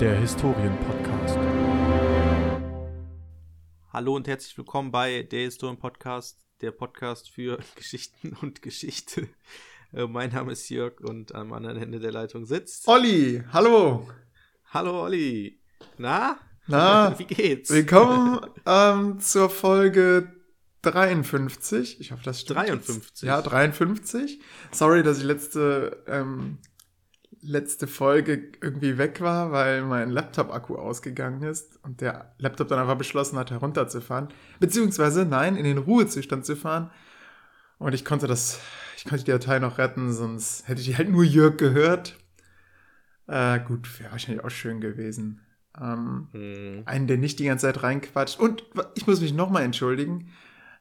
[0.00, 1.38] der Historien-Podcast.
[3.94, 9.26] Hallo und herzlich willkommen bei der Historien-Podcast, der Podcast für Geschichten und Geschichte.
[9.94, 12.86] Äh, mein Name ist Jörg und am anderen Ende der Leitung sitzt.
[12.88, 14.06] Olli, hallo.
[14.66, 15.60] Hallo Olli.
[15.96, 16.40] Na?
[16.66, 17.70] Na, Wie geht's?
[17.70, 20.30] willkommen ähm, zur Folge
[20.82, 22.00] 53.
[22.00, 22.58] Ich hoffe, das stimmt.
[22.58, 23.02] 53.
[23.02, 23.22] Jetzt.
[23.22, 24.42] Ja, 53.
[24.72, 26.58] Sorry, dass ich letzte, ähm,
[27.46, 32.96] letzte Folge irgendwie weg war, weil mein Laptop-Akku ausgegangen ist und der Laptop dann einfach
[32.98, 34.28] beschlossen hat, herunterzufahren.
[34.60, 36.90] Beziehungsweise, nein, in den Ruhezustand zu fahren.
[37.78, 38.60] Und ich konnte das,
[38.96, 42.16] ich konnte die Datei noch retten, sonst hätte ich halt nur Jörg gehört.
[43.26, 45.40] Äh, gut, wäre wahrscheinlich auch schön gewesen.
[45.78, 46.82] Ähm, Hm.
[46.86, 48.38] einen, der nicht die ganze Zeit reinquatscht.
[48.38, 50.30] Und ich muss mich nochmal entschuldigen.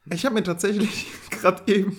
[0.09, 1.97] Ich habe mir tatsächlich gerade eben,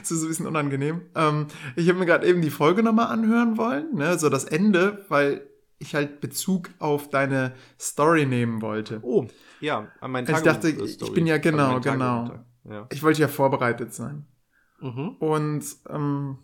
[0.00, 3.06] das ist so ein bisschen unangenehm, ähm, ich habe mir gerade eben die Folge nochmal
[3.08, 5.46] anhören wollen, ne, so das Ende, weil
[5.78, 9.00] ich halt Bezug auf deine Story nehmen wollte.
[9.02, 9.26] Oh,
[9.60, 12.40] ja, an meinen Ich Tagebuch- dachte, äh, ich bin ja genau, Also genau.
[12.64, 12.86] Ja.
[12.92, 14.26] Ich wollte ja vorbereitet sein.
[14.80, 15.16] Mhm.
[15.18, 16.38] Und ähm,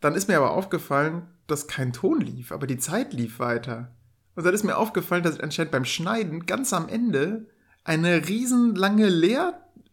[0.00, 3.96] dann ist mir aber aufgefallen, dass kein Ton lief, aber die Zeit lief weiter.
[4.34, 7.46] Und dann ist mir aufgefallen, dass ich anscheinend beim Schneiden ganz am Ende
[7.84, 9.08] eine riesenlange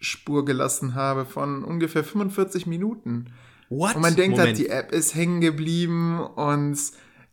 [0.01, 3.33] Leerspur gelassen habe von ungefähr 45 Minuten.
[3.69, 3.95] What?
[3.95, 4.47] Und man denkt Moment.
[4.47, 6.77] halt, die App ist hängen geblieben und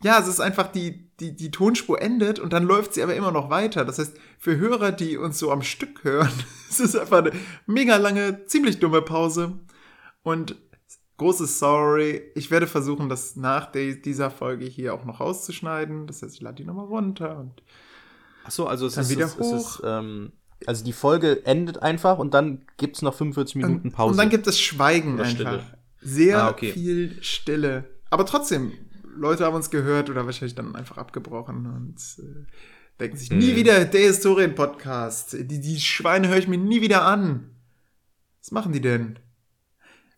[0.03, 3.33] ja, es ist einfach die, die, die Tonspur endet und dann läuft sie aber immer
[3.33, 3.85] noch weiter.
[3.85, 6.31] Das heißt, für Hörer, die uns so am Stück hören,
[6.71, 7.33] es ist einfach eine
[7.67, 9.59] mega lange, ziemlich dumme Pause.
[10.23, 10.55] Und
[11.17, 12.31] großes Sorry.
[12.37, 16.07] Ich werde versuchen, das nach dieser Folge hier auch noch rauszuschneiden.
[16.07, 17.63] Das heißt, ich lade die nochmal runter und
[18.45, 19.81] Achso, also es Dann ist, wieder es, es hoch.
[19.81, 20.33] ist ähm,
[20.67, 24.13] also die Folge endet einfach und dann gibt's noch 45 Minuten Pause.
[24.13, 25.35] Und dann gibt es Schweigen Oder einfach.
[25.35, 25.65] Stille.
[26.01, 26.73] Sehr Ah, okay.
[26.73, 27.85] viel Stille.
[28.11, 28.73] Aber trotzdem,
[29.17, 32.47] Leute haben uns gehört oder wahrscheinlich dann einfach abgebrochen und äh,
[33.01, 33.57] denken sich, nie Mhm.
[33.57, 35.37] wieder der Historien-Podcast.
[35.41, 37.51] Die, die Schweine höre ich mir nie wieder an.
[38.41, 39.19] Was machen die denn?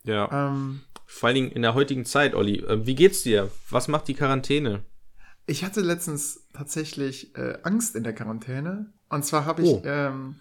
[0.05, 0.49] ja.
[0.51, 2.61] Ähm, Vor allen Dingen in der heutigen Zeit, Olli.
[2.61, 3.51] Äh, wie geht's dir?
[3.69, 4.85] Was macht die Quarantäne?
[5.47, 8.93] ich hatte letztens tatsächlich äh, Angst in der Quarantäne.
[9.11, 9.83] Und zwar habe ich, Oh.
[9.85, 10.37] ähm,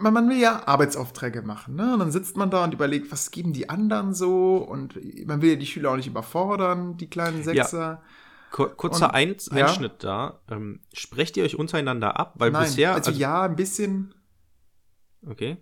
[0.00, 1.94] man, man will ja Arbeitsaufträge machen, ne?
[1.94, 4.56] Und dann sitzt man da und überlegt, was geben die anderen so?
[4.58, 4.94] Und
[5.26, 8.02] man will ja die Schüler auch nicht überfordern, die kleinen Sechser.
[8.50, 9.66] Kur kurzer Und- Ein ja.
[9.66, 10.40] Einschnitt da.
[10.50, 12.34] Ähm, sprecht ihr euch untereinander ab?
[12.36, 12.94] Weil Nein, bisher.
[12.94, 14.14] also, ja, ein bisschen.
[15.26, 15.56] Okay.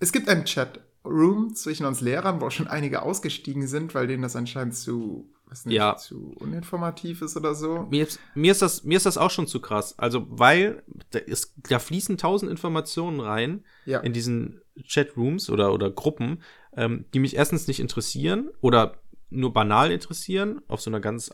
[0.00, 4.22] Es gibt einen Chat-Room zwischen uns Lehrern, wo auch schon einige ausgestiegen sind, weil denen
[4.22, 5.96] das anscheinend zu, weiß nicht, Ja.
[5.96, 7.86] zu uninformativ ist oder so.
[7.90, 9.98] Mir ist, mir, ist das, mir ist das auch schon zu krass.
[9.98, 14.00] Also, weil da, ist, da fließen tausend Informationen rein Ja.
[14.00, 16.42] in diesen Chatrooms oder, oder Gruppen,
[16.76, 19.00] ähm, die mich erstens nicht interessieren oder
[19.30, 21.30] nur banal interessieren, auf so einer ganz,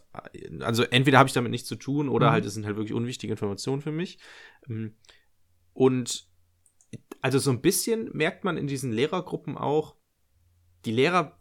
[0.60, 2.32] also entweder habe ich damit nichts zu tun oder Mhm.
[2.32, 4.18] halt, es sind halt wirklich unwichtige Informationen für mich.
[4.68, 4.94] Ähm,
[5.72, 6.26] Und
[7.20, 9.96] also so ein bisschen merkt man in diesen Lehrergruppen auch,
[10.84, 11.36] die Lehrer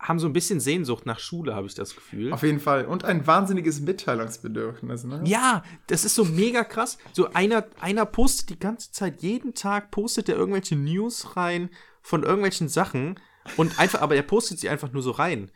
[0.00, 2.32] haben so ein bisschen Sehnsucht nach Schule, habe ich das Gefühl.
[2.32, 2.86] Auf jeden Fall.
[2.86, 5.20] Und ein wahnsinniges Mitteilungsbedürfnis, ne?
[5.26, 6.98] Ja, das ist so mega krass.
[7.12, 11.68] So einer, einer postet die ganze Zeit, jeden Tag postet er irgendwelche News rein
[12.02, 13.20] von irgendwelchen Sachen
[13.58, 15.50] und einfach, aber er postet sie einfach nur so rein.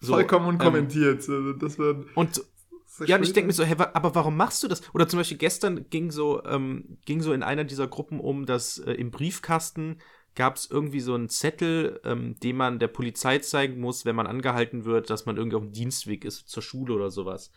[0.00, 1.18] So, Vollkommen ähm, unkommentiert.
[1.20, 2.42] Also, das wird Und
[2.86, 4.82] so ja, und ich denke mir so, hä, wa- aber warum machst du das?
[4.92, 8.78] Oder zum Beispiel gestern ging so, ähm, ging so in einer dieser Gruppen um, dass
[8.78, 9.98] äh, im Briefkasten
[10.34, 14.26] gab es irgendwie so einen Zettel, ähm, den man der Polizei zeigen muss, wenn man
[14.26, 17.50] angehalten wird, dass man irgendwie auf dem Dienstweg ist zur Schule oder sowas.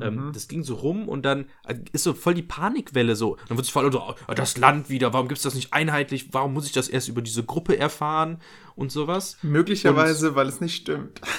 [0.00, 0.32] Ähm, Mhm.
[0.32, 3.36] das ging so rum und dann äh, ist so voll die Panikwelle so.
[3.48, 6.32] Dann wird es voll so, oh, das Land wieder, warum gibt es das nicht einheitlich?
[6.32, 8.40] Warum muss ich das erst über diese Gruppe erfahren
[8.76, 9.38] und sowas?
[9.42, 11.20] Möglicherweise, weil es nicht stimmt.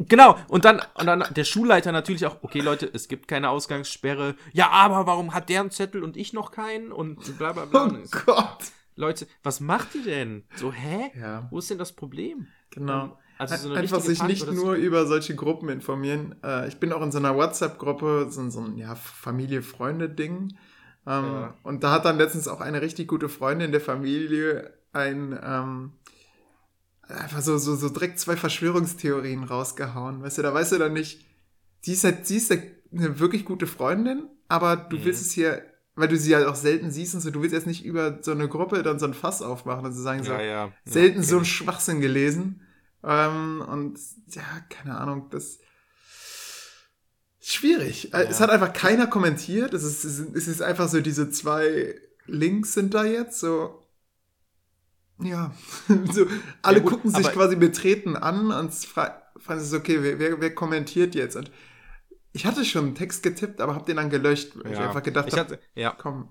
[0.00, 4.36] Genau, und dann, und dann der Schulleiter natürlich auch, okay Leute, es gibt keine Ausgangssperre.
[4.52, 6.92] Ja, aber warum hat der einen Zettel und ich noch keinen?
[6.92, 7.80] Und bla bla bla.
[7.80, 8.58] Oh Und Gott.
[8.98, 10.44] Leute, was macht ihr denn?
[10.56, 11.10] So, hä?
[11.18, 12.46] Ja, Wo ist denn das Problem?
[12.70, 13.18] genau.
[13.40, 16.34] Also so Einfach sich Panik nicht so- nur über solche Gruppen informieren.
[16.42, 20.56] Äh, ich bin auch in so einer WhatsApp-Gruppe, so, so ein ja, Familie-Freunde-Ding.
[21.06, 21.54] Ähm, Ja.
[21.62, 25.92] Und da hat dann letztens auch eine richtig gute Freundin der Familie ein ähm,
[27.06, 30.22] einfach so, so, so direkt zwei Verschwörungstheorien rausgehauen.
[30.22, 31.24] Weißt du, da weißt du dann nicht,
[31.80, 35.04] sie ist halt, sie ist halt eine wirklich gute Freundin, aber du Mhm.
[35.04, 35.62] willst es hier,
[35.98, 38.30] weil du sie halt auch selten siehst und so, du willst jetzt nicht über so
[38.32, 40.72] eine Gruppe dann so ein Fass aufmachen und so sagen so, Ja, ja.
[40.84, 42.62] selten ja, so kenn einen Schwachsinn gelesen.
[43.04, 43.98] Ähm, und
[44.28, 45.58] ja, keine Ahnung, das
[47.40, 48.12] schwierig.
[48.14, 48.24] Äh.
[48.28, 49.74] Es hat einfach keiner kommentiert.
[49.74, 51.94] Es ist, es ist- ist einfach so, diese zwei
[52.26, 53.82] Links sind da jetzt so.
[55.20, 55.52] Ja,
[56.12, 56.26] so,
[56.62, 60.40] alle gut, gucken sich quasi betreten an und fra fragen sich so, okay, wer, wer,
[60.40, 61.36] wer kommentiert jetzt?
[61.36, 61.50] Und
[62.38, 64.86] Ich hatte schon einen Text getippt, aber habe den dann gelöscht, weil ich Ja.
[64.86, 66.28] einfach gedacht Ich habe, hatte, ja, komm,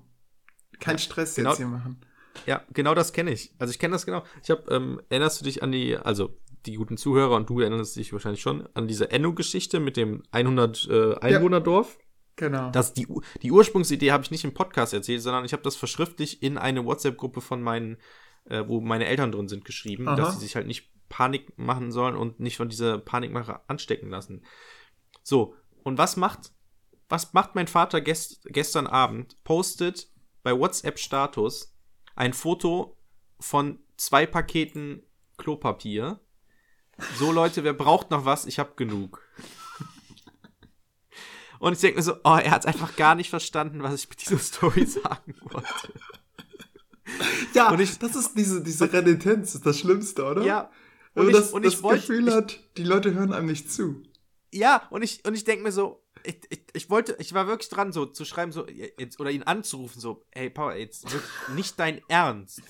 [0.79, 1.99] kein Ja, Stress genau- jetzt hier machen.
[2.45, 3.53] ja, genau das kenne ich.
[3.59, 4.23] Also ich kenne das genau.
[4.41, 7.97] Ich habe, ähm, erinnerst du dich an die, also die guten Zuhörer und du erinnerst
[7.97, 11.97] dich wahrscheinlich schon an diese Enno-Geschichte mit dem 100 äh, Einwohnerdorf?
[12.37, 12.69] Genau.
[12.71, 13.05] Das, die,
[13.41, 16.85] die Ursprungsidee habe ich nicht im Podcast erzählt, sondern ich habe das verschriftlich in eine
[16.85, 17.97] WhatsApp-Gruppe von meinen,
[18.45, 20.15] äh, wo meine Eltern drin sind, geschrieben, Aha.
[20.15, 24.45] dass sie sich halt nicht Panik machen sollen und nicht von dieser Panikmache anstecken lassen.
[25.23, 25.53] So,
[25.87, 26.51] und was macht,
[27.09, 29.41] was macht mein Vater gest, gestern Abend?
[29.45, 30.09] Postet
[30.43, 31.73] bei WhatsApp-Status
[32.15, 32.97] ein Foto
[33.39, 35.03] von zwei Paketen
[35.37, 36.19] Klopapier.
[37.17, 38.45] So, Leute, wer braucht noch was?
[38.45, 39.21] Ich habe genug.
[41.59, 44.21] Und ich denke mir so, oh, er hat einfach gar nicht verstanden, was ich mit
[44.21, 45.93] dieser Story sagen wollte.
[47.53, 50.43] ja, und ich- das ist diese, diese Renitenz, ist das Schlimmste, oder?
[50.43, 50.69] Ja.
[51.13, 53.47] Wenn Und man ich, das, und das ich wollte, Gefühl hat, die Leute hören einem
[53.47, 54.03] nicht zu.
[54.53, 57.69] Ja, und ich, und ich denke mir so, ich, ich, ich wollte, ich war wirklich
[57.69, 61.79] dran, so zu schreiben, so, jetzt, oder ihn anzurufen, so, hey, Paul, jetzt wirklich nicht
[61.79, 62.61] dein Ernst.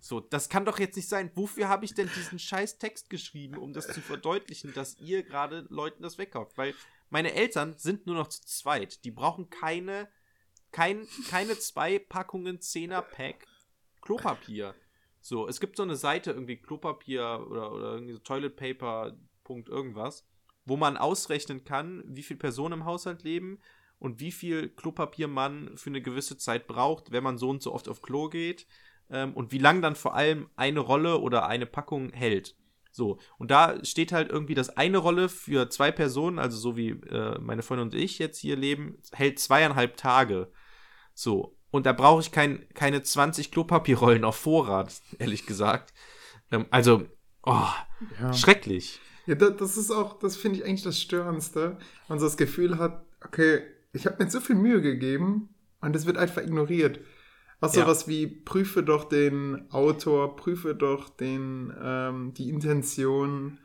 [0.00, 1.30] So, das kann doch jetzt nicht sein.
[1.34, 5.64] Wofür habe ich denn diesen scheiß Text geschrieben, um das zu verdeutlichen, dass ihr gerade
[5.68, 6.58] Leuten das wegkauft?
[6.58, 6.74] Weil
[7.08, 9.04] meine Eltern sind nur noch zu zweit.
[9.04, 10.08] Die brauchen keine,
[10.72, 13.46] kein, keine zwei Packungen 10er Pack
[14.00, 14.74] Klopapier.
[15.20, 19.68] So, es gibt so eine Seite, irgendwie Klopapier oder, oder irgendwie so Toilet Paper, Punkt
[19.68, 20.26] irgendwas,
[20.64, 23.58] wo man ausrechnen kann, wie viele Personen im Haushalt leben
[23.98, 27.72] und wie viel Klopapier man für eine gewisse Zeit braucht, wenn man so und so
[27.72, 28.66] oft auf Klo geht
[29.10, 32.56] ähm, und wie lang dann vor allem eine Rolle oder eine Packung hält.
[32.90, 36.90] So, und da steht halt irgendwie, dass eine Rolle für zwei Personen, also so wie
[36.90, 40.52] äh, meine Freundin und ich jetzt hier leben, hält zweieinhalb Tage.
[41.14, 45.94] So, und da brauche ich kein, keine 20 Klopapierrollen auf Vorrat, ehrlich gesagt.
[46.50, 47.06] Ähm, also,
[47.44, 47.66] oh,
[48.20, 48.32] Ja.
[48.34, 49.00] schrecklich.
[49.26, 51.78] Ja, da- das ist auch, das finde ich eigentlich das Störendste, wenn
[52.08, 55.48] man so das Gefühl hat, okay, ich habe mir so viel Mühe gegeben
[55.80, 57.00] und es wird einfach ignoriert.
[57.60, 57.82] Was Ja.
[57.84, 63.58] sowas wie, prüfe doch den Autor, prüfe doch den, ähm, die Intention,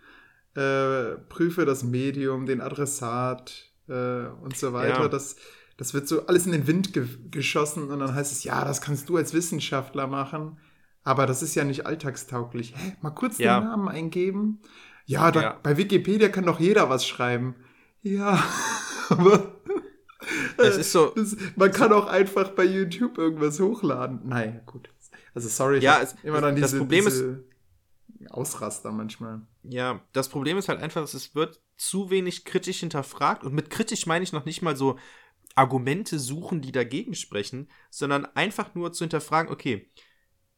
[0.55, 5.01] äh, prüfe das Medium, den Adressat äh, und so weiter.
[5.03, 5.07] Ja.
[5.07, 5.35] Das,
[5.77, 8.81] das wird so alles in den Wind ge geschossen und dann heißt es, ja, das
[8.81, 10.57] kannst du als Wissenschaftler machen,
[11.03, 12.73] aber das ist ja nicht alltagstauglich.
[12.75, 13.59] Hä, mal kurz Ja.
[13.59, 14.59] den Namen eingeben.
[15.07, 15.59] Ja, da, Ja.
[15.63, 17.55] bei Wikipedia kann doch jeder was schreiben.
[18.03, 18.43] Ja,
[19.09, 19.55] aber
[20.57, 24.21] Es ist so, das, man kann auch einfach bei YouTube irgendwas hochladen.
[24.25, 24.89] Nein, gut.
[25.33, 27.43] Also sorry, ich Ja, es- immer dann das diese, Problem diese
[28.29, 29.41] Ausraster manchmal.
[29.63, 33.43] Ja, das Problem ist halt einfach, dass es wird zu wenig kritisch hinterfragt.
[33.43, 34.97] Und mit kritisch meine ich noch nicht mal so
[35.55, 39.89] Argumente suchen, die dagegen sprechen, sondern einfach nur zu hinterfragen, okay,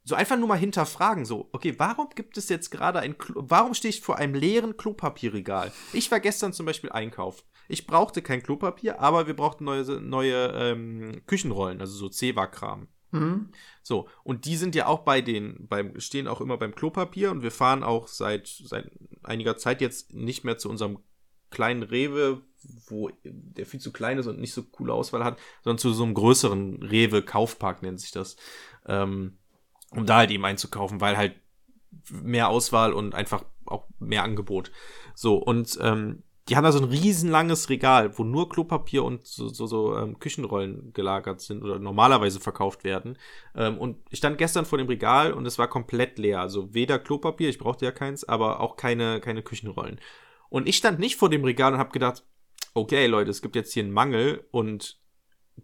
[0.04, 3.74] so einfach nur mal hinterfragen, so, okay, warum gibt es jetzt gerade ein, Klo warum
[3.74, 5.72] stehe ich vor einem leeren Klopapierregal?
[5.94, 7.44] Ich war gestern zum Beispiel einkaufen.
[7.68, 12.88] Ich brauchte kein Klopapier, aber wir brauchten neue, neue ähm, Küchenrollen, also so Zewa-Kram.
[13.12, 13.50] Mhm.
[13.84, 17.44] So, und die sind ja auch bei den, beim, stehen auch immer beim Klopapier und
[17.44, 18.92] wir fahren auch seit, seit
[19.24, 21.00] einiger Zeit jetzt nicht mehr zu unserem
[21.50, 22.42] kleinen Rewe,
[22.88, 26.04] wo der viel zu klein ist und nicht so coole Auswahl hat, sondern zu so
[26.04, 28.36] einem größeren Rewe-Kaufpark nennt sich das.
[28.86, 29.39] Ähm,
[29.92, 31.36] um da halt eben einzukaufen, weil halt
[32.10, 34.72] mehr Auswahl und einfach auch mehr Angebot.
[35.16, 39.50] So, und ähm, die haben da so ein riesenlanges Regal, wo nur Klopapier und so,
[39.50, 43.18] so, so ähm, Küchenrollen gelagert sind oder normalerweise verkauft werden.
[43.56, 46.42] Ähm, und ich stand gestern vor dem Regal und es war komplett leer.
[46.42, 50.00] Also weder Klopapier, ich brauchte ja keins, aber auch keine, keine Küchenrollen.
[50.50, 52.24] Und ich stand nicht vor dem Regal und habe gedacht,
[52.74, 55.00] okay, Leute, es gibt jetzt hier einen Mangel und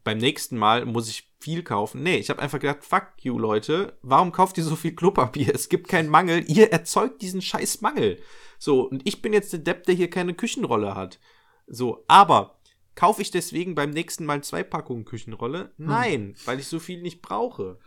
[0.04, 2.02] beim nächsten Mal muss ich viel kaufen.
[2.02, 5.54] Nee, ich habe einfach gedacht, fuck you, Leute, warum kauft ihr so viel Klopapier?
[5.54, 8.20] Es gibt keinen Mangel, ihr erzeugt diesen scheiß Mangel.
[8.58, 11.20] So, und ich bin jetzt der Depp, der hier keine Küchenrolle hat.
[11.68, 12.60] So, aber
[12.96, 15.72] kaufe ich deswegen beim nächsten Mal zwei Packungen Küchenrolle?
[15.78, 17.78] Nein, weil ich so viel nicht brauche.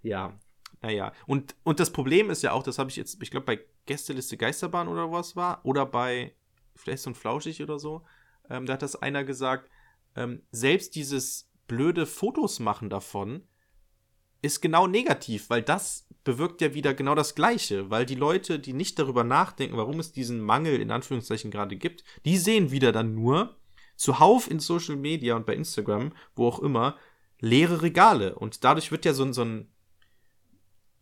[0.00, 0.38] Ja,
[0.80, 1.12] naja.
[1.26, 4.36] Und, und das Problem ist ja auch, das habe ich jetzt, ich glaube, bei Gästeliste
[4.36, 6.36] Geisterbahn oder was war, oder bei
[6.76, 8.04] Flecht und Flauschig oder so,
[8.48, 9.68] ähm, da hat das einer gesagt,
[10.16, 13.42] ähm, selbst dieses blöde Fotos machen davon
[14.42, 18.72] ist genau negativ, weil das bewirkt ja wieder genau das Gleiche, weil die Leute, die
[18.72, 23.14] nicht darüber nachdenken, warum es diesen Mangel in Anführungszeichen gerade gibt, die sehen wieder dann
[23.14, 23.56] nur
[23.96, 26.96] zuhauf in Social Media und bei Instagram, wo auch immer,
[27.40, 29.68] leere Regale und dadurch wird ja so ein, so ein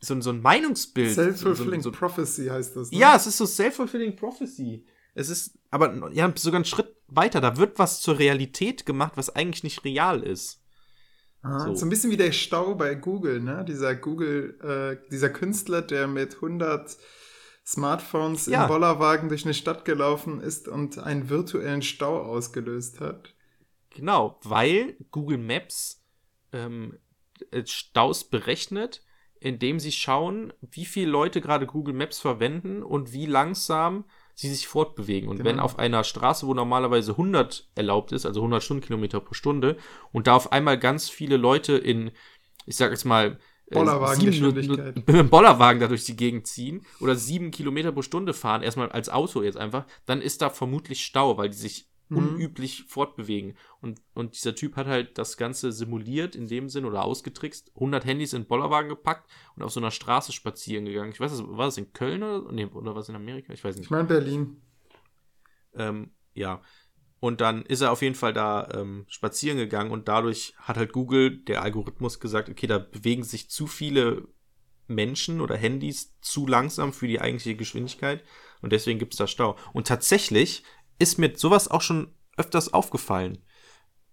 [0.03, 1.13] so ein, so ein Meinungsbild.
[1.13, 2.91] Self-fulfilling so, so, Prophecy heißt das.
[2.91, 2.99] Ne?
[2.99, 4.87] ja, es ist so self-fulfilling prophecy.
[5.15, 7.41] Es ist, aber ja, sogar einen Schritt weiter.
[7.41, 10.61] Da wird was zur Realität gemacht, was eigentlich nicht real ist.
[11.43, 11.75] Ah, So.
[11.75, 11.87] so.
[11.87, 13.65] ein bisschen wie der Stau bei Google, ne?
[13.67, 14.59] Dieser Google,
[15.03, 16.97] äh, dieser Künstler, der mit 100
[17.67, 18.63] Smartphones Ja.
[18.63, 23.35] im Bollerwagen durch eine Stadt gelaufen ist und einen virtuellen Stau ausgelöst hat.
[23.91, 26.05] Genau, weil Google Maps
[26.53, 26.99] ähm,
[27.51, 29.03] äh, Staus berechnet,
[29.41, 34.05] indem sie schauen, wie viele Leute gerade Google Maps verwenden und wie langsam
[34.41, 35.29] sie sich fortbewegen.
[35.29, 35.63] Und wenn Genau.
[35.65, 39.77] auf einer Straße, wo normalerweise 100 erlaubt ist, also 100 Stundenkilometer pro Stunde,
[40.13, 42.11] und da auf einmal ganz viele Leute in,
[42.67, 44.95] ich sag jetzt mal, äh, Bollerwagengeschwindigkeit.
[44.95, 48.63] sieben- mit dem Bollerwagen da durch die Gegend ziehen oder sieben Kilometer pro Stunde fahren,
[48.63, 52.19] erstmal als Auto jetzt einfach, dann ist da vermutlich Stau, weil die sich Mhm.
[52.19, 53.57] unüblich fortbewegen.
[53.81, 58.05] Und, und dieser Typ hat halt das Ganze simuliert in dem Sinn oder ausgetrickst, 100
[58.05, 61.13] Handys in den Bollerwagen gepackt und auf so einer Straße spazieren gegangen.
[61.13, 63.53] Ich weiß, nicht, war das in Köln oder, nee, oder was in Amerika?
[63.53, 63.91] Ich weiß Ich nicht.
[63.91, 64.61] meine Berlin.
[65.75, 66.61] Ähm, ja.
[67.21, 70.93] Und dann ist er auf jeden Fall da ähm, spazieren gegangen und dadurch hat halt
[70.93, 74.27] Google, der Algorithmus, gesagt, okay, da bewegen sich zu viele
[74.87, 78.25] Menschen oder Handys zu langsam für die eigentliche Geschwindigkeit
[78.63, 79.57] und deswegen gibt es da Stau.
[79.73, 80.65] Und tatsächlich
[81.01, 83.39] ist mir sowas auch schon öfters aufgefallen.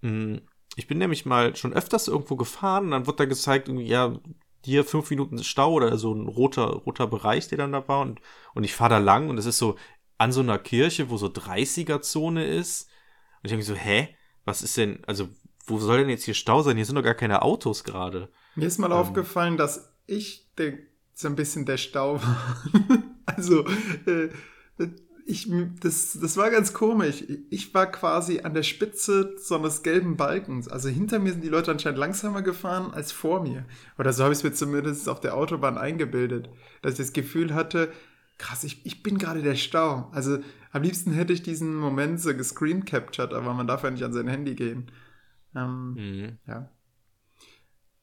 [0.02, 0.42] Hm,
[0.76, 4.20] Ich bin nämlich mal schon öfters irgendwo gefahren und dann wird da gezeigt, ja,
[4.66, 8.22] hier fünf Minuten Stau oder so ein roter, roter Bereich, der dann da war und,
[8.54, 9.76] und ich fahre da lang und es ist so
[10.20, 12.90] an so einer Kirche, wo so 30er-Zone ist.
[13.38, 14.16] Und ich denke so, hä?
[14.46, 15.30] Was ist denn, also,
[15.66, 16.76] wo soll denn jetzt hier Stau sein?
[16.78, 18.30] Hier sind doch gar keine Autos gerade.
[18.56, 18.98] Mir ist mal Ähm.
[18.98, 20.74] aufgefallen, dass ich der,
[21.14, 22.64] so ein bisschen der Stau war.
[23.26, 23.66] also,
[24.06, 24.30] äh,
[25.28, 27.24] ich, das, das war ganz komisch.
[27.50, 30.68] Ich war quasi an der Spitze so eines gelben Balkens.
[30.68, 33.66] Also hinter mir sind die Leute anscheinend langsamer gefahren als vor mir.
[33.98, 36.50] Oder so habe ich es mir zumindest auf der Autobahn eingebildet.
[36.82, 37.92] Dass ich das Gefühl hatte,
[38.38, 40.10] krass, ich, ich bin gerade der Stau.
[40.14, 40.40] Also
[40.72, 44.14] am liebsten hätte ich diesen Moment so gescreen captured, aber man darf ja nicht an
[44.14, 44.92] sein Handy gehen.
[45.56, 46.38] Ähm, Mhm.
[46.48, 46.70] ja.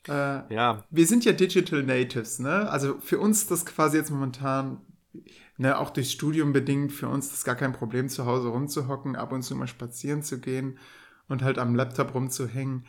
[0.06, 2.68] Äh, Ja, wir sind ja Digital Natives, ne?
[2.68, 4.80] Also für uns das quasi jetzt momentan,
[5.56, 9.32] ne, auch durchs Studium bedingt, für uns das gar kein Problem, zu Hause rumzuhocken, ab
[9.32, 10.78] und zu mal spazieren zu gehen
[11.28, 12.86] und halt am Laptop rumzuhängen.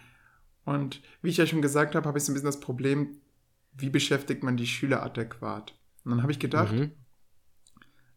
[0.65, 3.17] Und wie ich ja schon gesagt habe, habe ich so ein bisschen das Problem,
[3.73, 5.77] wie beschäftigt man die Schüler adäquat?
[6.03, 6.91] Und dann habe ich gedacht, Mhm.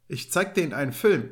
[0.06, 1.30] ich zeige denen einen Film,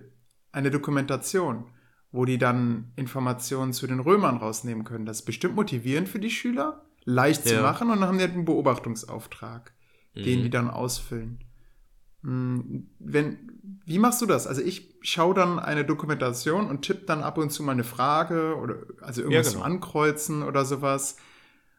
[0.53, 1.71] eine Dokumentation,
[2.13, 5.07] wo die dann Informationen zu den Römern rausnehmen können.
[5.07, 7.63] Das ist bestimmt motivierend für die Schüler, leicht zu Ja.
[7.63, 9.73] machen und dann haben die halt einen Beobachtungsauftrag,
[10.15, 10.43] den Mhm.
[10.45, 11.39] die dann ausfüllen.
[12.23, 13.39] Hm, Wenn,
[13.85, 14.47] wie machst du das?
[14.47, 18.57] Also ich schaue dann eine Dokumentation und tippe dann ab und zu mal eine Frage
[18.57, 19.59] oder also irgendwas genau.
[19.59, 21.17] zum Ankreuzen oder sowas.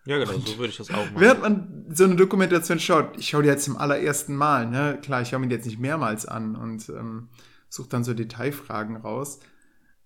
[0.05, 1.15] Ja, genau, so würde ich das auch machen.
[1.17, 4.97] Während man so eine Dokumentation schaut, ich schaue die jetzt zum allerersten Mal, ne?
[5.01, 7.27] Klar, ich schaue mir die jetzt nicht mehrmals an und ähm,
[7.67, 9.41] suche dann so Detailfragen raus,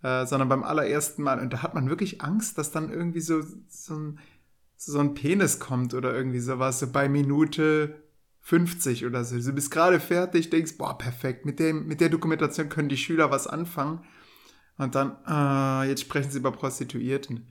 [0.02, 1.40] äh, sondern beim allerersten Mal.
[1.40, 4.20] Und da hat man wirklich Angst, dass dann irgendwie so, so, ein,
[4.76, 7.94] so ein Penis kommt oder irgendwie sowas, so bei Minute
[8.42, 9.40] 50 oder so.
[9.40, 13.32] Du bist gerade fertig, denkst, boah, perfekt, mit, dem, mit der Dokumentation können die Schüler
[13.32, 14.04] was anfangen.
[14.78, 17.48] Und dann, äh, jetzt sprechen sie über Prostituierten.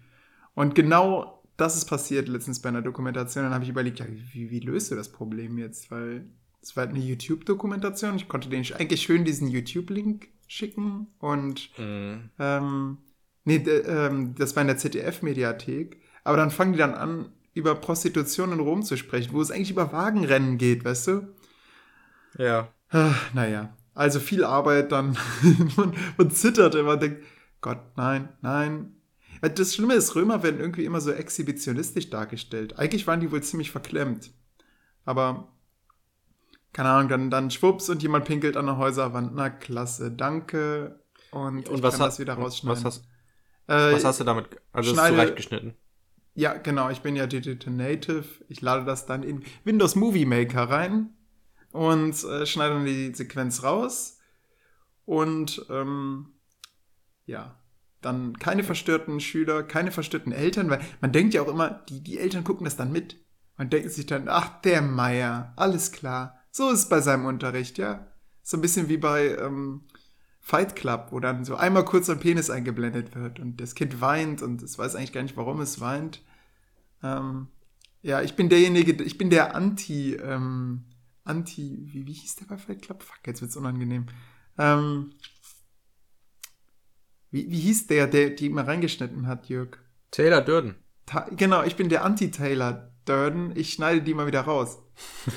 [0.54, 3.44] Und genau das ist passiert letztens bei einer Dokumentation.
[3.44, 5.90] Dann habe ich überlegt, ja, wie, wie löst du das Problem jetzt?
[5.90, 6.26] Weil
[6.62, 8.16] es war halt eine YouTube-Dokumentation.
[8.16, 11.08] Ich konnte denen eigentlich schön diesen YouTube-Link schicken.
[11.18, 12.30] Und Mhm.
[12.38, 12.98] ähm,
[13.44, 16.00] nee, ähm, das war in der ZDF-Mediathek.
[16.24, 19.70] Aber dann fangen die dann an, über Prostitution in Rom zu sprechen, wo es eigentlich
[19.70, 21.34] über Wagenrennen geht, weißt du?
[22.38, 22.72] Ja.
[22.90, 25.16] Ah, Naja, also viel Arbeit dann.
[25.76, 27.24] man, man zittert immer, denkt,
[27.60, 28.96] Gott, nein, nein.
[29.42, 32.78] Das Schlimme ist, Römer werden irgendwie immer so exhibitionistisch dargestellt.
[32.78, 34.32] Eigentlich waren die wohl ziemlich verklemmt.
[35.04, 35.48] Aber,
[36.72, 39.34] keine Ahnung, dann, dann schwupps und jemand pinkelt an der Häuserwand.
[39.34, 41.00] Na, klasse, danke.
[41.30, 42.84] Und, Und ich was, kann hat, das wieder rausschneiden.
[42.84, 43.04] was, hast,
[43.66, 45.74] Äh, was hast du damit, also schneide- ist zurechtgeschnitten?
[46.34, 48.24] Ja, genau, ich bin ja Digital Native.
[48.48, 51.10] Ich lade das dann in Windows Movie Maker rein
[51.72, 54.18] und äh, schneide dann die Sequenz raus.
[55.04, 56.34] Und ähm,
[57.26, 57.56] ja,
[58.00, 62.18] dann keine verstörten Schüler, keine verstörten Eltern, weil man denkt ja auch immer, die, die
[62.18, 63.16] Eltern gucken das dann mit
[63.58, 66.38] und denken sich dann, ach, der Meier, alles klar.
[66.50, 68.06] So ist es bei seinem Unterricht, ja.
[68.42, 69.82] So ein bisschen wie bei ähm,
[70.40, 74.42] Fight Club, wo dann so einmal kurz ein Penis eingeblendet wird und das Kind weint
[74.42, 76.22] und es weiß eigentlich gar nicht, warum es weint.
[77.02, 77.48] Ähm,
[78.02, 80.84] ja, ich bin derjenige, ich bin der Anti, ähm,
[81.24, 83.02] Anti, wie, wie hieß der bei Fight Club?
[83.02, 84.06] Fuck, jetzt wird's unangenehm.
[84.58, 85.12] Ähm,
[87.30, 89.78] wie, wie hieß der, der die immer reingeschnitten hat, Jörg?
[90.10, 90.76] Taylor Durden.
[91.06, 93.52] Ta genau, ich bin der Anti-Taylor Durden.
[93.56, 94.78] Ich schneide die mal wieder raus.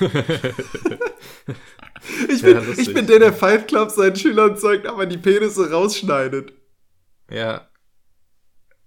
[2.28, 5.70] ich, bin, Ja, ich bin der, der Fight Club seinen Schülern zeigt, aber die Penisse
[5.70, 6.52] rausschneidet.
[7.30, 7.68] Ja.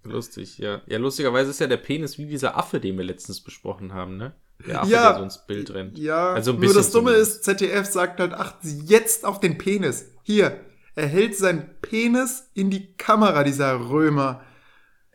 [0.03, 0.82] Lustig, ja.
[0.88, 4.36] Ja, lustigerweise ist ja der Penis wie dieser Affe, den wir letztens besprochen haben, ne?
[4.65, 5.10] Der Affe, Ja.
[5.10, 5.98] der so ins Bild rennt.
[5.98, 9.58] Ja, Also ein nur das Dumme ist, ZDF sagt halt, achten Sie jetzt auf den
[9.58, 10.12] Penis.
[10.24, 10.62] Hier,
[10.96, 14.41] er hält seinen Penis in die Kamera, dieser Römer.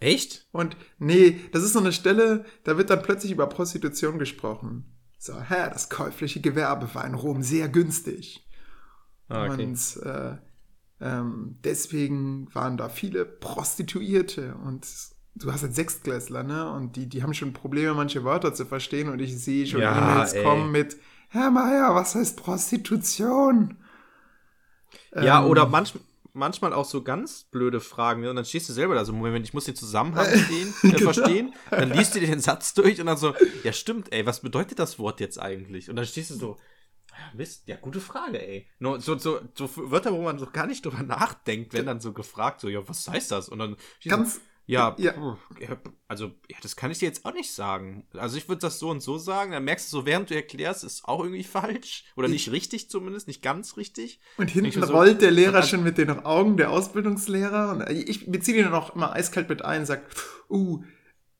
[0.03, 0.47] Echt?
[0.53, 4.85] Und nee, das ist so eine Stelle, da wird dann plötzlich über Prostitution gesprochen.
[5.19, 8.45] So, hä, das käufliche Gewerbe war in Rom sehr günstig.
[9.29, 9.65] Ah, okay.
[9.65, 10.37] Und äh,
[11.01, 14.55] ähm, deswegen waren da viele Prostituierte.
[14.65, 14.87] Und
[15.37, 16.71] du hast halt Sechstklässler, ne?
[16.73, 19.09] Und die, die haben schon Probleme, manche Wörter zu verstehen.
[19.09, 20.43] Und ich sehe schon Ja, E-Mails ey.
[20.43, 20.97] kommen mit,
[21.29, 23.77] Herr Meier, was heißt Prostitution?
[25.15, 25.95] Ja, Ähm, oder manch,
[26.33, 28.23] manchmal auch so ganz blöde Fragen.
[28.23, 28.31] Ne?
[28.31, 31.13] Und dann stehst du selber da so, Moment, ich muss den Zusammenhang sehen, äh, Genau.
[31.13, 31.55] verstehen.
[31.71, 33.35] Dann liest du dir den Satz durch und dann so,
[33.65, 35.91] ja stimmt, ey, was bedeutet das Wort jetzt eigentlich?
[35.91, 36.57] Und dann stehst du so,
[37.11, 38.67] ja, Mist, ja, gute Frage, ey.
[38.79, 42.13] Nur so, so, so Wörter, wo man so gar nicht drüber nachdenkt, werden dann so
[42.13, 43.49] gefragt, so, ja, was heißt das?
[43.51, 45.13] Und dann stehst du Ganz, so, ja, ja.
[46.09, 48.07] also, ja, das kann ich dir jetzt auch nicht sagen.
[48.17, 49.53] Also, ich würde das so und so sagen.
[49.53, 52.05] Dann merkst du so, während du erklärst, ist auch irgendwie falsch.
[52.17, 54.21] Oder Ich- nicht richtig zumindest, nicht ganz richtig.
[54.37, 57.71] Und hinten so- rollt der Lehrer schon mit den Augen, der Ausbildungslehrer.
[57.73, 60.03] Und ich beziehe den dann auch immer eiskalt mit ein und sage,
[60.49, 60.83] uh,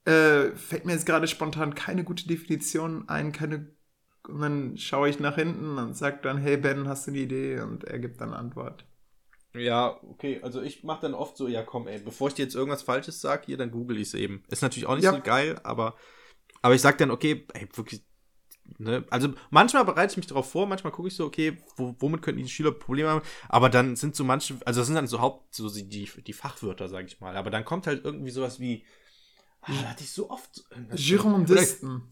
[0.05, 3.71] äh, fällt mir jetzt gerade spontan keine gute Definition ein, keine.
[4.29, 7.61] Und dann schaue ich nach hinten und sage dann, hey Ben, hast du eine Idee?
[7.61, 8.85] Und er gibt dann Antwort.
[9.55, 10.41] Ja, okay.
[10.43, 13.21] Also ich mache dann oft so, ja komm, ey, bevor ich dir jetzt irgendwas Falsches
[13.21, 14.43] sage, hier, dann google ich es eben.
[14.49, 15.13] Ist natürlich auch nicht Ja.
[15.13, 15.95] so geil, aber,
[16.63, 18.03] aber ich sag dann, okay, ey, wirklich,
[18.79, 19.05] ne?
[19.11, 22.43] Also manchmal bereite ich mich darauf vor, manchmal gucke ich so, okay, wo, womit könnten
[22.43, 25.55] die Schüler Probleme haben, aber dann sind so manche, also das sind dann so Haupt,
[25.55, 28.85] so die, die Fachwörter, sag ich mal, aber dann kommt halt irgendwie sowas wie,
[29.61, 30.65] ah, da hatte ich so oft.
[30.95, 32.09] Girondisten.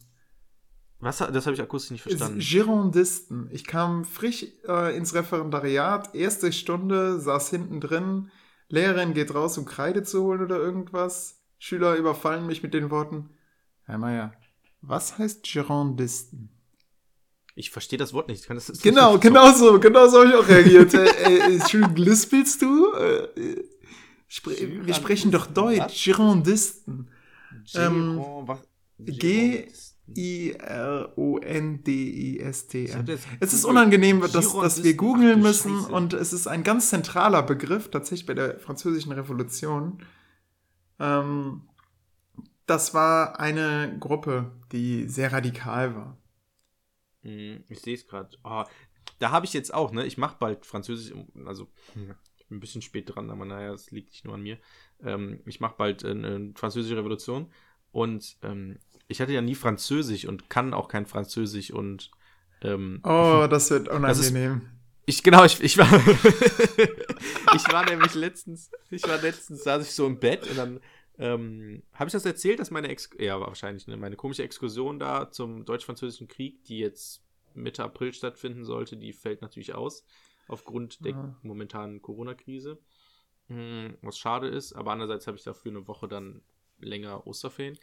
[1.00, 2.40] Was, das habe ich akustisch nicht verstanden.
[2.40, 3.48] Girondisten.
[3.52, 8.30] Ich kam frisch äh, ins Referendariat, erste Stunde, saß hinten drin.
[8.68, 11.40] Lehrerin geht raus, um Kreide zu holen oder irgendwas.
[11.58, 13.30] Schüler überfallen mich mit den Worten:
[13.84, 14.32] Herr Meier,
[14.82, 16.50] was heißt Girondisten?
[17.54, 18.46] Ich verstehe das Wort nicht.
[18.46, 20.94] Kann das, Genau, das- genau so, genau so habe ich auch reagiert.
[20.94, 22.92] äh, äh, Entschuldigung, lispelst du?
[22.94, 23.64] Äh,
[24.28, 25.78] spre wir Girondisten, sprechen doch Deutsch.
[25.80, 25.94] was?
[26.04, 27.08] Girondisten.
[27.74, 28.60] Ähm, Giron- was-
[28.98, 29.66] G-
[33.06, 37.42] Jetzt Es ist unangenehm, dass, dass wir googeln müssen und es ist ein ganz zentraler
[37.42, 40.04] Begriff, tatsächlich bei der französischen Revolution.
[40.98, 41.62] Ähm,
[42.66, 46.18] das war eine Gruppe, die sehr radikal war.
[47.22, 48.36] Hm, Ich sehe es gerade.
[48.44, 48.64] Oh,
[49.18, 50.06] da habe ich jetzt auch, ne?
[50.06, 51.12] Ich mache bald Französisch,
[51.44, 51.68] also
[52.36, 54.58] ich bin ein bisschen spät dran, aber naja, es liegt nicht nur an mir.
[55.02, 57.50] Ähm, ich mache bald eine, eine französische Revolution
[57.92, 58.78] und ähm,
[59.10, 62.10] ich hatte ja nie Französisch und kann auch kein Französisch und
[62.62, 64.62] ähm, Oh, das wird ist- unangenehm.
[65.06, 65.88] Ich, genau, ich, ich war.
[67.56, 70.80] ich war nämlich letztens, ich war letztens, saß ich so im Bett und dann
[71.18, 75.30] ähm, habe ich das erzählt, dass meine Ex ja, wahrscheinlich, ne, meine komische Exkursion da
[75.30, 77.22] zum deutsch-französischen Krieg, die jetzt
[77.54, 80.04] Mitte April stattfinden sollte, die fällt natürlich aus,
[80.48, 81.36] aufgrund der Ah.
[81.42, 82.78] momentanen Corona-Krise.
[83.48, 86.42] Hm, was schade ist, aber andererseits habe ich dafür eine Woche dann
[86.78, 87.78] länger Osterferien.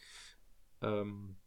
[0.81, 1.37] Ähm,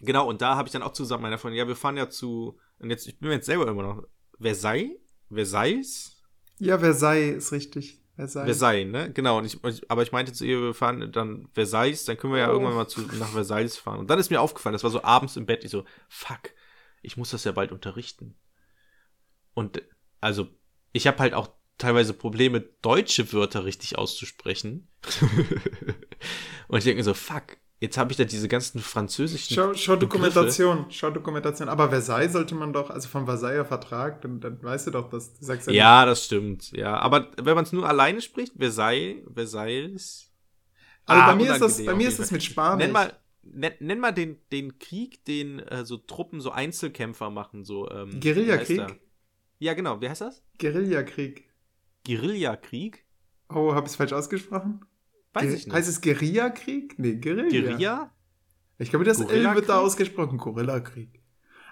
[0.00, 2.58] genau, und da habe ich dann auch zusammen meiner Freundin, ja, wir fahren ja zu,
[2.78, 4.02] und jetzt, ich bin mir jetzt selber immer noch,
[4.38, 4.90] Versailles?
[5.30, 6.22] Versailles?
[6.58, 8.02] Ja, Versailles ist richtig.
[8.16, 8.46] Versailles.
[8.46, 9.12] Versailles, ne?
[9.12, 12.40] Genau, und ich, aber ich meinte zu ihr, wir fahren dann Versailles, dann können wir
[12.40, 12.52] ja Oh.
[12.52, 13.98] irgendwann mal zu, nach Versailles fahren.
[13.98, 16.50] Und dann ist mir aufgefallen, das war so abends im Bett, ich so, fuck,
[17.02, 18.34] ich muss das ja bald unterrichten.
[19.52, 19.82] Und
[20.20, 20.48] also,
[20.92, 24.88] ich habe halt auch teilweise Probleme, deutsche Wörter richtig auszusprechen.
[26.68, 29.54] und ich denke mir so, fuck, jetzt habe ich da diese ganzen französischen.
[29.54, 30.06] Schau, schau Begriffe.
[30.30, 31.68] Dokumentation, schau Dokumentation.
[31.68, 35.34] Aber Versailles sollte man doch, also vom Versailler Vertrag, dann, dann weißt du doch, dass
[35.34, 36.96] du sagst Ja, das stimmt, ja.
[36.98, 40.30] Aber wenn man es nur alleine spricht, Versailles, Versailles.
[41.04, 42.84] Also Ah, bei mir ist das, bei mir ist das mit Spanisch.
[42.84, 43.12] Nenn mal,
[43.42, 47.90] nenn, nenn mal den, den Krieg, den äh, so Truppen, so Einzelkämpfer machen, so.
[47.90, 49.00] Ähm, Guerillakrieg?
[49.58, 50.00] Ja, genau.
[50.00, 50.42] Wie heißt das?
[50.58, 51.44] Guerillakrieg.
[52.04, 53.04] Guerillakrieg?
[53.48, 54.84] Oh, habe ich es falsch ausgesprochen?
[55.36, 55.74] Weiß Ge- ich nicht.
[55.74, 56.98] Heißt es Guerillakrieg?
[56.98, 57.48] Nee, Guerilla.
[57.48, 58.10] Guerilla?
[58.78, 60.38] Ich glaube, das L wird da ausgesprochen.
[60.38, 61.22] Gorillakrieg.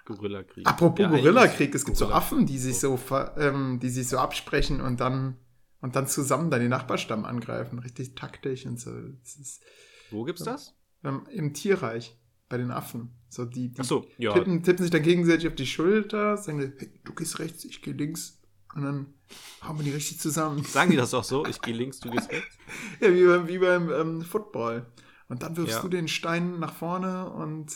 [0.04, 0.66] Gorillakrieg.
[0.66, 2.98] Apropos Ja, Gorillakrieg, es gibt so Gorilla- Affen, die sich so,
[3.38, 5.36] ähm, die sich so absprechen und dann
[5.80, 7.78] und dann zusammen den Nachbarstamm angreifen.
[7.78, 8.90] Richtig taktisch und so.
[9.22, 9.62] Ist,
[10.10, 10.74] Wo gibt's das?
[11.04, 13.10] ähm, Im Tierreich, bei den Affen.
[13.28, 14.32] So die, die Achso, ja.
[14.32, 17.92] tippen, tippen sich dann gegenseitig auf die Schulter, sagen, hey, du gehst rechts, ich gehe
[17.92, 18.40] links.
[18.74, 19.14] Und dann
[19.62, 20.64] hauen wir die richtig zusammen.
[20.64, 21.46] Sagen die das auch so?
[21.46, 22.56] Ich gehe links, du gehst rechts?
[23.00, 24.86] Ja, wie beim, wie beim ähm, Football.
[25.28, 25.82] Und dann wirfst Ja.
[25.82, 27.72] du den Stein nach vorne und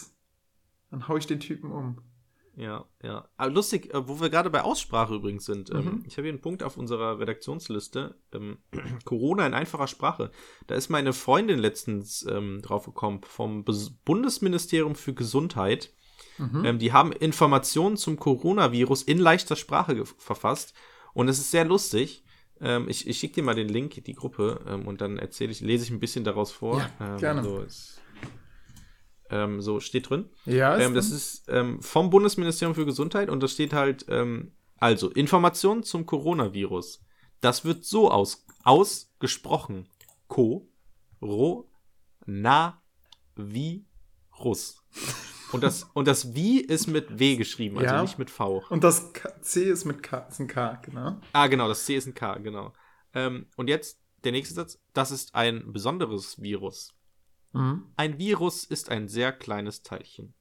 [0.91, 2.03] dann hau ich den Typen um.
[2.57, 3.29] Ja, ja.
[3.37, 5.71] Aber lustig, äh, wo wir gerade bei Aussprache übrigens sind.
[5.71, 6.05] Ähm, Mhm.
[6.07, 8.17] ich habe hier einen Punkt auf unserer Redaktionsliste.
[8.33, 8.59] Ähm,
[9.05, 10.33] Corona in einfacher Sprache.
[10.67, 13.65] Da ist meine Freundin letztens ähm, drauf gekommen vom
[14.05, 15.93] Bundesministerium für Gesundheit.
[16.39, 16.65] Mhm.
[16.65, 20.75] Ähm, die haben Informationen zum Coronavirus in leichter Sprache verfasst.
[21.15, 22.25] Und es ist sehr lustig.
[22.61, 25.61] Ähm, ich ich schicke dir mal den Link, die Gruppe, ähm, und dann erzähle ich,
[25.61, 26.79] lese ich ein bisschen daraus vor.
[26.79, 27.43] Ja, ähm, gerne.
[27.45, 28.01] So, ist,
[29.31, 30.31] ähm, so steht drin.
[30.45, 34.07] Ja, Ähm, das ist vom Bundesministerium für Gesundheit und da steht halt,
[34.79, 37.03] also Informationen zum Coronavirus.
[37.41, 39.89] Das wird so aus, ausgesprochen.
[40.27, 40.69] Co,
[41.23, 41.71] ro,
[42.27, 42.83] na,
[43.37, 43.87] vi,
[44.39, 44.83] rus.
[45.53, 48.03] Und das, und das Wie ist mit W geschrieben, also Ja.
[48.03, 48.65] nicht mit V.
[48.69, 51.21] Und das K C ist mit K, ist ein K, genau.
[51.33, 52.73] Ah, genau, das C ist ein K, genau.
[53.15, 54.79] Ähm, und jetzt der nächste Satz.
[54.93, 56.95] Das ist ein besonderes Virus.
[57.53, 57.87] Mhm.
[57.97, 60.35] Ein Virus ist ein sehr kleines Teilchen.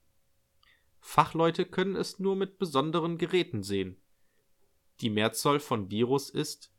[0.99, 3.97] Fachleute können es nur mit besonderen Geräten sehen.
[4.99, 6.71] Die Mehrzahl von Virus ist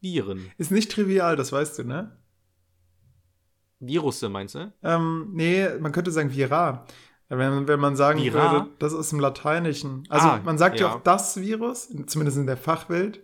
[0.00, 0.50] Viren.
[0.56, 2.18] Ist nicht trivial, das weißt du, ne?
[3.80, 4.72] Virusse, meinst du?
[4.82, 6.86] Ähm, nee, man könnte sagen Vira.
[7.30, 8.52] Wenn, wenn man sagen Vira?
[8.52, 10.04] würde, das ist im Lateinischen.
[10.08, 10.86] Also Ah, man sagt ja.
[10.88, 10.94] ja.
[10.94, 13.22] auch das Virus, zumindest in der Fachwelt.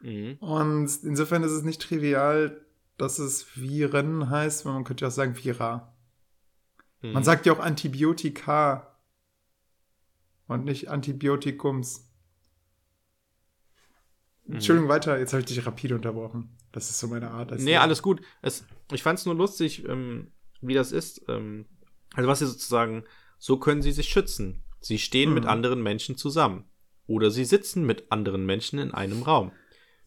[0.00, 0.36] Mhm.
[0.40, 2.60] Und insofern ist es nicht trivial,
[2.98, 5.94] dass es Viren heißt, weil man könnte ja auch sagen Vira.
[7.02, 7.12] Mhm.
[7.12, 8.96] Man sagt ja auch Antibiotika
[10.48, 12.08] und nicht Antibiotikums.
[14.46, 14.54] Mhm.
[14.54, 16.56] Entschuldigung, weiter, jetzt habe ich dich rapide unterbrochen.
[16.72, 17.52] Das ist so meine Art.
[17.52, 17.82] als Nee, Lehrer.
[17.82, 18.20] alles gut.
[18.42, 21.22] Es, ich fand es nur lustig, ähm, wie das ist.
[21.28, 21.66] Ähm,
[22.14, 23.04] also was sie sozusagen,
[23.40, 24.62] so können sie sich schützen.
[24.80, 25.34] Sie stehen Mhm.
[25.34, 26.64] mit anderen Menschen zusammen.
[27.08, 29.50] Oder sie sitzen mit anderen Menschen in einem Raum.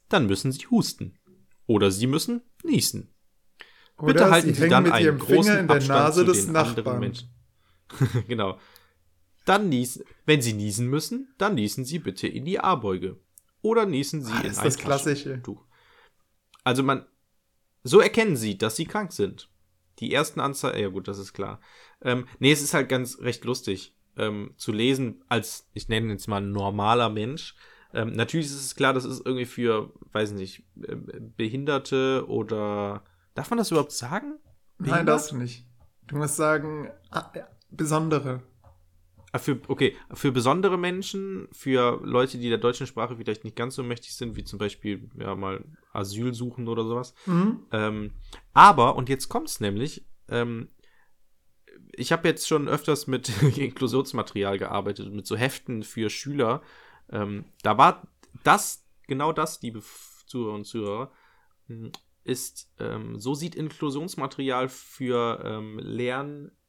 [0.07, 1.19] Dann müssen sie husten.
[1.67, 3.13] Oder sie müssen niesen.
[3.97, 6.21] Bitte Oder halten sie Sie dann mit einen ihrem großen Finger in der Abstand Nase
[6.21, 6.99] zu des den anderen Nachbarn.
[7.01, 7.29] Menschen.
[8.27, 8.57] genau.
[9.45, 10.03] Dann niesen.
[10.25, 13.19] Wenn Sie niesen müssen, dann niesen Sie bitte in die A-Beuge.
[13.61, 15.41] Oder niesen Sie Ah, in ist ein das Klassische.
[16.63, 17.05] Also man,
[17.83, 19.49] so erkennen Sie, dass Sie krank sind.
[19.99, 21.59] Die ersten Anzeigen, ja gut, das ist klar.
[22.01, 26.27] Ähm, nee, es ist halt ganz recht lustig ähm, zu lesen, als, ich nenne jetzt
[26.27, 27.55] mal normaler Mensch.
[27.93, 30.95] Ähm, natürlich ist es klar, das ist irgendwie für, weiß nicht, äh,
[31.37, 33.03] Behinderte oder,
[33.35, 34.39] darf man das überhaupt sagen?
[34.77, 35.07] Nein, Behindert?
[35.07, 35.67] darfst du nicht.
[36.07, 38.41] Du musst sagen, ah, ja, besondere.
[39.35, 43.73] Ah, Für, okay, für besondere Menschen, für Leute, die der deutschen Sprache vielleicht nicht ganz
[43.73, 47.15] so mächtig sind, wie zum Beispiel ja mal Asyl suchen oder sowas.
[47.25, 47.65] Mhm.
[47.71, 48.11] Ähm,
[48.53, 50.69] aber, und jetzt kommt's nämlich, ähm,
[51.93, 56.61] ich habe jetzt schon öfters mit Inklusionsmaterial gearbeitet, mit so Heften für Schüler.
[57.09, 58.07] Ähm, da war
[58.43, 59.81] das, genau das, liebe
[60.27, 61.11] Zuhörer und Zuhörer,
[61.69, 61.89] mh,
[62.23, 65.79] ist, ähm, so sieht Inklusionsmaterial für ähm,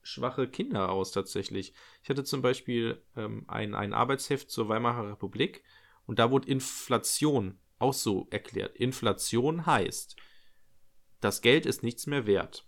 [0.04, 1.72] lernschwache Kinder aus tatsächlich.
[2.02, 5.62] Ich hatte zum Beispiel ähm, ein, ein Arbeitsheft zur Weimarer Republik
[6.06, 8.76] und da wurde Inflation auch so erklärt.
[8.76, 10.16] Inflation heißt,
[11.20, 12.66] das Geld ist nichts mehr wert.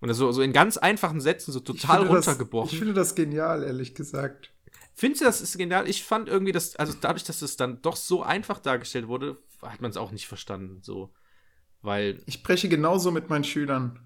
[0.00, 2.70] Und das so, so in ganz einfachen Sätzen, so Ich total das- runtergebrochen.
[2.72, 4.52] Ich finde das genial, ehrlich gesagt.
[4.94, 5.88] Findest du, das ist genial?
[5.88, 9.80] Ich fand irgendwie, dass, also dadurch, dass es dann doch so einfach dargestellt wurde, hat
[9.80, 10.82] man es auch nicht verstanden.
[10.82, 11.14] So.
[11.82, 14.00] Weil, Ich spreche genauso mit meinen Schülern.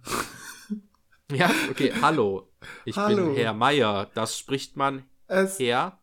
[1.33, 2.49] ja, okay, hallo.
[2.85, 3.27] Ich Hallo.
[3.27, 4.11] bin Herr Meier.
[4.15, 5.99] Das spricht man Es, Herr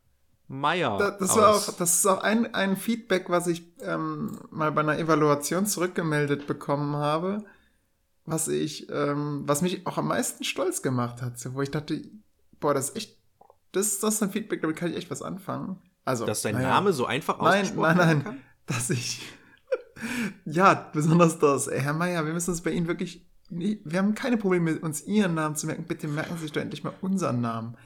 [0.47, 0.97] Meier.
[0.97, 1.69] da, das, war aus.
[1.69, 6.45] auch, das ist auch ein, ein Feedback, was ich ähm, mal bei einer Evaluation zurückgemeldet
[6.47, 7.43] bekommen habe,
[8.25, 12.01] was ich, ähm, was mich auch am meisten stolz gemacht hat, wo ich dachte,
[12.59, 13.17] boah, das ist echt,
[13.71, 15.79] das, ist- das ist ein Feedback, damit kann ich echt was anfangen.
[16.05, 16.67] Also, dass dein naja.
[16.69, 18.23] Name so einfach Nein, nein, nein.
[18.23, 18.41] kann?
[18.65, 19.21] dass ich.
[20.45, 21.67] ja, besonders das.
[21.71, 23.25] Herr Meier, wir müssen uns bei Ihnen wirklich.
[23.59, 25.85] Wir haben keine Probleme, uns Ihren Namen zu merken.
[25.85, 27.77] Bitte merken Sie sich doch endlich mal unseren Namen.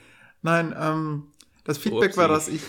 [0.41, 1.27] Nein, ähm,
[1.63, 2.17] das Feedback Upsi.
[2.17, 2.61] war, dass ich.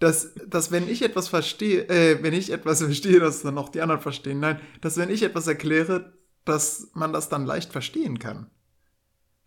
[0.00, 3.80] Dass, dass wenn ich etwas verstehe, äh, wenn ich etwas verstehe, dass dann auch die
[3.80, 4.40] anderen verstehen.
[4.40, 6.12] Nein, dass wenn ich etwas erkläre,
[6.44, 8.50] dass man das dann leicht verstehen kann.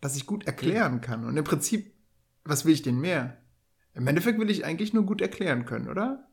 [0.00, 1.24] Dass ich gut erklären kann.
[1.24, 1.92] Und im Prinzip,
[2.44, 3.36] was will ich denn mehr?
[3.94, 6.28] Im Endeffekt will ich eigentlich nur gut erklären können, oder?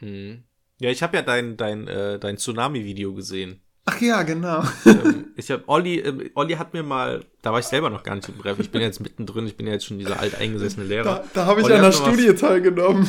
[0.00, 0.44] Mhm.
[0.78, 3.61] Ja, ich habe ja dein, dein, äh, dein Tsunami-Video gesehen.
[3.84, 4.62] Ach ja, genau.
[4.86, 8.14] ähm, ich habe Olli, ähm, Olli hat mir mal, da war ich selber noch gar
[8.14, 11.04] nicht im Ref, ich bin jetzt mittendrin, ich bin ja jetzt schon dieser alteingesessene Lehrer.
[11.04, 13.08] Da, da habe ich Olli an mal- Studie teilgenommen.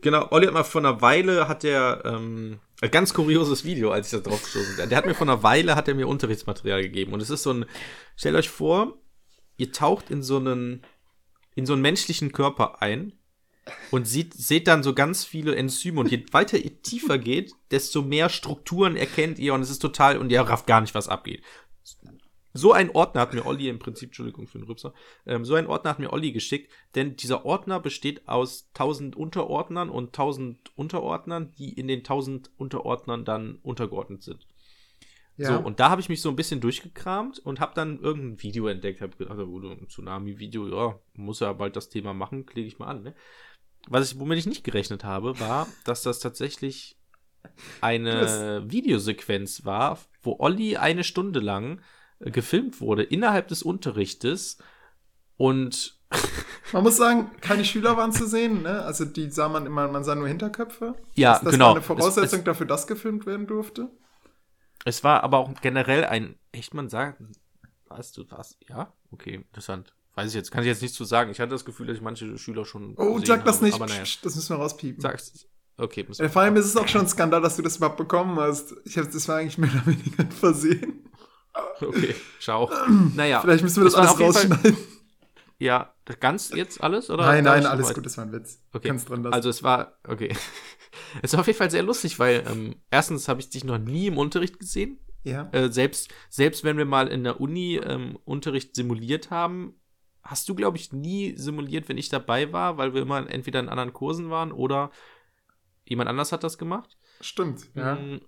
[0.00, 4.12] Genau, Olli hat mal vor einer Weile, hat der, ähm, ein ganz kurioses Video, als
[4.12, 4.88] ich da drauf gestoßen bin.
[4.88, 7.12] Der hat mir vor einer Weile, hat er mir Unterrichtsmaterial gegeben.
[7.12, 7.64] Und es ist so ein,
[8.16, 8.94] stellt euch vor,
[9.56, 10.82] ihr taucht in so einen,
[11.56, 13.12] in so einen menschlichen Körper ein
[13.90, 16.00] und sieht, seht dann so ganz viele Enzyme.
[16.00, 20.18] Und je weiter ihr tiefer geht, desto mehr Strukturen erkennt ihr und es ist total,
[20.18, 21.42] und ihr rafft gar nicht, was abgeht.
[22.54, 24.92] So ein Ordner hat mir Olli im Prinzip, Entschuldigung für den Rübser,
[25.26, 29.90] ähm, so ein Ordner hat mir Olli geschickt, denn dieser Ordner besteht aus 1000 Unterordnern
[29.90, 34.46] und 1000 Unterordnern, die in den 1000 Unterordnern dann untergeordnet sind.
[35.38, 35.54] Ja.
[35.54, 38.66] So, und da habe ich mich so ein bisschen durchgekramt und habe dann irgendein Video
[38.66, 39.00] entdeckt.
[39.00, 42.88] Habe gedacht, oh, ein Tsunami-Video, ja, muss ja bald das Thema machen, klicke ich mal
[42.88, 43.02] an.
[43.04, 43.14] Ne?
[43.90, 46.96] Was ich, womit ich nicht gerechnet habe, war, dass das tatsächlich
[47.80, 51.80] eine Videosequenz war, wo Olli eine Stunde lang
[52.20, 54.58] äh, gefilmt wurde innerhalb des Unterrichtes
[55.36, 55.96] und
[56.72, 58.82] Man muss sagen, keine Schüler waren zu sehen, ne?
[58.82, 60.94] Also die sah man immer, man sah nur Hinterköpfe.
[61.14, 61.66] ja, Ist das genau.
[61.66, 63.90] war eine Voraussetzung Es, dafür, dass gefilmt werden durfte?
[64.84, 67.22] es, es war aber auch generell ein, echt man sagt,
[67.88, 68.58] weißt du was?
[68.68, 69.94] Ja, okay, interessant.
[70.18, 71.30] Weiß ich jetzt, kann ich jetzt nicht zu sagen.
[71.30, 72.94] Ich hatte das Gefühl, dass ich manche Schüler schon.
[72.96, 73.78] Oh, sag das habe, nicht.
[73.78, 75.00] Naja, Das müssen wir rauspiepen.
[75.00, 75.46] sag's.
[75.76, 77.98] Okay, müssen Äh, Vor allem ist es auch schon ein Skandal, dass du das überhaupt
[77.98, 78.74] bekommen hast.
[78.84, 81.08] Ich hab, das war eigentlich mehr oder weniger ein Versehen.
[81.80, 82.68] Okay, schau.
[83.14, 84.76] Naja, Vielleicht müssen wir das war alles jeden Fall- rausschneiden.
[85.58, 87.10] ja, ganz jetzt alles?
[87.10, 88.60] Oder Nein, nein, alles gut, das war ein Witz.
[88.72, 88.88] Okay.
[88.88, 89.34] Kannst drin lassen.
[89.34, 90.34] Also es war, okay.
[91.22, 94.08] es war auf jeden Fall sehr lustig, weil ähm, erstens habe ich dich noch nie
[94.08, 94.98] im Unterricht gesehen.
[95.22, 95.48] ja.
[95.52, 99.74] Äh, selbst, selbst wenn wir mal in der Uni ähm, Unterricht simuliert haben,
[100.30, 103.68] hast du, glaube ich, nie simuliert, wenn ich dabei war, weil wir immer entweder in
[103.68, 104.90] anderen Kursen waren oder
[105.86, 106.96] jemand anders hat das gemacht.
[107.20, 107.94] Stimmt, ja.
[107.96, 108.20] Mm,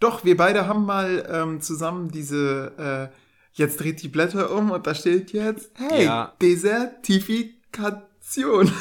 [0.00, 3.16] Doch, wir beide haben mal ähm, zusammen diese, äh,
[3.52, 6.32] jetzt dreht die Blätter um und da steht jetzt, hey, Ja.
[6.40, 8.72] Desertifikation.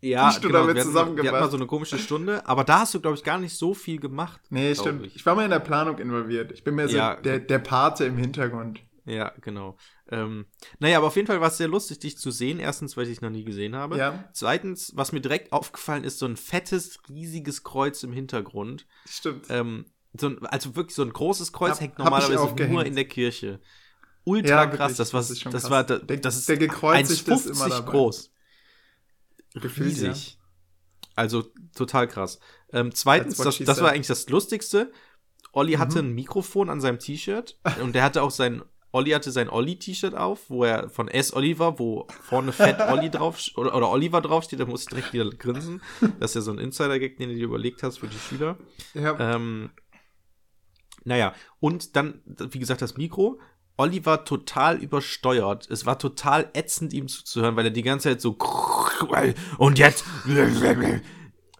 [0.00, 0.60] Ja, Die Stunde genau.
[0.68, 1.50] haben wir zusammen hatten, mal- wir hatten mal gemacht.
[1.50, 4.40] so eine komische Stunde, aber da hast du, glaube ich, gar nicht so viel gemacht.
[4.50, 5.06] Nee, stimmt.
[5.06, 5.16] ich.
[5.16, 6.52] Ich war mal in der Planung involviert.
[6.52, 7.16] Ich bin mehr so Ja.
[7.16, 8.80] der, der Pate im Hintergrund.
[9.08, 9.78] Ja, genau.
[10.10, 10.46] Ähm,
[10.80, 12.58] naja, aber auf jeden Fall war es sehr lustig, dich zu sehen.
[12.60, 13.96] Erstens, weil ich dich noch nie gesehen habe.
[13.96, 18.86] Ja, Zweitens, was mir direkt aufgefallen ist, so ein fettes, riesiges Kreuz im Hintergrund.
[19.08, 19.46] stimmt.
[19.48, 19.86] Ähm,
[20.18, 23.60] so ein, also wirklich so ein großes Kreuz Hab- hängt normalerweise nur in der Kirche.
[24.24, 25.70] Ultra Ja, krass, wirklich, das war, das ist das krass.
[25.70, 27.90] war, da- Der- das ist der Gekreuzigte ist immer 1,50 dabei.
[27.92, 28.32] groß.
[29.54, 30.38] Gefühlt, Riesig.
[31.14, 31.42] Also
[31.74, 32.38] total krass.
[32.72, 34.92] Ähm, zweitens, das, das war eigentlich das Lustigste.
[35.52, 36.10] Olli hatte Mhm.
[36.10, 40.48] ein Mikrofon an seinem T-Shirt und der hatte auch sein, Olli hatte sein Olli-T-Shirt auf,
[40.48, 41.34] wo er von S.
[41.34, 45.28] Oliver, wo vorne fett Olli drauf oder, oder Oliver draufsteht, da muss ich direkt wieder
[45.30, 45.82] grinsen.
[46.18, 48.56] Das ist ja so ein Insider-Gag, den du dir überlegt hast für die Schüler.
[48.94, 49.70] Ja, Ähm,
[51.04, 53.40] naja, und dann, wie gesagt, das Mikro.
[53.76, 55.70] Olli war total übersteuert.
[55.70, 58.36] Es war total ätzend, ihm zuzuhören, weil er die ganze Zeit so
[59.58, 60.04] und jetzt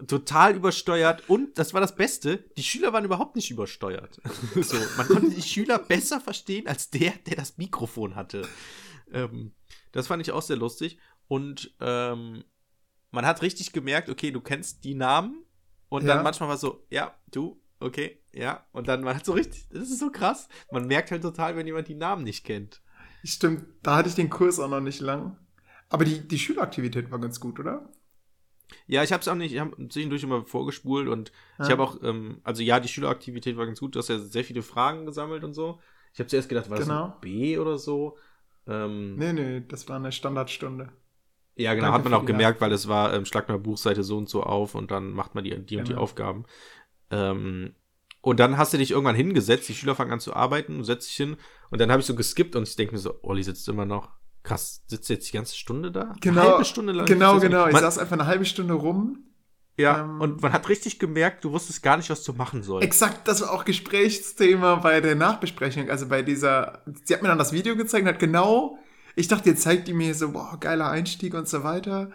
[0.06, 1.28] total übersteuert.
[1.28, 4.20] Und das war das Beste, die Schüler waren überhaupt nicht übersteuert.
[4.54, 8.46] so, man konnte die Schüler besser verstehen als der, der das Mikrofon hatte.
[9.12, 9.52] Ähm,
[9.92, 10.98] das fand ich auch sehr lustig.
[11.26, 12.44] Und ähm,
[13.10, 15.44] man hat richtig gemerkt, okay, du kennst die Namen.
[15.88, 16.14] Und Ja.
[16.14, 18.66] dann manchmal war so, ja, du, okay, ja.
[18.72, 20.48] Und dann man hat so richtig, das ist so krass.
[20.70, 22.82] Man merkt halt total, wenn jemand die Namen nicht kennt.
[23.24, 23.64] stimmt.
[23.82, 25.38] Da hatte ich den Kurs auch noch nicht lang.
[25.88, 27.88] Aber die, die Schüleraktivität war ganz gut, oder?
[28.86, 31.70] Ja, ich habe es auch nicht, ich habe zwischendurch immer vorgespult und ich Ja.
[31.70, 33.94] habe auch, ähm, also ja, die Schüleraktivität war ganz gut.
[33.94, 35.80] Du hast ja sehr viele Fragen gesammelt und so.
[36.12, 37.04] Ich habe zuerst gedacht, war das Genau.
[37.06, 38.16] ein B oder so?
[38.66, 40.90] Ähm, Nee, nee, das war eine Standardstunde.
[41.56, 44.16] Ja, genau, Danke hat man auch gemerkt, weil es war, ähm, schlag mal Buchseite so
[44.16, 46.02] und so auf und dann macht man die, die und die Genau.
[46.02, 46.44] Aufgaben.
[47.10, 47.74] Ähm,
[48.20, 51.08] und dann hast du dich irgendwann hingesetzt, die Schüler fangen an zu arbeiten, du setzt
[51.08, 51.36] dich hin
[51.70, 54.10] und dann habe ich so geskippt und ich denke mir so, Olli sitzt immer noch.
[54.48, 56.14] Krass, sitzt jetzt die ganze Stunde da?
[56.22, 57.06] Genau, Eine halbe Stunde lang.
[57.06, 57.66] Genau, genau.
[57.66, 59.24] Ich Man, saß einfach eine halbe Stunde rum.
[59.76, 62.86] ja, ähm, und man hat richtig gemerkt, du wusstest gar nicht, was du machen sollst.
[62.86, 65.90] Exakt, das war auch Gesprächsthema bei der Nachbesprechung.
[65.90, 68.78] Also bei dieser, sie hat mir dann das Video gezeigt und hat genau,
[69.16, 72.10] ich dachte, jetzt zeigt die mir so, boah, geiler Einstieg und so weiter.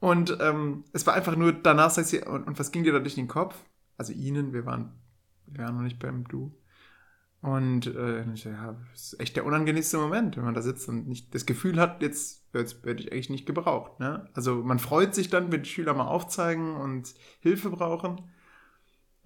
[0.00, 3.00] Und ähm, es war einfach nur, danach sagt sie, und, und was ging dir da
[3.00, 3.54] durch den Kopf?
[3.96, 4.92] Also ihnen, wir waren,
[5.46, 6.52] wir waren noch nicht beim Du.
[7.40, 11.46] Und äh, ja, ist echt der unangenehmste Moment, wenn man da sitzt und nicht das
[11.46, 14.00] Gefühl hat, jetzt, jetzt werde ich eigentlich nicht gebraucht.
[14.00, 14.28] Ne?
[14.34, 18.22] Also man freut sich dann, wenn die Schüler mal aufzeigen und Hilfe brauchen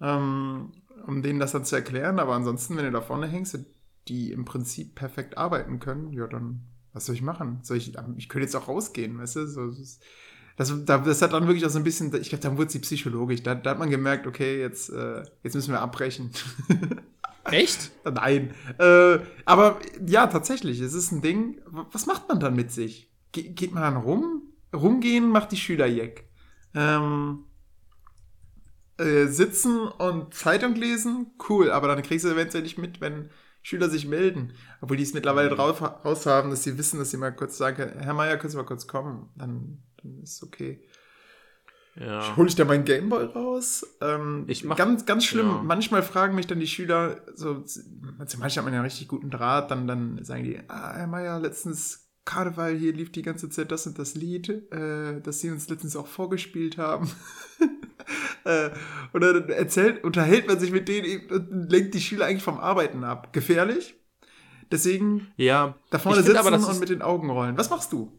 [0.03, 0.73] ähm,
[1.07, 2.19] um denen das dann zu erklären.
[2.19, 3.57] Aber ansonsten, wenn du da vorne hängst,
[4.07, 7.59] die im Prinzip perfekt arbeiten können, ja, dann, was soll ich machen?
[7.63, 9.47] Soll ich, ich könnte jetzt auch rausgehen, weißt du?
[9.47, 9.99] So, das,
[10.57, 13.41] das, das hat dann wirklich auch so ein bisschen, ich glaube, dann wurde sie psychologisch.
[13.41, 16.31] Da, da hat man gemerkt, okay, jetzt, äh, jetzt müssen wir abbrechen.
[17.45, 17.91] Echt?
[18.05, 18.53] Nein.
[18.79, 21.61] Äh, aber ja, tatsächlich, es ist ein Ding.
[21.65, 23.11] Was macht man dann mit sich?
[23.31, 24.43] Ge geht man dann rum?
[24.73, 26.29] Rumgehen macht die Schüler jeck.
[26.73, 27.45] Ähm,
[28.97, 33.29] äh, sitzen und Zeitung lesen, cool, aber dann kriegst du eventuell nicht mit, wenn
[33.61, 34.53] Schüler sich melden.
[34.81, 37.77] Obwohl die es mittlerweile drauf raus haben, dass sie wissen, dass sie mal kurz sagen
[37.77, 39.29] können, Herr Meier, können Sie mal kurz kommen?
[39.35, 40.83] Dann, dann ist es okay.
[41.95, 42.35] Ja.
[42.37, 43.85] Hol ich da meinen Gameboy raus?
[44.01, 45.47] Ähm, Ich mach- ganz, ganz schlimm.
[45.47, 45.61] ja.
[45.63, 47.63] Manchmal fragen mich dann die Schüler, so,
[48.17, 51.39] manchmal hat man ja einen richtig guten Draht, dann, dann sagen die, ah, Herr Meier,
[51.39, 55.69] letztens Karneval, hier lief die ganze Zeit das und das Lied, äh, das Sie uns
[55.69, 57.09] letztens auch vorgespielt haben.
[58.45, 58.71] Äh,
[59.13, 63.05] und dann erzählt, unterhält man sich mit denen und lenkt die Schüler eigentlich vom Arbeiten
[63.05, 63.31] ab.
[63.31, 63.95] Gefährlich.
[64.69, 65.75] Deswegen Ja.
[65.91, 67.57] da vorne sitzen aber, und mit den Augen rollen.
[67.57, 68.11] Was machst du?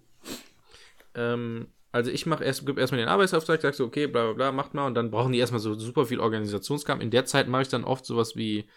[1.15, 4.53] Ähm, also ich mache erst, gebe erstmal den Arbeitsauftrag, sag so, okay, bla bla bla,
[4.53, 7.01] macht mal und dann brauchen die erstmal so super viel Organisationskram.
[7.01, 8.69] In der Zeit mache ich dann oft sowas wie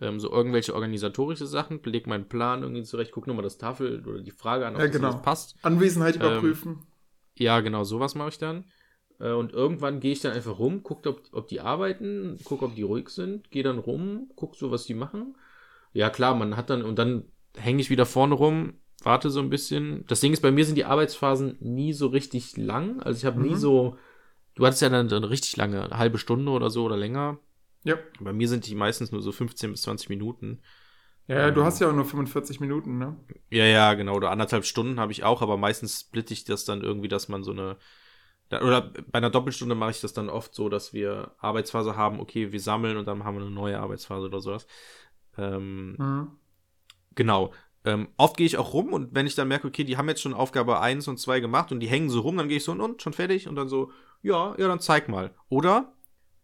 [0.00, 4.20] ähm, so irgendwelche organisatorische Sachen, leg meinen Plan irgendwie zurecht, guck nochmal das Tafel oder
[4.22, 5.10] die Frage an, ob Ja, das genau.
[5.10, 5.56] alles passt.
[5.62, 6.86] Anwesenheit Ähm, überprüfen.
[7.38, 8.64] Ja, genau, sowas mache ich dann.
[9.20, 12.74] Äh, Und irgendwann gehe ich dann einfach rum, gucke, ob, ob die arbeiten, gucke, ob
[12.74, 15.36] die ruhig sind, gehe dann rum, gucke so, was die machen.
[15.92, 17.24] Ja, klar, man hat dann, und dann
[17.56, 20.04] hänge ich wieder vorne rum, warte so ein bisschen.
[20.06, 23.00] Das Ding ist, bei mir sind die Arbeitsphasen nie so richtig lang.
[23.02, 23.56] Also ich habe nie Mhm.
[23.56, 23.98] so,
[24.54, 27.38] du hattest ja dann eine richtig lange, eine halbe Stunde oder so oder länger.
[27.84, 27.96] Ja.
[28.20, 30.60] Bei mir sind die meistens nur so 15 bis 20 Minuten.
[31.28, 33.16] Ja, du ähm, hast ja auch nur 45 Minuten, ne?
[33.50, 34.14] Ja, ja, genau.
[34.14, 37.42] Oder anderthalb Stunden habe ich auch, aber meistens splitte ich das dann irgendwie, dass man
[37.42, 37.76] so eine.
[38.50, 42.52] Oder bei einer Doppelstunde mache ich das dann oft so, dass wir Arbeitsphase haben, okay,
[42.52, 44.68] wir sammeln und dann haben wir eine neue Arbeitsphase oder sowas.
[45.36, 46.30] Ähm, Mhm.
[47.16, 47.52] genau.
[47.86, 50.20] Ähm, oft gehe ich auch rum und wenn ich dann merke, okay, die haben jetzt
[50.20, 52.72] schon Aufgabe 1 und 2 gemacht und die hängen so rum, dann gehe ich so
[52.72, 55.30] und, und schon fertig und dann so, ja, ja, dann zeig mal.
[55.48, 55.92] Oder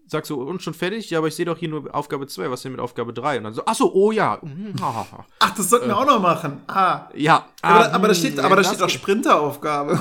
[0.06, 1.10] sag so, und schon fertig?
[1.10, 3.38] Ja, aber ich sehe doch hier nur Aufgabe 2, was ist denn mit Aufgabe 3?
[3.38, 4.38] Und dann so, ach so, oh ja.
[4.42, 5.26] mhm, ha.
[5.40, 6.62] Ach, das sollten wir auch noch machen.
[6.68, 7.08] Ah.
[7.14, 8.88] Ja, Aber, ah, da, aber da steht, aber da steht auch.
[8.88, 10.00] Sprinteraufgabe.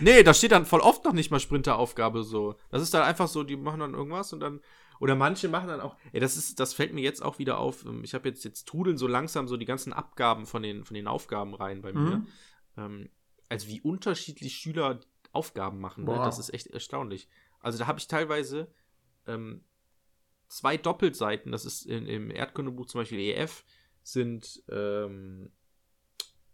[0.00, 2.54] Nee, da steht dann voll oft noch nicht mal Sprinteraufgabe so.
[2.70, 4.60] Das ist dann einfach so, die machen dann irgendwas und dann.
[5.00, 5.96] Oder manche machen dann auch.
[6.12, 7.84] Ey, das ist, das fällt mir jetzt auch wieder auf.
[7.84, 10.94] Ähm, Ich habe jetzt, jetzt trudeln so langsam so die ganzen Abgaben von den, von
[10.94, 12.16] den Aufgaben rein bei mir.
[12.18, 12.26] Mhm.
[12.76, 13.10] Ähm,
[13.48, 15.00] also wie unterschiedlich Schüler
[15.32, 16.24] Aufgaben machen, ne?
[16.24, 17.28] Das ist echt erstaunlich.
[17.60, 18.72] Also da habe ich teilweise
[19.26, 19.64] ähm,
[20.48, 23.64] zwei Doppelseiten, das ist in, im Erdkundebuch zum Beispiel EF,
[24.02, 25.50] sind ähm,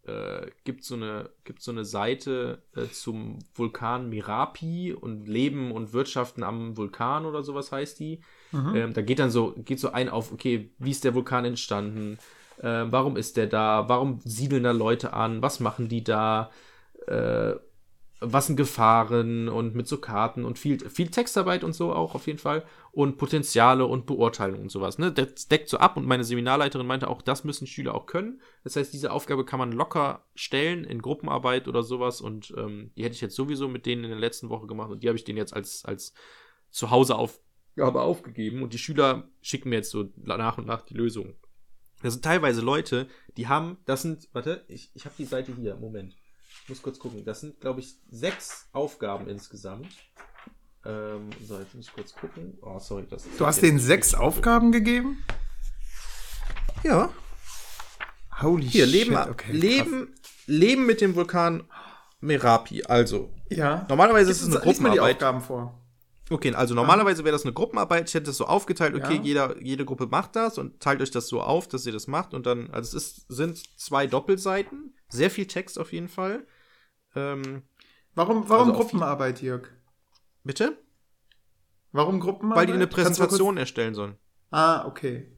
[0.07, 5.93] äh, gibt so eine gibt so eine Seite äh, zum Vulkan Merapi und Leben und
[5.93, 8.21] Wirtschaften am Vulkan oder sowas heißt die.
[8.51, 8.75] Mhm.
[8.75, 12.19] Ähm, da geht dann so, geht so ein auf, okay, wie ist der Vulkan entstanden?
[12.59, 13.89] Äh, warum ist der da?
[13.89, 15.41] Warum siedeln da Leute an?
[15.41, 16.51] Was machen die da?
[18.25, 22.27] Was sind Gefahren und mit so Karten und viel, viel Textarbeit und so auch auf
[22.27, 24.99] jeden Fall und Potenziale und Beurteilung und sowas.
[24.99, 25.11] Ne?
[25.11, 28.41] Das deckt so ab und meine Seminarleiterin meinte auch, das müssen Schüler auch können.
[28.65, 33.05] Das heißt, diese Aufgabe kann man locker stellen in Gruppenarbeit oder sowas und ähm, die
[33.05, 35.25] hätte ich jetzt sowieso mit denen in der letzten Woche gemacht und die habe ich
[35.25, 36.15] denen jetzt als, als
[36.71, 41.35] Zuhauseaufgabe aufgegeben und die Schüler schicken mir jetzt so nach und nach die Lösung.
[42.03, 45.77] Das sind teilweise Leute, die haben, das sind, warte, ich, ich habe die Seite hier,
[45.77, 46.17] Moment.
[46.63, 47.25] Ich muss kurz gucken.
[47.25, 49.89] Das sind, glaube ich, sechs Aufgaben insgesamt.
[50.85, 52.59] Ähm, so, jetzt muss ich kurz gucken.
[52.63, 53.07] Oh, sorry.
[53.11, 55.25] Das Du hast denen sechs Aufgaben gegeben?
[56.85, 57.11] Ja.
[58.41, 58.93] Holy Hier, shit.
[59.09, 59.53] Leben, Okay.
[59.53, 60.15] Leben,
[60.47, 61.65] Leben mit dem Vulkan
[62.21, 62.85] Merapi.
[62.85, 63.85] Also, Ja.
[63.89, 65.15] normalerweise ist es eine Lies mal die Gruppenarbeit.
[65.17, 65.79] Aufgaben vor.
[66.33, 68.09] Okay, also normalerweise wäre das eine Gruppenarbeit.
[68.09, 69.23] Ich hätte das so aufgeteilt, okay, Ja.
[69.23, 72.33] jeder, jede Gruppe macht das und teilt euch das so auf, dass ihr das macht.
[72.33, 76.47] Und dann, also es ist, sind zwei Doppelseiten, sehr viel Text auf jeden Fall.
[77.15, 77.63] Ähm,
[78.15, 79.69] Warum, warum Also Gruppenarbeit, Jörg?
[80.45, 80.77] bitte?
[81.93, 82.61] Warum Gruppenarbeit?
[82.63, 84.17] Weil die eine Präsentation erstellen sollen.
[84.51, 85.37] Ah, okay.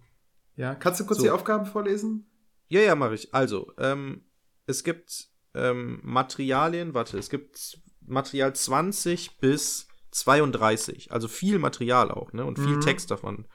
[0.57, 1.25] Ja, kannst du kurz So.
[1.25, 2.31] die Aufgaben vorlesen?
[2.69, 3.35] Ja, ja, mache ich.
[3.35, 4.25] Also, ähm,
[4.67, 12.33] es gibt ähm, Materialien, warte, es gibt Material 20 bis 32, also viel Material auch,
[12.33, 12.45] ne?
[12.45, 12.81] Und viel Mhm.
[12.81, 13.47] Text davon.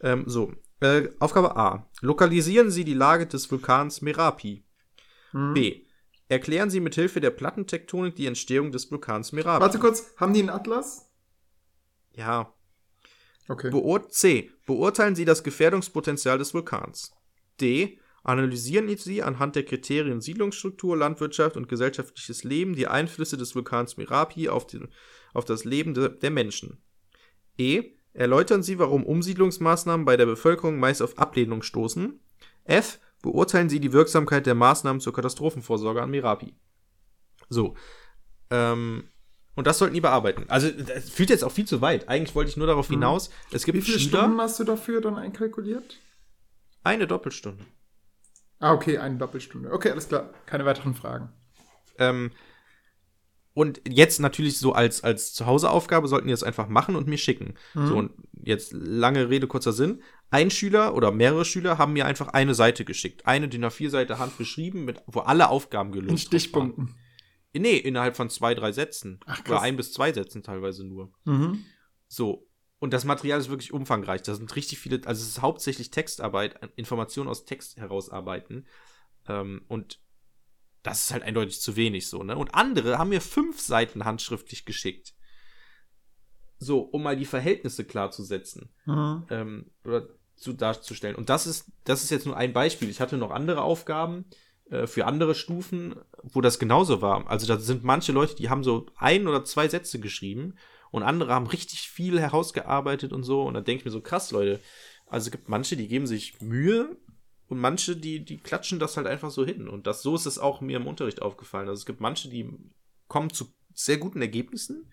[0.00, 1.88] Ähm, so, äh, Aufgabe A.
[2.00, 4.64] Lokalisieren Sie die Lage des Vulkans Merapi.
[5.30, 5.54] Hm.
[5.54, 5.86] B.
[6.28, 9.62] Erklären Sie mithilfe der Plattentektonik die Entstehung des Vulkans Merapi.
[9.62, 11.10] Warte kurz, haben die einen Atlas?
[12.12, 12.52] Ja.
[13.48, 13.70] Okay.
[13.70, 14.50] Beur C.
[14.66, 17.12] Beurteilen Sie das Gefährdungspotenzial des Vulkans.
[17.60, 17.98] D.
[18.24, 24.48] Analysieren Sie anhand der Kriterien Siedlungsstruktur, Landwirtschaft und gesellschaftliches Leben die Einflüsse des Vulkans Merapi
[24.48, 24.88] auf, den,
[25.34, 26.78] auf das Leben de, der Menschen.
[27.58, 27.82] E.
[28.14, 32.20] Erläutern Sie, warum Umsiedlungsmaßnahmen bei der Bevölkerung meist auf Ablehnung stoßen.
[32.64, 33.00] F.
[33.22, 36.54] Beurteilen Sie die Wirksamkeit der Maßnahmen zur Katastrophenvorsorge an Merapi.
[37.48, 37.74] So.
[38.50, 39.04] Ähm,
[39.54, 40.44] und das sollten die bearbeiten.
[40.48, 42.08] Also, das führt jetzt auch viel zu weit.
[42.08, 42.94] Eigentlich wollte ich nur darauf Mhm.
[42.94, 45.98] hinaus, es gibt Wie viele Schüler, Stunden hast du dafür dann einkalkuliert?
[46.84, 47.64] eine Doppelstunde.
[48.62, 49.72] Ah, okay, eine Doppelstunde.
[49.72, 50.30] Okay, alles klar.
[50.46, 51.32] Keine weiteren Fragen.
[51.98, 52.30] Ähm,
[53.54, 57.54] und jetzt natürlich so als, als Zuhauseaufgabe sollten die das einfach machen und mir schicken.
[57.74, 57.86] Mhm.
[57.88, 58.12] So, und
[58.44, 60.00] jetzt lange Rede, kurzer Sinn.
[60.30, 63.26] Ein Schüler oder mehrere Schüler haben mir einfach eine Seite geschickt.
[63.26, 66.94] Eine DIN A4-Seite handbeschrieben, mit, wo alle Aufgaben gelöst In drauf Stichpunkten.
[67.52, 69.18] Nee, innerhalb von zwei, drei Sätzen.
[69.26, 69.62] Ach, oder krass.
[69.62, 71.12] ein bis zwei Sätzen teilweise nur.
[71.24, 71.64] Mhm.
[72.06, 72.48] So.
[72.82, 74.22] Und das Material ist wirklich umfangreich.
[74.22, 78.66] Da sind richtig viele, also es ist hauptsächlich Textarbeit, Informationen aus Text herausarbeiten.
[79.28, 80.00] Ähm, und
[80.82, 82.36] das ist halt eindeutig zu wenig so, ne?
[82.36, 85.14] Und andere haben mir fünf Seiten handschriftlich geschickt.
[86.58, 89.26] So, um mal die Verhältnisse klarzusetzen Mhm.
[89.30, 91.14] ähm, oder zu darzustellen.
[91.14, 92.90] Und das ist, das ist jetzt nur ein Beispiel.
[92.90, 94.24] Ich hatte noch andere Aufgaben
[94.70, 97.30] äh, für andere Stufen, wo das genauso war.
[97.30, 100.56] Also da sind manche Leute, die haben so ein oder zwei Sätze geschrieben
[100.92, 103.42] und andere haben richtig viel herausgearbeitet und so.
[103.42, 104.60] Und da denke ich mir so, krass, Leute.
[105.06, 106.96] Also es gibt manche, die geben sich Mühe
[107.48, 109.68] und manche, die, die klatschen das halt einfach so hin.
[109.68, 111.68] Und das, so ist es auch mir im Unterricht aufgefallen.
[111.68, 112.48] Also es gibt manche, die
[113.08, 114.92] kommen zu sehr guten Ergebnissen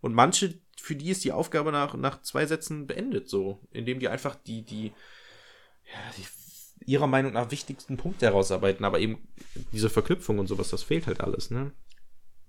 [0.00, 4.08] und manche, für die ist die Aufgabe nach, nach zwei Sätzen beendet, so, indem die
[4.08, 4.86] einfach die, die,
[5.86, 6.24] ja, die
[6.86, 9.28] ihrer Meinung nach wichtigsten Punkte herausarbeiten, aber eben
[9.72, 11.72] diese Verknüpfung und sowas, das fehlt halt alles, ne?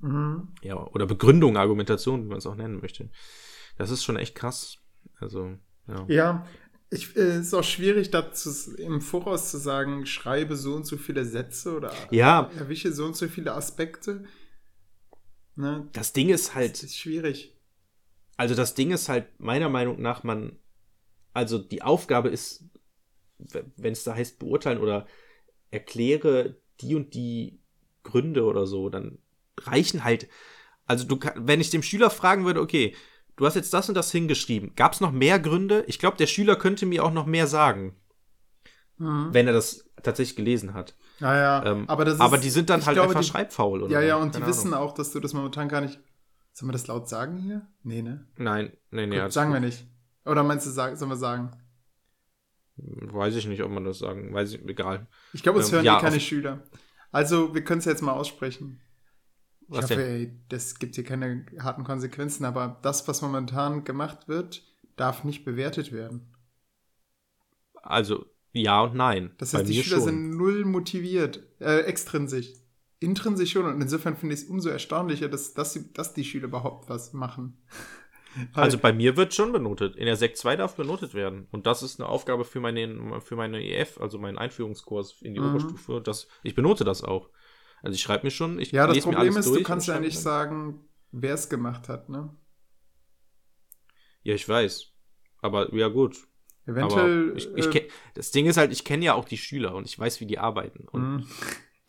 [0.02, 0.50] Mhm.
[0.62, 3.10] Ja, oder Begründung, Argumentation, wie man es auch nennen möchte.
[3.78, 4.78] Das ist schon echt krass.
[5.20, 6.06] Also, ja.
[6.08, 6.48] Ja,
[6.90, 11.26] ich, äh, ist auch schwierig, dazu im Voraus zu sagen, schreibe so und so viele
[11.26, 12.50] Sätze oder Ja.
[12.58, 14.26] erwische so und so viele Aspekte.
[15.56, 15.90] Ne?
[15.94, 17.56] Das Ding ist Das halt, ist schwierig.
[18.38, 20.58] also das Ding ist halt meiner Meinung nach, man,
[21.34, 22.64] also die Aufgabe ist,
[23.38, 25.06] wenn es da heißt beurteilen oder
[25.72, 27.60] erkläre die und die
[28.04, 29.20] Gründe oder so, dann
[29.68, 30.28] reichen halt,
[30.86, 32.96] also du wenn ich dem Schüler fragen würde, okay,
[33.36, 35.84] du hast jetzt das und das hingeschrieben, gab es noch mehr Gründe?
[35.88, 37.96] Ich glaube, der Schüler könnte mir auch noch mehr sagen,
[38.98, 39.30] Mhm.
[39.32, 40.94] wenn er das tatsächlich gelesen hat.
[41.22, 43.92] Naja, Ähm, aber das ist, aber die sind dann halt glaube, einfach die, schreibfaul, oder?
[43.94, 44.90] Ja, ja, und die Keine wissen Ahnung.
[44.90, 46.00] auch, dass du das momentan gar nicht.
[46.52, 47.66] Sollen wir das laut sagen hier?
[47.84, 48.26] Nee, ne?
[48.36, 49.16] Nein, nee, nee.
[49.16, 49.88] Gut, alles sagen wir nicht.
[50.26, 51.52] Oder meinst du, sag, sollen wir sagen?
[52.76, 55.08] Weiß ich nicht, ob man das sagen, weiß ich, egal.
[55.34, 56.64] Ich glaube, es Ähm, hören ja, eh keine Schüler.
[57.12, 58.82] Also, wir können es jetzt mal aussprechen.
[59.72, 60.00] Ich Was hoffe, denn?
[60.02, 64.64] ey, das gibt hier keine harten Konsequenzen, aber das, was momentan gemacht wird,
[64.96, 66.34] darf nicht bewertet werden.
[67.82, 69.32] Also, ja und nein.
[69.38, 70.06] Das heißt, die Schüler schon.
[70.06, 72.54] sind null motiviert, äh, extrinsisch.
[73.00, 73.66] Intrinsisch schon.
[73.66, 77.58] Und insofern finde ich es umso erstaunlicher, dass, dass, dass die Schüler überhaupt was machen.
[78.54, 79.96] Also bei mir wird schon benotet.
[79.96, 81.48] In der Sek 2 darf benotet werden.
[81.52, 85.40] Und das ist eine Aufgabe für meine, für meine EF, also meinen Einführungskurs in die
[85.40, 85.48] Mhm.
[85.48, 86.00] Oberstufe.
[86.02, 87.30] Das, ich benote das auch.
[87.82, 90.24] Also ich schreibe mir schon, ich ja, das Problem ist, du kannst ja nicht dann.
[90.24, 90.80] sagen,
[91.12, 92.36] wer es gemacht hat, ne?
[94.24, 94.88] Ja, ich weiß.
[95.42, 96.28] Aber ja gut.
[96.66, 97.30] Eventuell.
[97.30, 99.76] Aber ich, ich äh, kenn, das Ding ist halt, ich kenne ja auch die Schüler
[99.76, 100.88] und ich weiß, wie die arbeiten.
[100.88, 101.24] Und mh.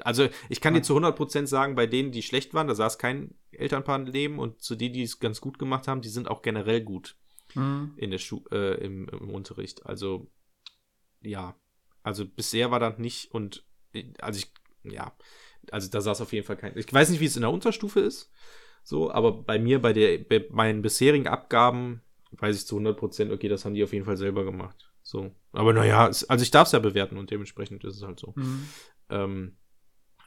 [0.03, 3.35] Also ich kann dir zu 100% sagen, bei denen, die schlecht waren, da saß kein
[3.53, 6.81] Elternpaar neben und zu denen, die es ganz gut gemacht haben, die sind auch generell
[6.83, 7.17] gut
[7.57, 7.95] Mhm.
[7.97, 9.85] in der Schu äh, im, im Unterricht.
[9.85, 10.31] Also
[11.21, 11.57] ja,
[12.05, 14.53] also bisher war das nicht und äh, also ich,
[14.85, 15.13] ja,
[15.71, 16.77] also da saß auf jeden Fall kein.
[16.77, 18.31] Ich weiß nicht, wie es in der Unterstufe ist,
[18.83, 22.03] so, aber bei mir, bei der, bei meinen bisherigen Abgaben,
[22.33, 24.91] weiß ich zu 100%, okay, das haben die auf jeden Fall selber gemacht.
[25.03, 28.33] So, aber naja, also ich darf es ja bewerten und dementsprechend ist es halt so.
[28.37, 28.69] Mhm.
[29.09, 29.57] Ähm,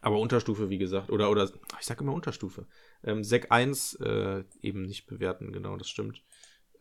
[0.01, 2.67] aber Unterstufe, wie gesagt, oder, oder, ich sag immer Unterstufe.
[3.03, 6.21] Ähm, Sek 1 äh, eben nicht bewerten, genau, das stimmt.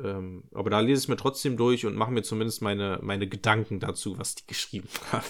[0.00, 3.78] Ähm, aber da lese ich mir trotzdem durch und mache mir zumindest meine, meine Gedanken
[3.78, 5.26] dazu, was die geschrieben haben,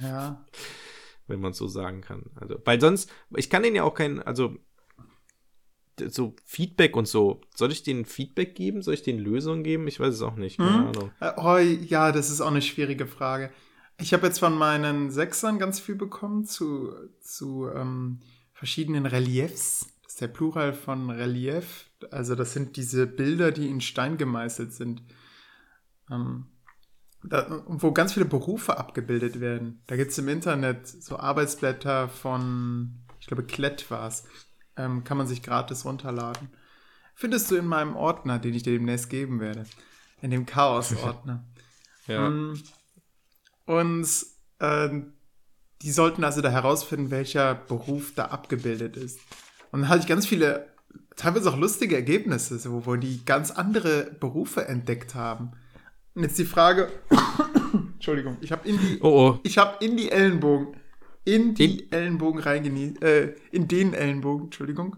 [0.00, 0.46] Ja.
[1.26, 2.24] Wenn man es so sagen kann.
[2.36, 4.56] Also, weil sonst, ich kann denen ja auch kein, also
[6.08, 7.40] so Feedback und so.
[7.54, 8.82] Soll ich denen Feedback geben?
[8.82, 9.86] Soll ich denen Lösungen geben?
[9.86, 10.58] Ich weiß es auch nicht.
[10.58, 10.86] Keine Mhm.
[10.86, 11.10] Ahnung.
[11.36, 13.50] Oh, ja, das ist auch eine schwierige Frage.
[14.00, 18.20] Ich habe jetzt von meinen Sechsern ganz viel bekommen zu, zu ähm,
[18.52, 19.86] verschiedenen Reliefs.
[20.02, 21.90] Das ist der Plural von Relief.
[22.10, 25.02] Also das sind diese Bilder, die in Stein gemeißelt sind.
[26.10, 26.46] Ähm,
[27.28, 29.82] da, wo ganz viele Berufe abgebildet werden.
[29.86, 34.24] Da gibt es im Internet so Arbeitsblätter von, ich glaube, Klett war es.
[34.76, 36.48] Ähm, kann man sich gratis runterladen.
[37.14, 39.64] Findest du in meinem Ordner, den ich dir demnächst geben werde.
[40.20, 41.44] In dem Chaos-Ordner.
[42.06, 42.28] Ja.
[42.28, 42.62] Mm.
[43.64, 44.06] Und
[44.60, 45.14] ähm,
[45.80, 49.20] die sollten also da herausfinden, welcher Beruf da abgebildet ist.
[49.72, 50.68] Und dann hatte ich ganz viele,
[51.16, 55.52] teilweise auch lustige Ergebnisse, so, wo die ganz andere Berufe entdeckt haben.
[56.14, 56.90] Und jetzt die Frage,
[57.94, 59.40] Entschuldigung, ich habe in die, Oh, oh.
[59.42, 60.76] ich habe in die Ellenbogen,
[61.24, 64.96] in die Ellenbogen reingenie, äh, in den Ellenbogen, Entschuldigung,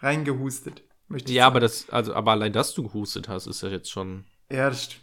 [0.00, 0.82] reingehustet.
[1.08, 1.52] Möchte Ja, sagen.
[1.52, 4.24] aber das, also, aber allein, dass du gehustet hast, ist ja jetzt schon.
[4.50, 5.02] Ja, das stimmt.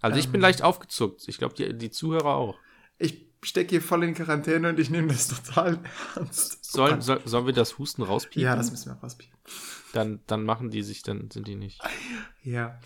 [0.00, 0.42] Also ich bin Ähm.
[0.42, 1.26] leicht aufgezuckt.
[1.26, 2.56] Ich glaube, die, die Zuhörer auch.
[2.98, 5.80] Ich stecke hier voll in Quarantäne und ich nehme das total
[6.14, 6.64] ernst.
[6.64, 8.42] Sollen, soll, sollen wir das Husten rauspiepen?
[8.42, 9.36] Ja, das müssen wir rauspiepen.
[9.92, 11.80] dann, dann machen die sich, dann sind die nicht.
[12.42, 12.78] Ja.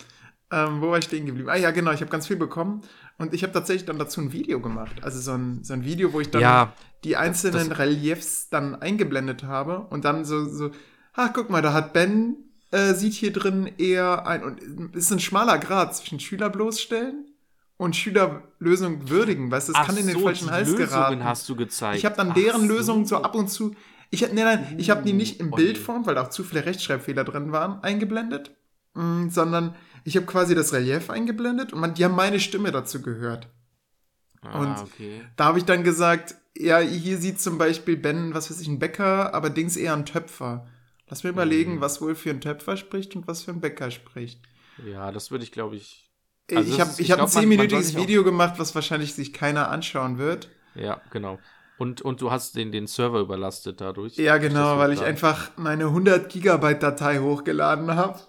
[0.52, 1.48] Ähm, wo war ich stehen geblieben?
[1.48, 2.82] Ah ja, genau, ich habe ganz viel bekommen
[3.18, 4.96] und ich habe tatsächlich dann dazu ein Video gemacht.
[5.02, 6.72] Also so ein, so ein Video, wo ich dann Ja,
[7.04, 10.70] die einzelnen das- Reliefs dann eingeblendet habe und dann so, so,
[11.14, 12.36] ach, guck mal, da hat Ben,
[12.72, 14.60] äh, sieht hier drin eher ein, und
[14.96, 17.26] es ist ein schmaler Grad zwischen Schüler bloßstellen
[17.76, 21.24] und Schülerlösung würdigen, weißt du, das kann in den falschen Hals geraten.
[21.24, 21.96] hast du gezeigt.
[21.98, 22.66] Ich habe dann Ach deren so.
[22.66, 23.74] Lösungen so ab und zu.
[24.10, 26.66] Ich hab, nee, nein, ich habe die nicht in Bildform, weil da auch zu viele
[26.66, 28.50] Rechtschreibfehler drin waren, eingeblendet,
[28.94, 29.74] mm, sondern
[30.04, 33.48] ich habe quasi das Relief eingeblendet und man, die haben meine Stimme dazu gehört.
[34.42, 35.20] Und Ah, okay.
[35.36, 38.78] Da habe ich dann gesagt, ja, hier sieht zum Beispiel Ben, was weiß ich, ein
[38.78, 40.66] Bäcker, aber Dings eher ein Töpfer.
[41.08, 41.80] Lass mir überlegen, Mhm.
[41.80, 44.40] was wohl für ein Töpfer spricht und was für ein Bäcker spricht.
[44.86, 46.10] Ja, das würde ich, glaube ich.
[46.54, 49.68] Also ich habe ist- ich ich hab ein zehnminütiges Video gemacht, was wahrscheinlich sich keiner
[49.70, 50.48] anschauen wird.
[50.74, 51.38] Ja, genau.
[51.78, 54.16] Und, und du hast den, den Server überlastet dadurch.
[54.16, 58.20] Ja, genau, weil ich einfach meine 100 Gigabyte Datei hochgeladen habe.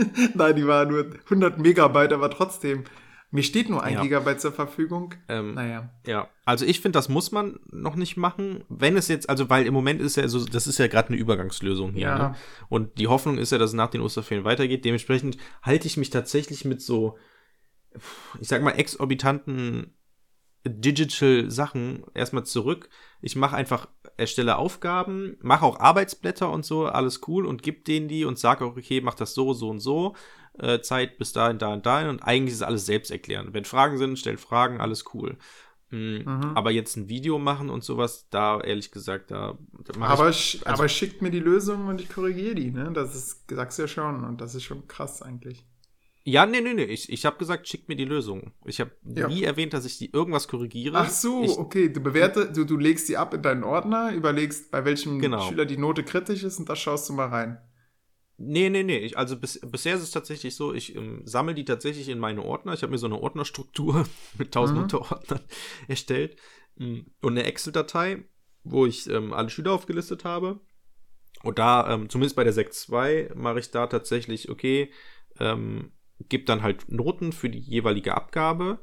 [0.34, 2.84] Nein, die war nur 100 Megabyte, aber trotzdem.
[3.30, 4.02] Mir steht nur ein Ja.
[4.02, 5.14] Gigabyte zur Verfügung.
[5.28, 5.90] Ähm, Naja.
[6.06, 9.66] Ja, also ich finde, das muss man noch nicht machen, wenn es jetzt, also weil
[9.66, 12.06] im Moment ist ja so, das ist ja gerade eine Übergangslösung hier.
[12.06, 12.18] Ja.
[12.30, 12.34] Ne?
[12.70, 14.84] Und die Hoffnung ist ja, dass es nach den Osterferien weitergeht.
[14.86, 17.18] Dementsprechend halte ich mich tatsächlich mit so,
[18.40, 19.94] ich sag mal, exorbitanten
[20.66, 22.88] Digital-Sachen erstmal zurück.
[23.20, 23.88] Ich mache einfach,
[24.18, 28.64] erstelle Aufgaben, mache auch Arbeitsblätter und so, alles cool und gib denen die und sage
[28.64, 30.14] auch, okay, mach das so, so und so.
[30.58, 33.50] Äh, Zeit bis dahin, dahin, dahin und eigentlich ist alles selbst erklären.
[33.52, 35.38] Wenn Fragen sind, stell Fragen, alles cool.
[35.90, 36.52] Mm, Mhm.
[36.56, 40.60] Aber jetzt ein Video machen und sowas, da ehrlich gesagt, da, da mach Aber, ich,
[40.66, 42.90] also- aber schickt mir die Lösung und ich korrigiere die, ne?
[42.92, 44.24] Das ist, sagst du ja schon.
[44.24, 45.64] Und das ist schon krass eigentlich.
[46.30, 48.52] Ja, nee, nee, nee, ich, ich habe gesagt, schickt mir die Lösung.
[48.66, 49.28] Ich habe Ja.
[49.28, 50.98] nie erwähnt, dass ich die irgendwas korrigiere.
[50.98, 51.88] Ach so, ich, okay.
[51.90, 55.40] Du bewerte, du, du legst die ab in deinen Ordner, überlegst, bei welchem Genau.
[55.40, 57.58] Schüler die Note kritisch ist und da schaust du mal rein.
[58.36, 58.98] Nee, nee, nee.
[58.98, 62.44] Ich, also bis, bisher ist es tatsächlich so, ich ähm, sammle die tatsächlich in meine
[62.44, 62.74] Ordner.
[62.74, 64.06] Ich habe mir so eine Ordnerstruktur
[64.38, 64.82] mit tausend Mhm.
[64.84, 65.40] Unterordnern
[65.88, 66.36] erstellt
[66.80, 68.22] Mm, und eine Excel-Datei,
[68.62, 70.60] wo ich ähm, alle Schüler aufgelistet habe.
[71.42, 74.92] Und da, ähm, zumindest bei der Sek 2, mache ich da tatsächlich, okay,
[75.40, 75.90] ähm,
[76.28, 78.80] gebe dann halt Noten für die jeweilige Abgabe.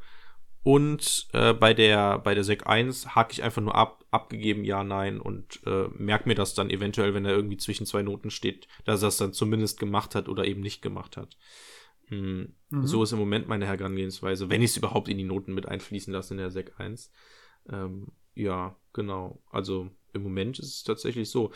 [0.63, 4.83] Und äh, bei der bei der Sek 1 hake ich einfach nur ab, abgegeben, ja,
[4.83, 8.67] nein, und äh, merke mir das dann eventuell, wenn da irgendwie zwischen zwei Noten steht,
[8.83, 11.38] dass er es dann zumindest gemacht hat oder eben nicht gemacht hat.
[12.07, 12.86] Hm, Mhm.
[12.88, 16.11] So ist im Moment meine Herangehensweise, wenn ich es überhaupt in die Noten mit einfließen
[16.11, 17.11] lasse in der Sek 1.
[17.69, 19.41] Ähm, ja, genau.
[19.49, 21.51] Also im Moment ist es tatsächlich so.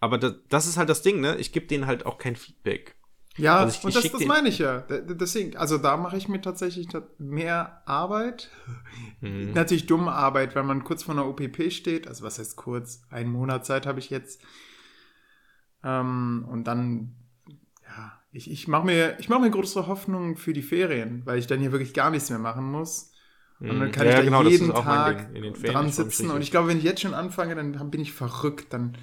[0.00, 1.36] Aber da, das ist halt das Ding, ne?
[1.36, 2.95] Ich gebe denen halt auch kein Feedback.
[3.38, 4.80] Ja, Also ich- und ich das, das meine ich ja.
[4.88, 8.50] Deswegen, also da mache ich mir tatsächlich ta- mehr Arbeit.
[9.20, 9.52] Mhm.
[9.54, 12.06] Natürlich dumme Arbeit, weil man kurz vor einer OPP steht.
[12.06, 13.02] Also was heißt kurz?
[13.10, 14.42] Einen Monat Zeit habe ich jetzt.
[15.84, 17.14] Ähm, und dann,
[17.84, 21.46] ja, ich, ich mache mir, ich mach mir größere Hoffnung für die Ferien, weil ich
[21.46, 23.12] dann hier wirklich gar nichts mehr machen muss.
[23.60, 23.92] Und dann Mhm.
[23.92, 25.30] kann Ja, ich da genau, jeden Tag
[25.62, 26.30] dran sitzen.
[26.30, 28.72] Und ich glaube, wenn ich jetzt schon anfange, dann, bin ich verrückt.
[28.72, 28.98] Dann,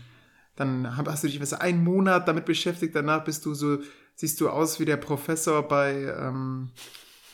[0.55, 2.95] dann hast du dich was, einen Monat damit beschäftigt.
[2.95, 3.79] Danach bist du so,
[4.15, 6.69] siehst du aus wie der Professor bei ähm,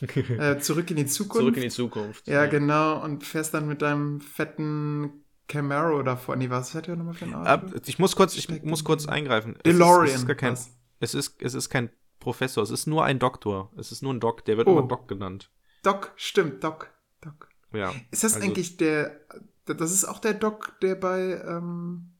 [0.00, 1.40] äh, Zurück in die Zukunft.
[1.40, 2.26] Zurück in die Zukunft.
[2.26, 3.02] ja, genau.
[3.04, 6.36] Und fährst dann mit deinem fetten Camaro davor.
[6.36, 7.48] Nee, was hat der nochmal für ein Auto?
[7.48, 9.56] Ab, ich muss kurz, ich Steckt muss kurz eingreifen.
[9.62, 10.04] Es ist- DeLorean.
[10.06, 10.70] Es ist, gar kein, was?
[11.00, 13.72] es, ist, es ist kein Professor, es ist nur ein Doktor.
[13.76, 14.78] Es ist nur ein Doc, der wird Oh.
[14.78, 15.50] immer Doc genannt.
[15.82, 16.90] Doc, stimmt, Doc.
[17.20, 17.48] Doc.
[17.72, 17.92] Ja.
[18.10, 19.20] Ist das Also- eigentlich der,
[19.66, 22.12] das ist auch der Doc, der bei, ähm,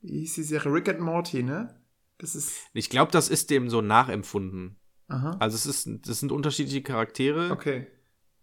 [0.00, 0.72] wie hieß die Serie?
[0.72, 1.77] Rick and Morty, ne?
[2.18, 4.76] Das ist, Ich glaube, das ist dem so nachempfunden.
[5.08, 7.50] aha, Also es ist, das sind unterschiedliche Charaktere.
[7.50, 7.86] okay.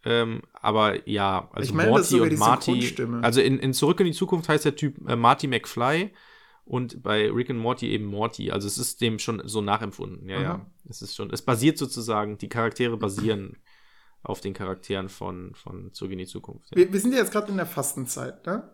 [0.08, 2.96] Ähm, aber ja, also Ich ist Morty und Marty.
[3.24, 6.14] Also in, in Zurück in die Zukunft heißt der Typ äh, Marty McFly
[6.64, 8.52] und bei Rick and Morty eben Morty.
[8.52, 10.30] Also es ist dem schon so nachempfunden.
[10.30, 10.54] Ja, ja.
[10.56, 10.72] Aha.
[10.88, 13.58] Es ist schon, es basiert sozusagen, die Charaktere basieren
[14.22, 16.70] auf den Charakteren von, von Zurück in die Zukunft.
[16.72, 16.78] Ja.
[16.78, 18.72] Wir, wir sind ja jetzt gerade in der Fastenzeit, ne?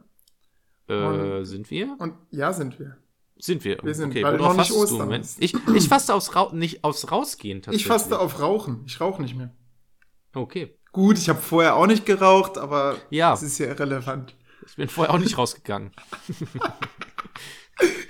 [0.87, 1.95] Äh, sind wir?
[1.97, 2.97] Und ja, sind wir.
[3.43, 3.77] Sind wir.
[3.81, 5.19] Wir sind, okay, weil noch nicht Ostern du?
[5.39, 7.87] Ich, ich faste aufs, Ra nicht aufs Rausgehen Ich tatsächlich.
[7.87, 8.83] faste auf Rauchen.
[8.85, 9.53] Ich rauche nicht mehr.
[10.33, 10.77] Okay.
[10.91, 13.31] Gut, ich habe vorher auch nicht geraucht, aber Ja.
[13.31, 14.35] das ist ja irrelevant.
[14.67, 15.91] Ich bin vorher auch nicht rausgegangen.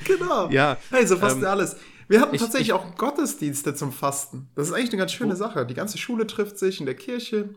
[0.05, 0.49] Genau.
[0.49, 0.77] Ja.
[0.89, 1.77] Hey, so fast Ähm, alles.
[2.07, 4.49] Wir hatten ich- tatsächlich ich- auch Gottesdienste zum Fasten.
[4.55, 5.65] Das ist eigentlich eine ganz schöne Wo- Sache.
[5.65, 7.55] Die ganze Schule trifft sich in der Kirche.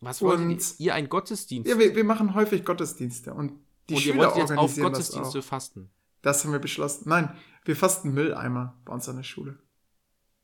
[0.00, 1.68] Was wollt ihr, ihr einen Gottesdienst?
[1.68, 3.52] Ja, wir, wir machen häufig Gottesdienste und
[3.88, 5.42] die und ihr Schüler wollt jetzt auf Gottesdienste auch.
[5.44, 5.90] fasten.
[6.24, 7.08] Das haben wir beschlossen.
[7.08, 7.32] Nein,
[7.64, 9.58] wir fasten Mülleimer bei uns an der Schule.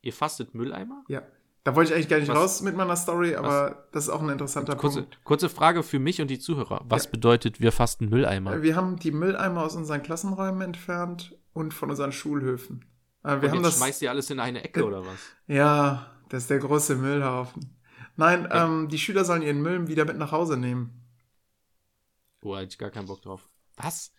[0.03, 1.05] Ihr fastet Mülleimer?
[1.09, 1.23] Ja.
[1.65, 4.23] Da wollte ich eigentlich gar nicht Was- raus mit meiner Story, aber das ist auch
[4.23, 5.25] ein interessanter Kurze, Punkt.
[5.25, 6.85] kurze Frage für mich und die Zuhörer.
[6.89, 7.11] Was Ja.
[7.11, 8.63] bedeutet, wir fasten Mülleimer?
[8.63, 12.85] Wir haben die Mülleimer aus unseren Klassenräumen entfernt und von unseren Schulhöfen.
[13.25, 13.77] Äh, Wir und haben jetzt das.
[13.77, 15.19] schmeißt ihr alles in eine Ecke Äh, oder was?
[15.47, 17.77] Ja, das ist der große Müllhaufen.
[18.17, 18.65] Nein, Ja.
[18.67, 21.03] ähm, die Schüler sollen ihren Müll wieder mit nach Hause nehmen.
[22.43, 23.49] Oh, hätte ich gar keinen Bock drauf.
[23.77, 24.13] Was?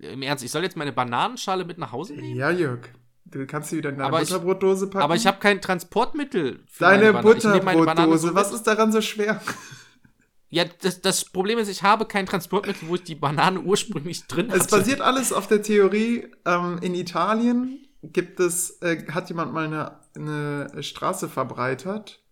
[0.00, 2.36] Im Ernst, ich soll jetzt meine Bananenschale mit nach Hause nehmen?
[2.36, 2.80] Ja, Jörg.
[3.24, 5.02] Du kannst sie wieder in deine Aber ich- Butterbrotdose packen.
[5.02, 6.60] Aber ich habe kein Transportmittel.
[6.68, 7.10] Für Deine.
[7.10, 8.34] Ich Butterbrotdose.
[8.34, 9.40] Was ist daran so schwer?
[10.48, 14.48] Ja, das, das Problem ist, ich habe kein Transportmittel, wo ich die Banane ursprünglich drin
[14.50, 14.60] hatte.
[14.60, 19.64] Es basiert alles auf der Theorie, ähm, in Italien gibt es, äh, hat jemand mal
[19.66, 22.22] eine, eine Straße verbreitert,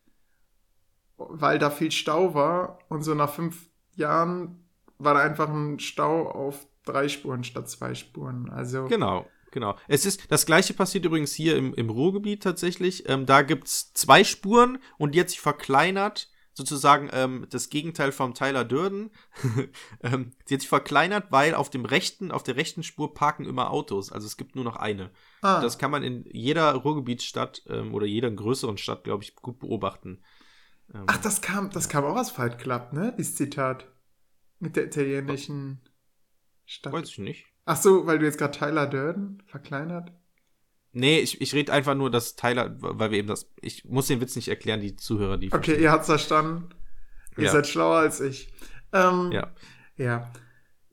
[1.17, 4.65] weil da viel Stau war und so nach fünf Jahren
[4.99, 8.51] war da einfach ein Stau auf drei Spuren statt zwei Spuren.
[8.51, 9.77] Also Genau, genau.
[9.89, 13.09] Es ist, das gleiche passiert übrigens hier im, im Ruhrgebiet tatsächlich.
[13.09, 16.31] Ähm, da gibt's zwei Spuren und die hat sich verkleinert.
[16.57, 19.11] Sozusagen ähm, das Gegenteil vom Tyler Durden.
[20.05, 23.73] ähm, die hat sich verkleinert, weil auf dem rechten, auf der rechten Spur parken immer
[23.73, 24.13] Autos.
[24.13, 25.11] Also es gibt nur noch eine.
[25.43, 29.59] ah, Das kann man in jeder Ruhrgebietsstadt ähm, oder jeder größeren Stadt, glaube ich, gut
[29.59, 30.23] beobachten.
[30.95, 33.13] Ähm, ach, das kam, das kam auch aus Fight Club, ne?
[33.19, 33.89] Dieses Zitat.
[34.61, 35.81] Mit der italienischen
[36.67, 36.93] Stadt.
[36.93, 37.47] weiß ich nicht.
[37.67, 40.13] Ach so, weil du jetzt gerade Tyler Durden verkleinert?
[40.93, 43.51] Nee, ich, ich rede einfach nur, dass Tyler, weil wir eben das.
[43.61, 45.53] Ich muss den Witz nicht erklären, die Zuhörer, die.
[45.53, 46.69] Okay, ihr habt's verstanden.
[47.37, 47.51] Ihr Ja.
[47.53, 48.53] seid schlauer als ich.
[48.93, 49.51] Ähm, Ja.
[49.97, 50.31] Ja.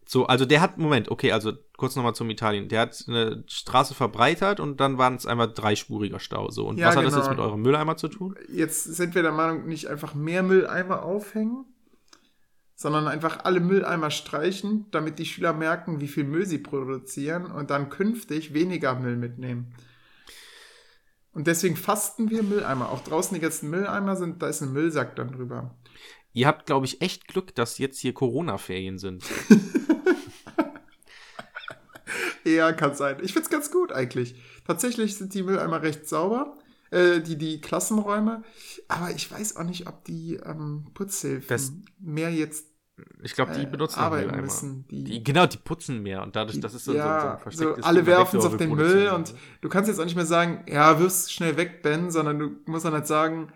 [0.08, 2.68] So, also der hat, Moment, okay, also kurz nochmal zum Italien.
[2.68, 6.50] Der hat eine Straße verbreitert und dann waren es einmal dreispuriger Stau.
[6.50, 7.24] So, und Ja, was hat das genau.
[7.26, 8.36] jetzt mit eurem Mülleimer zu tun?
[8.52, 11.66] Jetzt sind wir der Meinung, nicht einfach mehr Mülleimer aufhängen,
[12.82, 17.70] sondern einfach alle Mülleimer streichen, damit die Schüler merken, wie viel Müll sie produzieren und
[17.70, 19.76] dann künftig weniger Müll mitnehmen.
[21.32, 22.90] Und deswegen fasten wir Mülleimer.
[22.90, 25.76] Auch draußen die ganzen Mülleimer sind, da ist ein Müllsack dann drüber.
[26.34, 29.24] Ihr habt, glaube ich, echt Glück, dass jetzt hier Corona-Ferien sind.
[32.44, 33.18] Ja, kann sein.
[33.22, 34.34] Ich find's ganz gut eigentlich.
[34.66, 36.58] Tatsächlich sind die Mülleimer recht sauber,
[36.90, 38.44] äh, die, die Klassenräume.
[38.88, 42.66] Aber ich weiß auch nicht, ob die ähm, Putzhilfen Das- mehr jetzt
[43.24, 44.42] Ich glaube, die äh, benutzen auch arbeiten Mülleimer.
[44.44, 44.86] müssen.
[44.90, 47.40] Die, Die, genau, die putzen mehr und dadurch, das ist so, so, so ein ja,
[47.52, 50.64] so, alle werfen es auf den Müll und du kannst jetzt auch nicht mehr sagen,
[50.68, 53.52] ja, wirf's schnell weg, Ben, sondern du musst dann halt sagen,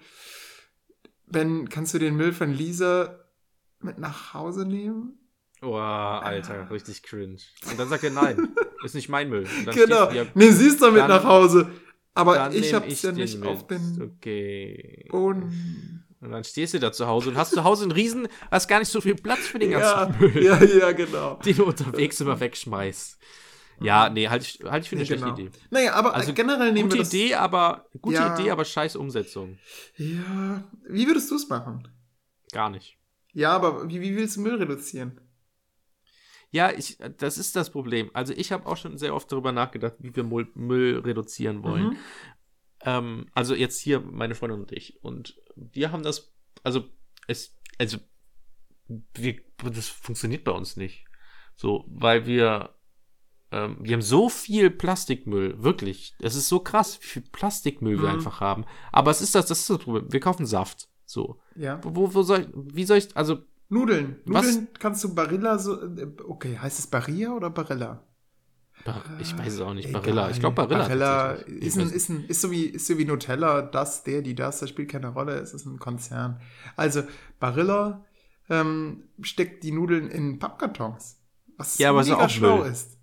[1.28, 3.20] Ben, kannst du den Müll von Lisa
[3.80, 5.18] mit nach Hause nehmen?
[5.62, 7.38] Oh, Alter, richtig cringe.
[7.70, 8.50] Und dann sagt er, nein,
[8.84, 9.48] ist nicht mein Müll.
[9.66, 10.12] Dann genau.
[10.12, 11.72] ja- Nee, sie ist damit dann- nach Hause.
[12.14, 13.50] Aber dann ich hab's ja nicht mit.
[13.50, 15.06] auf den Okay.
[15.10, 16.05] Boden.
[16.26, 18.80] Und dann stehst du da zu Hause und hast zu Hause einen Riesen, hast gar
[18.80, 21.36] nicht so viel Platz für den ganzen Ja, Müll, ja, ja, genau.
[21.46, 23.18] den du unterwegs immer wegschmeißt.
[23.82, 25.38] Ja, nee, halte ich, halt ich für eine Nee, schlechte genau.
[25.38, 25.52] Idee.
[25.70, 27.14] Naja, aber Also, generell nehmen Gute wir das.
[27.14, 28.34] Idee, aber gute Ja.
[28.40, 29.58] Idee, aber scheiß Umsetzung.
[29.98, 31.88] Ja, wie würdest du es machen?
[32.52, 32.98] Gar nicht.
[33.34, 35.20] Ja, aber wie, wie willst du Müll reduzieren?
[36.52, 38.10] Ja, ich, das ist das Problem.
[38.14, 41.88] Also ich habe auch schon sehr oft darüber nachgedacht, wie wir Müll, Müll reduzieren wollen.
[41.90, 41.98] Mhm.
[42.86, 45.04] Ähm, also jetzt hier meine Freundin und ich.
[45.04, 46.34] Und wir haben das,
[46.64, 46.86] also
[47.28, 47.98] es, also
[48.88, 51.06] wir, das funktioniert bei uns nicht.
[51.56, 52.76] So, weil wir,
[53.52, 56.16] ähm, wir haben so viel Plastikmüll, wirklich.
[56.20, 58.16] Es ist so krass, wie viel Plastikmüll wir Mhm.
[58.16, 58.66] einfach haben.
[58.92, 60.12] Aber es ist das, das ist das Problem.
[60.12, 60.90] Wir kaufen Saft.
[61.06, 61.40] So.
[61.56, 61.80] Ja.
[61.84, 64.18] Wo, wo soll ich, wie soll ich, also Nudeln.
[64.26, 64.46] Was?
[64.46, 65.82] Nudeln kannst du Barilla so.
[65.82, 68.04] äh, Okay, heißt es Barilla oder Barilla?
[68.86, 70.00] Bar- ich weiß es auch nicht, Egal.
[70.02, 70.30] Barilla.
[70.30, 70.84] Ich glaube Barilla.
[70.88, 74.36] Barilla ist, ein, ist, ein, ist, so wie, ist so wie Nutella, das, der, die,
[74.36, 76.40] das, das spielt keine Rolle, es ist ein Konzern.
[76.78, 77.04] Also,
[77.40, 78.06] Barilla
[78.50, 81.20] ähm, steckt die Nudeln in Pappkartons.
[81.58, 82.72] Was Ja, aber ist mega auch schlau Müll.
[82.72, 82.98] ist.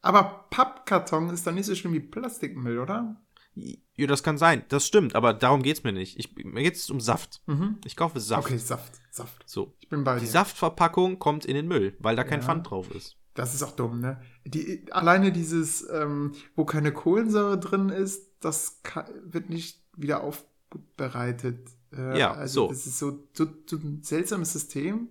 [0.00, 3.20] Aber Pappkarton ist dann nicht so schlimm wie Plastikmüll, oder?
[3.54, 4.64] Ja, das kann sein.
[4.68, 6.16] Das stimmt, aber darum geht's mir nicht.
[6.18, 7.42] Ich, mir geht es um Saft.
[7.46, 7.78] Mhm.
[7.84, 8.46] Ich kaufe Saft.
[8.46, 9.42] Okay, Saft, Saft.
[9.48, 9.74] So.
[9.80, 10.30] Ich bin bei Die dir.
[10.30, 12.46] Saftverpackung kommt in den Müll, weil da kein Ja.
[12.46, 13.16] Pfand drauf ist.
[13.38, 14.20] Das ist auch dumm, ne?
[14.44, 21.68] Die, alleine dieses, ähm, wo keine Kohlensäure drin ist, das ka- wird nicht wieder aufbereitet.
[21.92, 22.68] Äh, Ja, also so.
[22.68, 25.10] Das ist so, so, so ein seltsames System.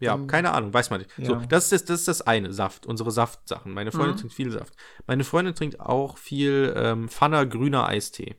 [0.00, 1.12] Ja, Dann- keine Ahnung, weiß man nicht.
[1.16, 1.46] So, Ja.
[1.46, 3.72] das ist, das, das ist das eine, Saft, unsere Saftsachen.
[3.72, 4.18] Meine Freundin Mhm.
[4.18, 4.74] trinkt viel Saft.
[5.06, 8.36] Meine Freundin trinkt auch viel ähm, Pfanner grüner Eistee.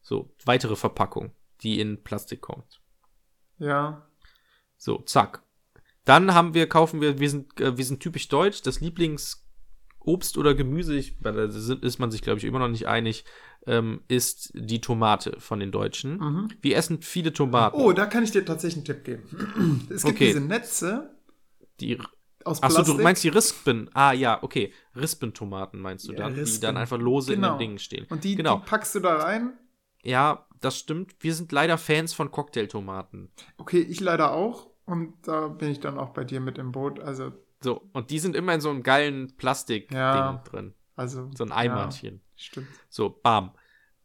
[0.00, 2.80] So, weitere Verpackung, die in Plastik kommt.
[3.58, 4.08] Ja.
[4.78, 5.42] So, zack.
[6.08, 10.54] Dann haben wir, kaufen wir, wir sind, äh, wir sind typisch deutsch, das Lieblingsobst oder
[10.54, 13.24] Gemüse, ich, da sind- ist man sich, glaube ich, immer noch nicht einig,
[13.66, 16.18] ähm, ist die Tomate von den Deutschen.
[16.18, 16.48] Mhm.
[16.62, 17.76] Wir essen viele Tomaten.
[17.78, 19.86] Oh, da kann ich dir tatsächlich einen Tipp geben.
[19.94, 20.26] Es gibt Okay.
[20.28, 21.10] diese Netze
[21.80, 21.98] die,
[22.44, 22.96] aus achso, Plastik.
[22.96, 23.90] du meinst die Rispen.
[23.92, 24.72] Ah, ja, okay.
[24.96, 26.62] Rispentomaten meinst du Ja, dann, die Rispen.
[26.62, 27.54] dann einfach lose in Genau.
[27.54, 28.06] den Dingen stehen.
[28.08, 28.58] Und die, genau.
[28.58, 29.52] die packst du da rein.
[30.02, 31.14] Ja, das stimmt.
[31.20, 33.30] Wir sind leider Fans von Cocktailtomaten.
[33.58, 34.67] Okay, ich leider auch.
[34.88, 36.98] Und da bin ich dann auch bei dir mit im Boot.
[36.98, 37.32] Also,
[37.62, 40.42] So, und die sind immer in so einem geilen Plastikding Ja.
[40.44, 40.74] drin.
[40.96, 41.30] also.
[41.36, 42.22] So ein ja, Eimerchen.
[42.36, 42.68] stimmt.
[42.88, 43.52] So, bam.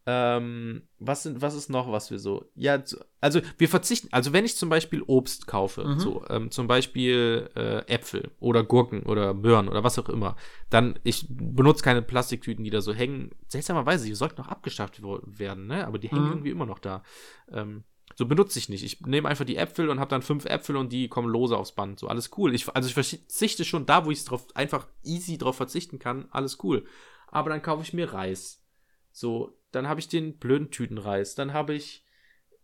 [0.06, 2.50] Ähm, was, sind, was ist noch, was wir so?
[2.54, 2.82] Ja,
[3.22, 5.98] also wir verzichten, also wenn ich zum Beispiel Obst kaufe, Mhm.
[5.98, 10.36] so, ähm, zum Beispiel äh, Äpfel oder Gurken oder Möhren oder was auch immer,
[10.68, 13.30] dann, ich benutze keine Plastiktüten, die da so hängen.
[13.48, 15.86] Seltsamerweise, die sollten noch abgeschafft werden, ne?
[15.86, 16.30] Aber die hängen Mhm.
[16.32, 17.02] irgendwie immer noch da.
[17.50, 17.84] Ähm,
[18.16, 18.84] So benutze ich nicht.
[18.84, 21.72] Ich nehme einfach die Äpfel und habe dann fünf Äpfel und die kommen lose aufs
[21.72, 21.98] Band.
[21.98, 22.54] So, alles cool.
[22.54, 26.58] Ich, also ich verzichte schon da, wo ich drauf einfach easy drauf verzichten kann, alles
[26.62, 26.86] cool.
[27.28, 28.62] Aber dann kaufe ich mir Reis.
[29.10, 31.34] So, dann habe ich den blöden Tütenreis.
[31.34, 32.04] Dann habe ich,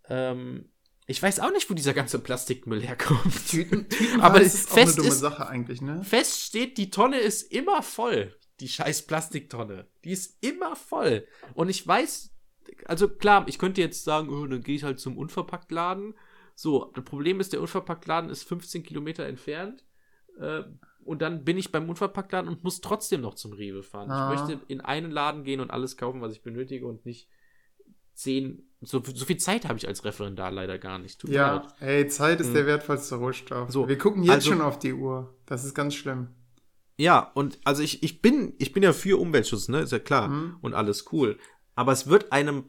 [0.08, 0.68] ähm,
[1.06, 3.46] ich weiß auch nicht, wo dieser ganze Plastikmüll herkommt.
[3.48, 6.04] Tüten, Tütenreis Aber ist auch fest eine dumme ist- Sache eigentlich, ne?
[6.04, 8.36] Fest steht, die Tonne ist immer voll.
[8.60, 9.88] Die scheiß Plastiktonne.
[10.04, 11.26] Die ist immer voll.
[11.54, 12.30] Und ich weiß,
[12.86, 16.14] also klar, ich könnte jetzt sagen, oh, dann gehe ich halt zum Unverpacktladen.
[16.54, 19.84] So, das Problem ist, der Unverpacktladen ist 15 Kilometer entfernt.
[20.38, 20.62] Äh,
[21.04, 24.10] und dann bin ich beim Unverpacktladen und muss trotzdem noch zum Rewe fahren.
[24.10, 24.32] Ah.
[24.34, 27.28] Ich möchte in einen Laden gehen und alles kaufen, was ich benötige und nicht
[28.14, 28.68] zehn.
[28.82, 31.20] So, so viel Zeit habe ich als Referendar leider gar nicht.
[31.20, 32.54] Tut Ja, ey, Zeit ist Mhm.
[32.54, 33.70] der wertvollste Rohstoff.
[33.70, 35.34] So, Wir gucken jetzt also- schon auf die Uhr.
[35.46, 36.28] Das ist ganz schlimm.
[36.96, 39.80] Ja, und also ich, ich bin, ich bin ja für Umweltschutz, ne?
[39.80, 40.28] Ist ja klar.
[40.28, 40.56] Mhm.
[40.60, 41.38] Und alles cool.
[41.80, 42.64] Aber es wird einem.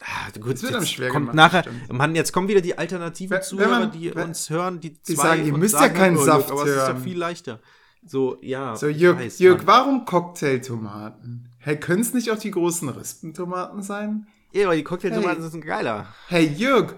[0.00, 1.62] Ah, gut, Es wird einem jetzt schwer kommt gemacht, nachher.
[1.62, 1.92] stimmt.
[1.92, 4.94] Mann, jetzt kommen wieder die alternativen Wenn- wenn Zuhörer, man- die wenn- uns hören, die,
[5.00, 7.02] die sagen, ihr müsst ja keinen oh, Saft aber es ist ja hören.
[7.04, 7.60] viel leichter.
[8.04, 8.74] So, ja.
[8.74, 9.66] So, Jörg, weiß, Jörg Mann.
[9.68, 11.48] warum Cocktailtomaten?
[11.58, 14.26] Hey, können es nicht auch die großen Rispentomaten sein?
[14.52, 15.50] Ja, aber die Cocktailtomaten Hey.
[15.50, 16.12] sind geiler.
[16.26, 16.94] Hey, Jörg,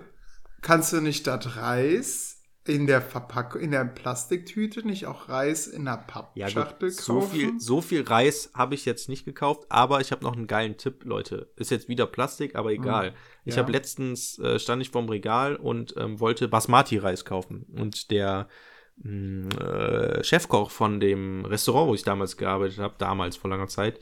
[0.63, 2.34] kannst du nicht statt Reis
[2.67, 6.05] in der Verpackung, in der Plastiktüte nicht auch Reis in der
[6.35, 7.31] Ja, Pappschachtel gut, so kaufen?
[7.31, 10.77] viel, so viel Reis habe ich jetzt nicht gekauft, aber ich habe noch einen geilen
[10.77, 11.53] Tipp, Leute.
[11.57, 13.15] Ist jetzt wieder Plastik, aber egal.
[13.45, 13.62] Ich ja.
[13.62, 17.67] habe letztens, äh, stand ich vorm Regal und ähm, wollte Basmati-Reis kaufen.
[17.77, 18.49] Und der
[18.97, 24.01] mh, äh, Chefkoch von dem Restaurant, wo ich damals gearbeitet habe, damals vor langer Zeit,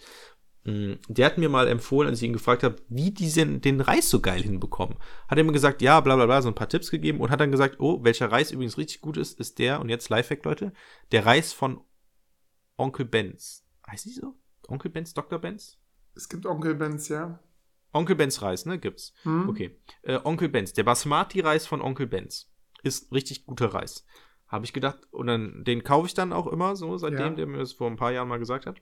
[0.64, 4.08] der hat mir mal empfohlen, als ich ihn gefragt habe, wie die den, den Reis
[4.08, 4.96] so geil hinbekommen.
[5.26, 7.40] Hat er mir gesagt, ja, bla bla bla, so ein paar Tipps gegeben und hat
[7.40, 10.72] dann gesagt, oh, welcher Reis übrigens richtig gut ist, ist der, und jetzt Lifehack, Leute,
[11.10, 11.80] der Reis von
[12.76, 13.66] Onkel Benz.
[13.90, 14.34] Heißt die so?
[14.68, 15.40] Onkel Benz, Dr.
[15.40, 15.78] Benz?
[16.14, 17.40] Es gibt Onkel Benz, ja.
[17.92, 18.78] Onkel Benz Reis, ne?
[18.78, 19.12] Gibt's.
[19.24, 19.48] Hm?
[19.48, 19.78] Okay.
[20.02, 20.72] Äh, Onkel Benz.
[20.72, 22.50] Der Basmati-Reis von Onkel Benz.
[22.82, 24.06] Ist richtig guter Reis.
[24.46, 25.00] Habe ich gedacht.
[25.10, 27.30] Und dann, den kaufe ich dann auch immer so, seitdem Ja.
[27.30, 28.80] der mir das vor ein paar Jahren mal gesagt hat.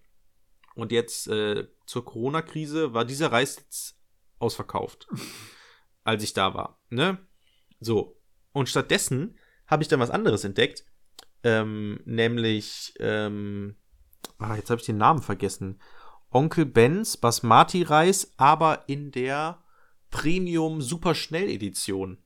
[0.81, 4.01] Und jetzt äh, zur Corona-Krise war dieser Reis jetzt
[4.39, 5.07] ausverkauft,
[6.05, 6.81] als ich da war.
[6.89, 7.19] Ne?
[7.81, 8.17] So.
[8.53, 10.85] Und stattdessen habe ich dann was anderes entdeckt.
[11.43, 13.77] Ähm, nämlich, ähm,
[14.39, 15.81] ah, jetzt habe ich den Namen vergessen.
[16.31, 19.63] Onkel Benz Basmati-Reis, aber in der
[20.11, 22.19] Premium Superschnell Edition.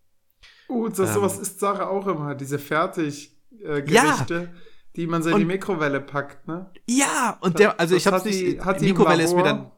[0.69, 1.15] Uh, das, Ähm.
[1.15, 4.55] sowas isst Sarah auch immer, diese Fertiggerichte,
[4.97, 6.71] die man so in die Und- Mikrowelle packt, ne?
[6.89, 9.35] Ja, und der, also Das ich habe hat die- nicht, hat die die Mikrowelle ist
[9.35, 9.71] mir dann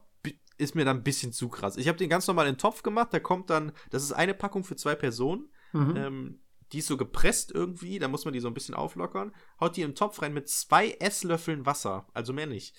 [0.59, 1.77] ist mir dann ein bisschen zu krass.
[1.77, 4.33] Ich habe den ganz normal in den Topf gemacht, da kommt dann, das ist eine
[4.33, 5.51] Packung für zwei Personen.
[5.75, 5.97] Mhm.
[5.97, 6.41] Ähm,
[6.73, 9.33] die ist so gepresst irgendwie, da muss man die so ein bisschen auflockern.
[9.61, 12.75] Haut die im Topf rein mit zwei Esslöffeln Wasser, also mehr nicht.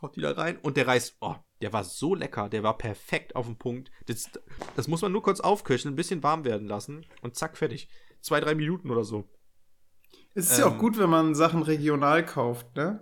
[0.00, 3.36] Haut die da rein und der Reis, oh, der war so lecker, der war perfekt
[3.36, 3.90] auf den Punkt.
[4.06, 4.30] Das,
[4.74, 7.90] das muss man nur kurz aufköcheln, ein bisschen warm werden lassen und zack, fertig.
[8.22, 9.28] Zwei, drei Minuten oder so.
[10.34, 13.00] Es ist ja auch ähm, gut, wenn man Sachen regional kauft, ne?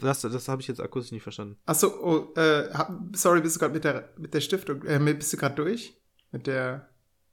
[0.00, 1.56] Das, das habe ich jetzt akustisch nicht verstanden.
[1.64, 2.68] Achso, oh, äh,
[3.14, 5.96] sorry, bist du gerade mit der, mit der Stiftung, äh, bist du gerade durch?
[6.32, 6.88] Mit der.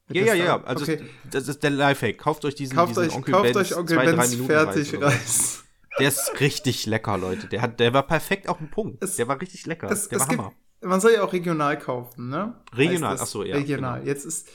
[0.07, 0.63] Mit Ja, der ja, ja.
[0.63, 1.03] Also okay.
[1.31, 2.19] das ist der Lifehack.
[2.19, 5.03] Kauft euch diesen, kauft diesen euch, Onkel kauft Benz euch Onkel zwei, drei Benz Minuten
[5.03, 5.63] Reis.
[5.99, 7.47] Der ist richtig lecker, Leute.
[7.47, 9.03] Der, hat, der war perfekt auf den Punkt.
[9.03, 9.89] Es- der war richtig lecker.
[9.89, 10.53] Es, der es war gibt, Hammer.
[10.81, 12.53] man soll ja auch regional kaufen, ne?
[12.75, 13.29] Regional, Heißt das?
[13.29, 13.99] ach so, ja, Regional.
[14.01, 14.07] genau.
[14.11, 14.47] Jetzt ist,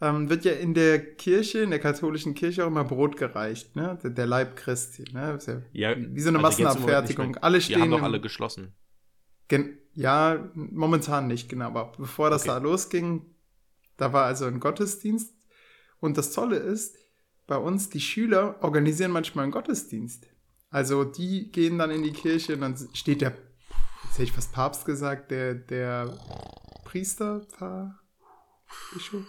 [0.00, 3.98] ähm, wird ja in der Kirche, in der katholischen Kirche auch immer Brot gereicht, ne?
[4.02, 5.38] Der, der Leib Christi, ne?
[5.72, 7.36] Ja Ja, wie so eine also Massenabfertigung.
[7.36, 7.82] Alle Die stehen.
[7.82, 8.74] haben doch alle geschlossen.
[9.48, 11.66] Gen ja, momentan nicht, genau.
[11.66, 12.50] Aber bevor das Okay.
[12.52, 13.26] da losging,
[13.96, 15.34] da war also ein Gottesdienst.
[15.98, 16.96] Und das Tolle ist,
[17.46, 20.28] bei uns, die Schüler organisieren manchmal einen Gottesdienst.
[20.70, 23.32] Also die gehen dann in die Kirche und dann steht der,
[24.04, 26.16] jetzt hätte ich fast Papst gesagt, der, der
[26.84, 27.98] Priester, Pfarrer,
[28.94, 29.24] Bischof,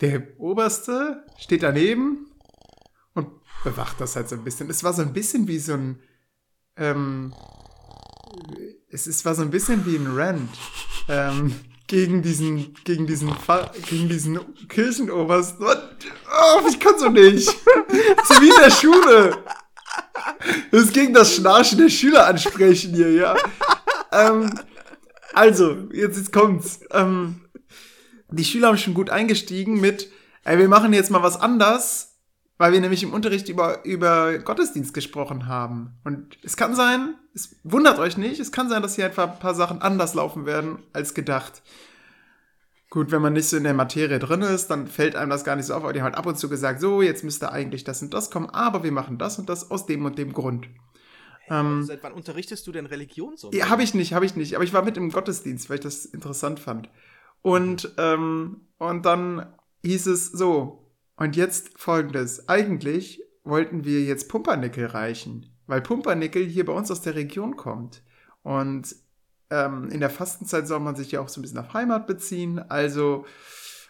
[0.00, 2.26] der Oberste steht daneben
[3.14, 3.28] und
[3.62, 4.68] bewacht das halt so ein bisschen.
[4.70, 6.00] Es war so ein bisschen wie so ein,
[6.76, 7.34] ähm,
[8.90, 10.50] es ist, war so ein bisschen wie ein Rant
[11.08, 11.54] ähm,
[11.86, 15.66] gegen diesen, gegen diesen, Fa gegen diesen Kirchenobersten.
[15.66, 17.46] Oh, ich kann so nicht.
[17.48, 19.44] so wie in der Schule.
[20.70, 23.36] Das gegen das Schnarchen der Schüler ansprechen hier, ja.
[24.10, 24.58] Ähm,
[25.32, 26.80] also, jetzt, jetzt kommt's.
[26.90, 27.43] Ähm,
[28.34, 30.10] die Schüler haben schon gut eingestiegen mit,
[30.44, 32.16] ey, wir machen jetzt mal was anders,
[32.58, 35.98] weil wir nämlich im Unterricht über, über Gottesdienst gesprochen haben.
[36.04, 39.38] Und es kann sein, es wundert euch nicht, es kann sein, dass hier einfach ein
[39.38, 41.62] paar Sachen anders laufen werden als gedacht.
[42.90, 45.56] Gut, wenn man nicht so in der Materie drin ist, dann fällt einem das gar
[45.56, 47.82] nicht so auf, aber die haben halt ab und zu gesagt, so, jetzt müsste eigentlich
[47.82, 50.68] das und das kommen, aber wir machen das und das aus dem und dem Grund.
[51.50, 53.50] Ähm, Seit wann unterrichtest du denn Religion so?
[53.52, 54.54] ja, habe ich nicht, habe ich nicht.
[54.54, 56.88] Aber ich war mit im Gottesdienst, weil ich das interessant fand.
[57.44, 62.48] Und, ähm, und dann hieß es so, und jetzt folgendes.
[62.48, 68.02] Eigentlich wollten wir jetzt Pumpernickel reichen, weil Pumpernickel hier bei uns aus der Region kommt.
[68.42, 68.96] Und
[69.50, 72.58] ähm, in der Fastenzeit soll man sich ja auch so ein bisschen auf Heimat beziehen.
[72.58, 73.26] Also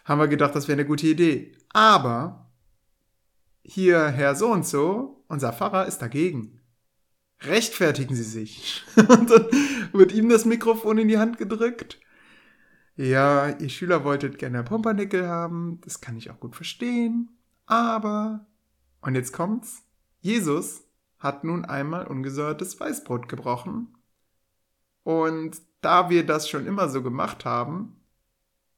[0.03, 1.53] haben wir gedacht, das wäre eine gute Idee.
[1.71, 2.51] Aber
[3.63, 6.59] hier Herr so und so, unser Pfarrer ist dagegen.
[7.41, 8.83] Rechtfertigen Sie sich.
[8.97, 9.47] und dann
[9.93, 12.01] wird ihm das Mikrofon in die Hand gedrückt.
[12.97, 17.29] Ja, ihr Schüler wolltet gerne Pumpernickel haben, das kann ich auch gut verstehen,
[17.65, 18.45] aber,
[19.01, 19.83] und jetzt kommt's,
[20.21, 20.83] Jesus
[21.19, 23.97] hat nun einmal ungesäuertes Weißbrot gebrochen.
[25.03, 27.99] Und da wir das schon immer so gemacht haben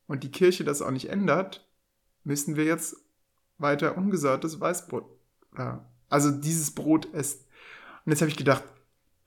[0.07, 1.69] und die Kirche das auch nicht ändert,
[2.23, 2.97] müssen wir jetzt
[3.59, 5.05] weiter ungesäuertes Weißbrot,
[6.09, 7.45] also dieses Brot essen.
[8.05, 8.63] Und jetzt habe ich gedacht,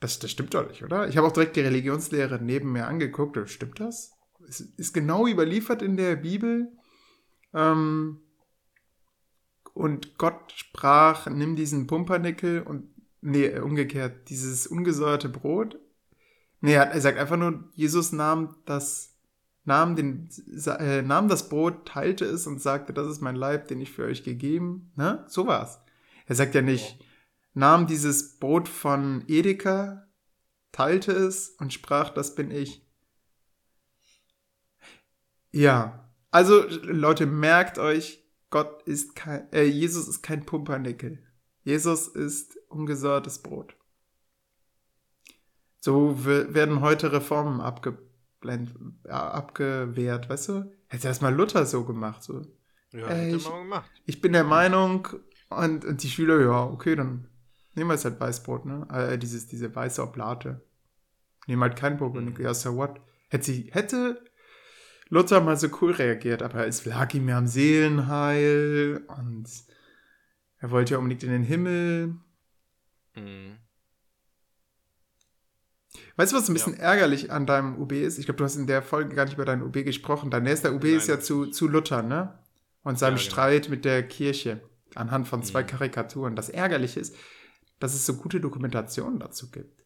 [0.01, 1.09] das, das stimmt doch nicht, oder?
[1.09, 3.39] Ich habe auch direkt die Religionslehre neben mir angeguckt.
[3.49, 4.13] Stimmt das?
[4.49, 6.73] Es ist genau überliefert in der Bibel.
[7.53, 8.21] Ähm,
[9.75, 12.89] und Gott sprach, nimm diesen Pumpernickel und,
[13.21, 15.79] nee, umgekehrt, dieses ungesäuerte Brot.
[16.61, 19.17] Nee, er sagt einfach nur, Jesus nahm das,
[19.65, 20.29] nahm den,
[20.79, 24.05] äh, nahm das Brot, teilte es und sagte, das ist mein Leib, den ich für
[24.05, 24.93] euch gegeben.
[24.97, 25.25] Ne?
[25.29, 25.81] So war's.
[26.27, 27.03] Er sagt ja nicht,
[27.55, 30.07] nahm dieses Brot von Edeka,
[30.73, 32.87] teilte es und sprach, das bin ich.
[35.53, 41.23] Ja, also Leute, merkt euch, Gott ist kein, äh, Jesus ist kein Pumpernickel.
[41.63, 43.77] Jesus ist ungesäuertes Brot.
[45.81, 50.73] So werden heute Reformen abgeblendet, äh, abgewehrt, weißt du?
[50.89, 52.43] Hätte das mal Luther so gemacht, so.
[52.93, 53.91] Ja, Äh, hätte ich- man gemacht.
[54.05, 55.09] Ich bin der Meinung,
[55.49, 57.29] und, und die Schüler, ja, okay, dann
[57.75, 58.87] nehmen wir jetzt halt Weißbrot, ne?
[58.93, 60.61] Äh, dieses, diese weiße Oblate.
[61.47, 63.01] Nehmen halt kein Pumpernickel, ja, so what?
[63.29, 64.23] Hätte, sie, hätte
[65.11, 69.49] Luther mal so cool reagiert, aber es lag ihm ja am Seelenheil und
[70.59, 72.15] er wollte ja unbedingt in den Himmel.
[73.17, 73.59] Mhm.
[76.17, 78.19] Weißt du, was ein bisschen ärgerlich an deinem UB ist?
[78.19, 80.31] Ich glaube, du hast in der Folge gar nicht über deinen UB gesprochen.
[80.31, 82.39] Dein nächster UB Nein, ist ja zu, zu Luther, ne?
[82.83, 83.31] Und seinem Ja, genau.
[83.31, 84.61] Streit mit der Kirche
[84.95, 85.67] anhand von zwei Mhm.
[85.67, 86.37] Karikaturen.
[86.37, 87.17] Das Ärgerliche ist,
[87.79, 89.83] dass es so gute Dokumentationen dazu gibt.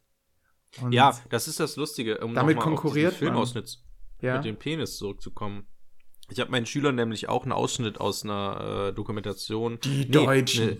[0.83, 2.19] Und Ja, das ist das Lustige.
[2.19, 3.37] Um Damit konkurriert man.
[4.25, 4.37] Ja.
[4.37, 5.67] mit dem Penis zurückzukommen.
[6.31, 9.79] Ich habe meinen Schülern nämlich auch einen Ausschnitt aus einer äh, Dokumentation.
[9.85, 10.67] Die Deutschen.
[10.67, 10.77] ne,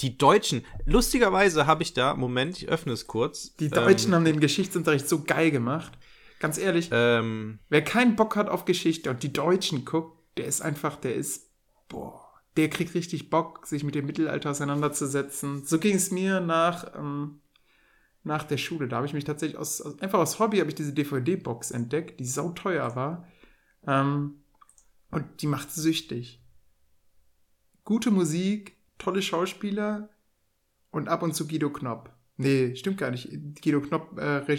[0.00, 0.64] die Deutschen.
[0.86, 3.54] Lustigerweise habe ich da, Moment, ich öffne es kurz.
[3.56, 5.92] Die Deutschen ähm, haben den Geschichtsunterricht so geil gemacht.
[6.40, 10.60] Ganz ehrlich, Ähm, wer keinen Bock hat auf Geschichte und die Deutschen guckt, der ist
[10.60, 11.50] einfach, der ist,
[11.88, 12.20] boah,
[12.56, 15.64] der kriegt richtig Bock, sich mit dem Mittelalter auseinanderzusetzen.
[15.64, 17.40] So ging es mir nach, ähm,
[18.24, 18.88] nach der Schule.
[18.88, 22.18] Da habe ich mich tatsächlich aus, aus einfach aus Hobby habe ich diese DVD-Box entdeckt,
[22.18, 23.28] die sauteuer war.
[23.86, 24.42] Ähm,
[25.10, 26.42] und die macht süchtig.
[27.84, 30.08] Gute Musik, tolle Schauspieler
[30.90, 32.12] und ab und zu Guido Knopp.
[32.36, 33.28] Nee, stimmt gar nicht.
[33.62, 34.54] Guido Knopp äh,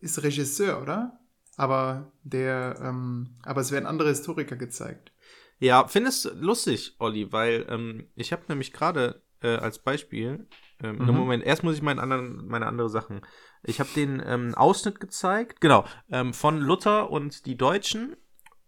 [0.00, 1.20] ist Regisseur, oder?
[1.56, 5.12] Aber der, ähm, aber es werden andere Historiker gezeigt.
[5.58, 10.48] Ja, findest lustig, Olli, weil ähm, ich habe nämlich gerade äh, als Beispiel,
[10.82, 11.14] ähm, Mhm.
[11.14, 13.20] Moment, erst muss ich meinen anderen, meine andere Sachen.
[13.62, 18.16] Ich habe den ähm, Ausschnitt gezeigt, genau, ähm, von Luther und die Deutschen.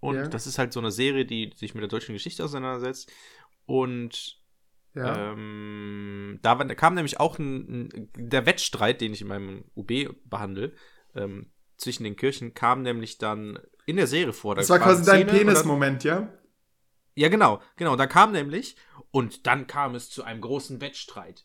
[0.00, 0.28] Und Ja.
[0.28, 3.10] das ist halt so eine Serie, die sich mit der deutschen Geschichte auseinandersetzt.
[3.66, 4.38] Und
[4.94, 5.32] Ja.
[5.32, 9.64] ähm, da, war, da kam nämlich auch ein, ein, der Wettstreit, den ich in meinem
[9.74, 10.72] UB behandle,
[11.16, 14.54] ähm, zwischen den Kirchen, kam nämlich dann in der Serie vor.
[14.54, 16.32] Da das war quasi dein Penis-Moment, ja?
[17.16, 17.96] ja, genau, genau.
[17.96, 18.76] Da kam nämlich,
[19.10, 21.44] und dann kam es zu einem großen Wettstreit.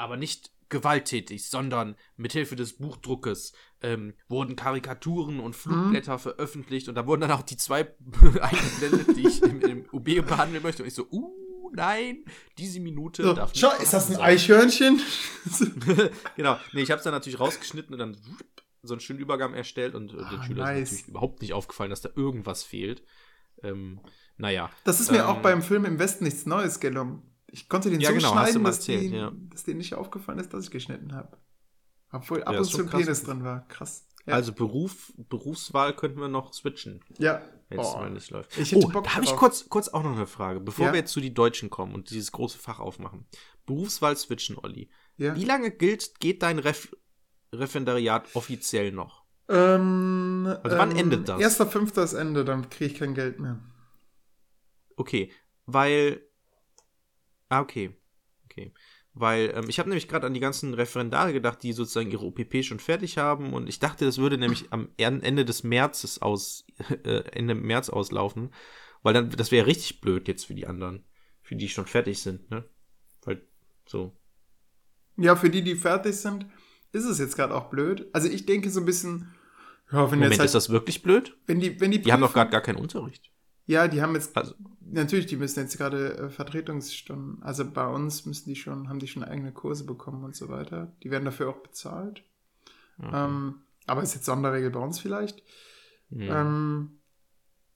[0.00, 7.06] Aber nicht gewalttätig, sondern mithilfe des Buchdruckes ähm, wurden Karikaturen und Flugblätter veröffentlicht und da
[7.06, 7.80] wurden dann auch die zwei
[8.40, 10.82] eingeblendet, die ich im, im UB behandeln möchte.
[10.82, 12.24] Und ich so, uh, nein,
[12.56, 15.00] diese Minute So, darf nicht schau, ist das ein vorhanden Eichhörnchen?
[15.46, 16.10] sein.
[16.36, 18.16] genau, nee, ich habe es dann natürlich rausgeschnitten und dann
[18.82, 20.82] so einen schönen Übergang erstellt und äh, den Ah, Schülern nice.
[20.82, 23.02] ist natürlich überhaupt nicht aufgefallen, dass da irgendwas fehlt.
[23.62, 24.00] Ähm,
[24.38, 24.70] naja.
[24.84, 27.22] Das ist mir Ähm, auch beim Film im Westen nichts Neues gelungen.
[27.52, 29.32] Ich konnte den Ja, so genau, schneiden, dass, erzählt, die, ja.
[29.50, 31.36] dass denen nicht aufgefallen ist, dass ich geschnitten habe.
[32.12, 32.88] Obwohl ab Ja, und zu ein.
[32.88, 33.66] Penis drin war.
[33.68, 34.06] Krass.
[34.26, 34.34] Ja.
[34.34, 37.40] Also Beruf, Berufswahl könnten wir noch switchen, ja.
[37.68, 38.56] wenn es mal nicht läuft.
[38.58, 40.92] Ich hätte oh, Bock da habe ich kurz, kurz auch noch eine Frage, bevor Ja.
[40.92, 43.24] wir jetzt zu die Deutschen kommen und dieses große Fach aufmachen.
[43.64, 44.90] Berufswahl switchen, Olli.
[45.16, 45.34] Ja.
[45.34, 46.94] Wie lange gilt, geht dein Ref
[47.52, 49.24] Referendariat offiziell noch?
[49.48, 51.40] Ähm, Also wann ähm, endet das?
[51.40, 53.58] Erster, fünfter ist Ende, dann kriege ich kein Geld mehr.
[54.96, 55.32] Okay,
[55.66, 56.22] weil.
[57.50, 57.94] Ah, okay.
[58.46, 58.72] Okay.
[59.12, 62.64] weil ähm, ich habe nämlich gerade an die ganzen Referendare gedacht, die sozusagen ihre OPP
[62.64, 66.64] schon fertig haben und ich dachte, das würde nämlich am Ende des Märzes aus,
[67.04, 68.52] äh, Ende März auslaufen,
[69.02, 71.04] weil dann, das wäre richtig blöd jetzt für die anderen,
[71.42, 72.64] für die schon fertig sind, ne?
[73.22, 73.42] Weil,
[73.86, 74.16] so.
[75.16, 76.46] Ja, für die, die fertig sind,
[76.92, 78.08] ist es jetzt gerade auch blöd.
[78.12, 79.34] Also ich denke so ein bisschen,
[79.92, 81.36] ja, wenn Moment, jetzt halt, ist das wirklich blöd?
[81.46, 83.29] wenn die, wenn die, Die haben doch gerade gar keinen Unterricht.
[83.70, 88.26] Ja, die haben jetzt, Also, natürlich, die müssen jetzt gerade äh, Vertretungsstunden, also bei uns
[88.26, 90.90] müssen die schon, haben die schon eigene Kurse bekommen und so weiter.
[91.04, 92.24] Die werden dafür auch bezahlt.
[93.00, 95.44] Ähm, aber ist jetzt Sonderregel bei uns vielleicht.
[96.08, 96.28] hm.
[96.28, 96.90] Ähm,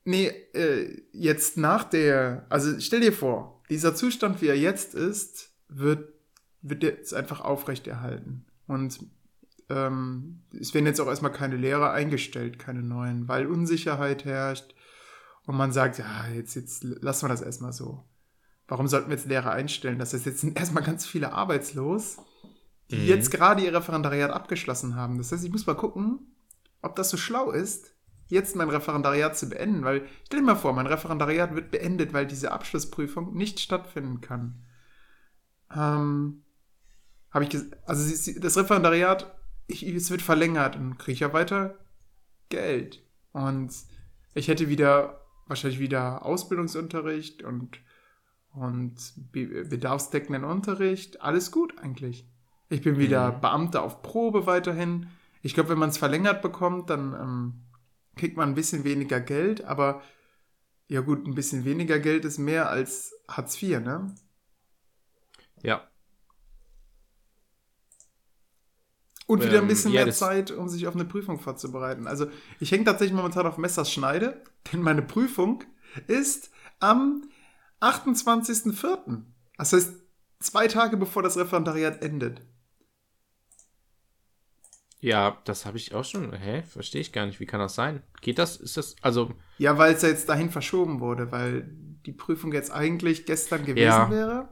[0.05, 5.53] nee, äh, jetzt nach der, also stell dir vor, dieser Zustand, wie er jetzt ist,
[5.68, 6.12] wird,
[6.61, 8.45] wird jetzt einfach aufrechterhalten.
[8.66, 8.99] Und
[9.70, 14.74] ähm, es werden jetzt auch erstmal keine Lehrer eingestellt, keine neuen, weil Unsicherheit herrscht.
[15.47, 18.05] Und man sagt, ja, jetzt, jetzt lassen wir das erstmal so.
[18.66, 19.99] Warum sollten wir jetzt Lehrer einstellen?
[19.99, 22.16] Das heißt, jetzt sind erstmal ganz viele arbeitslos,
[22.90, 23.07] die Mhm.
[23.07, 25.18] jetzt gerade ihr Referendariat abgeschlossen haben.
[25.18, 26.34] Das heißt, ich muss mal gucken,
[26.82, 27.95] ob das so schlau ist,
[28.28, 32.26] jetzt mein Referendariat zu beenden, weil stell dir mal vor, mein Referendariat wird beendet, weil
[32.26, 34.64] diese Abschlussprüfung nicht stattfinden kann.
[35.74, 36.42] Ähm,
[37.30, 39.34] habe ich also sie- sie- das Referendariat,
[39.66, 41.78] ich, es wird verlängert und kriege ich ja weiter
[42.49, 43.03] Geld.
[43.32, 43.74] Und
[44.34, 47.80] ich hätte wieder wahrscheinlich wieder Ausbildungsunterricht und,
[48.53, 48.97] und
[49.32, 51.20] be bedarfsdeckenden Unterricht.
[51.22, 52.28] Alles gut eigentlich.
[52.68, 53.40] Ich bin wieder Mhm.
[53.40, 55.09] Beamter auf Probe weiterhin.
[55.42, 57.55] Ich glaube, wenn man es verlängert bekommt, dann ähm,
[58.16, 60.03] kriegt man ein bisschen weniger Geld, aber
[60.88, 64.14] ja gut, ein bisschen weniger Geld ist mehr als Hartz IV, ne?
[65.62, 65.88] ja.
[69.27, 72.07] Und wieder ein Ähm, bisschen ja, mehr Zeit, um sich auf eine Prüfung vorzubereiten.
[72.07, 72.27] Also
[72.61, 75.64] ich hänge tatsächlich momentan auf Messerschneide, denn meine Prüfung
[76.07, 76.51] ist
[76.81, 77.22] am
[77.81, 79.22] 28.04.
[79.57, 79.95] Das heißt,
[80.41, 82.43] zwei Tage bevor das Referendariat endet.
[85.01, 86.33] Ja, das habe ich auch schon.
[86.33, 86.62] Hä?
[86.62, 87.39] Verstehe ich gar nicht.
[87.39, 88.03] Wie kann das sein?
[88.22, 88.57] Geht das?
[88.57, 88.97] Ist das.
[89.03, 91.68] Also, Ja, weil es ja jetzt dahin verschoben wurde, weil
[92.07, 94.11] die Prüfung jetzt eigentlich gestern gewesen Ja.
[94.11, 94.49] wäre.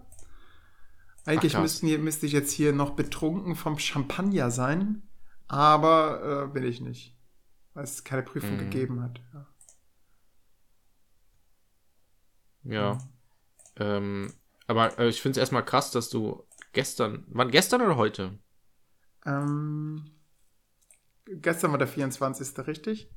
[1.25, 5.03] Eigentlich Ach, müssten hier, müsste ich jetzt hier noch betrunken vom Champagner sein,
[5.49, 7.17] aber äh, bin ich nicht,
[7.75, 8.59] weil es keine Prüfung Mhm.
[8.59, 9.21] gegeben hat.
[9.33, 9.47] Ja.
[12.65, 12.99] ja.
[13.77, 14.33] Ähm,
[14.67, 17.25] aber äh, ich finde es erstmal krass, dass du gestern.
[17.29, 18.39] Wann gestern oder heute?
[19.25, 20.05] Ähm,
[21.27, 22.67] gestern war der 24.
[22.67, 23.11] richtig?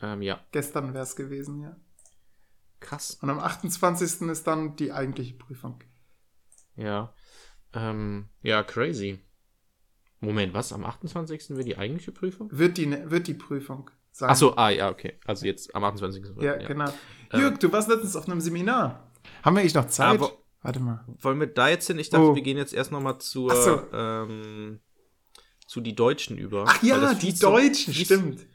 [0.00, 0.40] Ähm, ja.
[0.52, 1.76] Gestern wäre es gewesen, ja.
[2.80, 3.14] Krass.
[3.20, 4.28] Und am 28.
[4.28, 5.82] ist dann die eigentliche Prüfung.
[6.76, 7.12] Ja.
[7.72, 9.18] Ähm, ja, crazy.
[10.20, 10.72] Moment, was?
[10.72, 11.50] Am 28.
[11.50, 12.48] wäre die eigentliche Prüfung?
[12.52, 14.30] Wird die, ne- wird die Prüfung sein.
[14.30, 15.18] Achso, ah, ja, okay.
[15.26, 16.24] Also jetzt am 28.
[16.40, 16.90] Ja, genau.
[17.32, 19.10] Ähm, du warst letztens auf einem Seminar.
[19.42, 20.14] Haben wir eigentlich noch Zeit?
[20.20, 21.04] Aber- Warte mal.
[21.18, 21.98] Wollen wir da jetzt hin?
[21.98, 22.34] Ich dachte, Oh.
[22.34, 23.82] wir gehen jetzt erst nochmal zur, so.
[23.92, 24.80] ähm,
[25.66, 26.64] zu die Deutschen über.
[26.66, 28.46] Ach ja, die so- Deutschen, fließt- stimmt.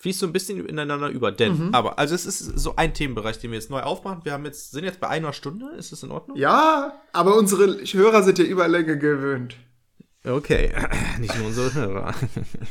[0.00, 1.32] Fließt so ein bisschen ineinander über.
[1.32, 1.74] Denn, Mhm.
[1.74, 4.24] aber, also es ist so ein Themenbereich, den wir jetzt neu aufmachen.
[4.24, 5.66] Wir haben jetzt, sind jetzt bei einer Stunde.
[5.76, 6.36] Ist das in Ordnung?
[6.36, 9.56] Ja, aber unsere Hörer sind ja Überlänge gewöhnt.
[10.24, 10.72] Okay,
[11.20, 12.14] nicht nur unsere Hörer.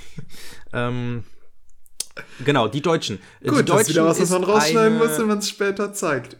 [0.74, 1.24] ähm,
[2.46, 3.20] genau, die Deutschen.
[3.42, 5.50] die Gut, das Deutschen ist wieder was, was man rausschneiden eine- muss, wenn man es
[5.50, 6.38] später zeigt.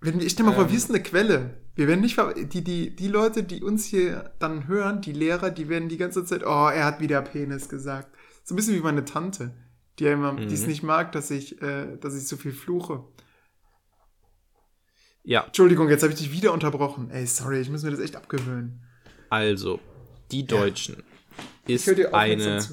[0.00, 0.70] Wenn, ich stell mal vor, Ähm.
[0.72, 1.50] wir sind eine Quelle.
[1.74, 2.16] Wir werden nicht,
[2.52, 6.24] die, die, die Leute, die uns hier dann hören, die Lehrer, die werden die ganze
[6.24, 8.08] Zeit, oh, er hat wieder Penis gesagt.
[8.48, 9.52] So ein bisschen wie meine Tante,
[9.98, 10.68] die ja immer, die es Mhm.
[10.68, 13.04] nicht mag, dass ich, äh, dass ich so viel fluche.
[15.22, 17.10] Ja, Entschuldigung, jetzt habe ich dich wieder unterbrochen.
[17.10, 18.82] Ey, sorry, ich muss mir das echt abgewöhnen.
[19.28, 19.80] also,
[20.30, 21.02] die Deutschen
[21.66, 22.66] Ich ist eine,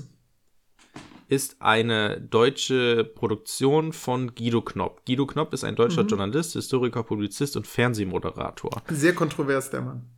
[1.28, 5.05] ist eine deutsche Produktion von Guido Knopp.
[5.05, 6.07] Guido Knopp ist ein deutscher Mhm.
[6.07, 8.82] Journalist, Historiker, Publizist und Fernsehmoderator.
[8.88, 10.09] Sehr kontrovers, der Mann.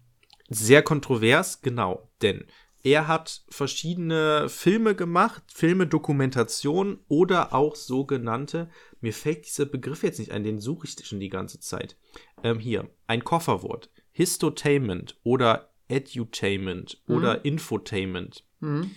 [0.50, 2.46] Sehr kontrovers, genau, denn
[2.88, 8.70] er hat verschiedene Filme gemacht, Filme, Dokumentation oder auch sogenannte,
[9.02, 11.98] mir fällt dieser Begriff jetzt nicht ein, den suche ich schon die ganze Zeit.
[12.44, 13.92] Ähm, hier, ein Kofferwort.
[14.14, 17.16] Histotainment oder Edutainment Mhm.
[17.16, 18.46] oder Infotainment.
[18.62, 18.92] Mhm.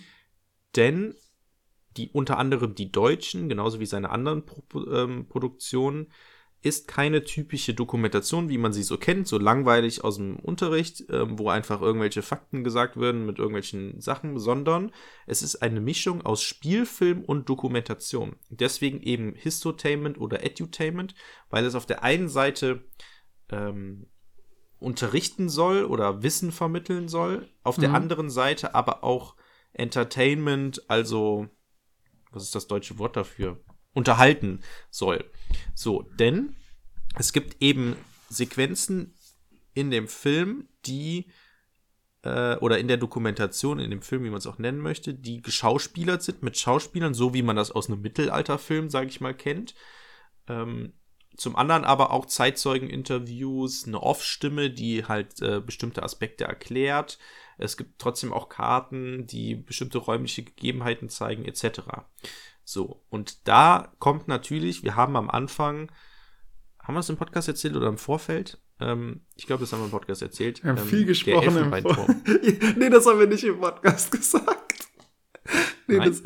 [0.77, 1.13] Denn
[1.97, 6.07] die unter anderem die Deutschen, genauso wie seine anderen Pro ähm, Produktionen,
[6.63, 11.39] ist keine typische Dokumentation, wie man sie so kennt, so langweilig aus dem Unterricht, ähm,
[11.39, 14.91] wo einfach irgendwelche Fakten gesagt werden mit irgendwelchen Sachen, sondern
[15.25, 18.35] es ist eine Mischung aus Spielfilm und Dokumentation.
[18.49, 21.15] Deswegen eben Histotainment oder Edutainment,
[21.49, 22.83] weil es auf der einen Seite
[23.49, 24.05] ähm,
[24.79, 27.95] unterrichten soll oder Wissen vermitteln soll, auf der Mhm.
[27.95, 29.35] anderen Seite aber auch
[29.73, 31.47] Entertainment, also
[32.31, 33.59] was ist das deutsche Wort dafür?
[33.93, 35.25] Unterhalten soll.
[35.73, 36.55] So, denn
[37.17, 37.95] es gibt eben
[38.29, 39.13] Sequenzen,
[39.73, 41.27] in dem Film, die
[42.23, 45.41] äh, oder in der Dokumentation, in dem Film, wie man es auch nennen möchte, die
[45.41, 49.75] geschauspielert sind mit Schauspielern, so wie man das aus einem Mittelalterfilm, sage ich mal, kennt.
[50.47, 50.93] Ähm,
[51.37, 57.17] zum anderen aber auch Zeitzeugeninterviews, eine Off-Stimme, die halt äh, bestimmte Aspekte erklärt.
[57.57, 61.81] Es gibt trotzdem auch Karten, die bestimmte räumliche Gegebenheiten zeigen, etc.
[62.63, 65.91] So, und da kommt natürlich, wir haben am Anfang,
[66.79, 68.59] haben wir es im Podcast erzählt oder im Vorfeld?
[68.79, 70.63] Ähm, ich glaube, das haben wir im Podcast erzählt.
[70.63, 71.71] Wir haben ähm, viel gesprochen im
[72.77, 74.87] Nee, das haben wir nicht im Podcast gesagt.
[75.87, 76.09] Nee, Nein?
[76.09, 76.23] das,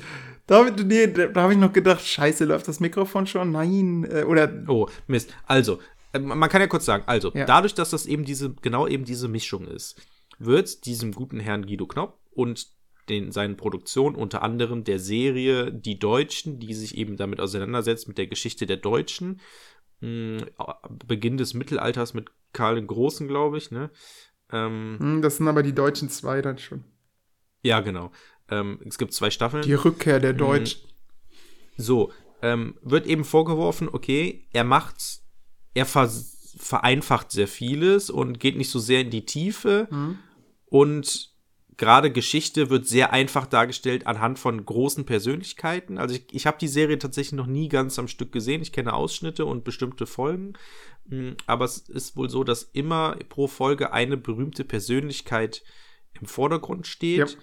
[0.48, 3.52] da, nee, da, da habe ich noch gedacht, scheiße, läuft das Mikrofon schon?
[3.52, 4.06] Nein.
[4.10, 5.34] Äh, oder Oh, Mist.
[5.46, 5.80] Also,
[6.14, 7.46] äh, man kann ja kurz sagen, also, Ja.
[7.46, 10.00] dadurch, dass das eben diese, genau eben diese Mischung ist,
[10.38, 12.68] wird diesem guten Herrn Guido Knopp und
[13.10, 18.18] den, seinen Produktionen, unter anderem der Serie Die Deutschen, die sich eben damit auseinandersetzt, mit
[18.18, 19.42] der Geschichte der Deutschen,
[20.02, 20.46] mh,
[21.08, 23.90] Beginn des Mittelalters mit Karl den Großen, glaube ich, ne?
[24.52, 26.84] Ähm, Hm, das sind aber die deutschen zwei dann schon.
[27.64, 28.12] ja, genau.
[28.50, 29.64] Ähm, es gibt zwei Staffeln.
[29.64, 30.82] Die Rückkehr der Deutschen.
[31.78, 34.96] So, ähm, wird eben vorgeworfen, okay, er macht,
[35.74, 36.10] er ver
[36.58, 40.20] vereinfacht sehr vieles und geht nicht so sehr in die Tiefe Mhm.
[40.68, 41.35] und
[41.78, 45.98] gerade Geschichte wird sehr einfach dargestellt anhand von großen Persönlichkeiten.
[45.98, 48.62] Also ich, ich habe die Serie tatsächlich noch nie ganz am Stück gesehen.
[48.62, 50.54] Ich kenne Ausschnitte und bestimmte Folgen,
[51.08, 55.64] Mm, aber es ist wohl so, dass immer pro Folge eine berühmte Persönlichkeit
[56.20, 57.38] im Vordergrund steht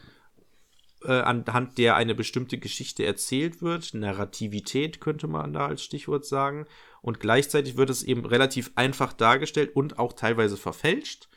[1.05, 3.93] äh, anhand der eine bestimmte Geschichte erzählt wird.
[3.95, 6.67] Narrativität könnte man da als Stichwort sagen.
[7.01, 11.29] Und gleichzeitig wird es eben relativ einfach dargestellt und auch teilweise verfälscht,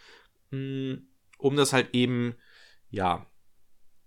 [0.52, 1.00] mh,
[1.40, 2.36] um das halt eben,
[2.96, 3.26] ja,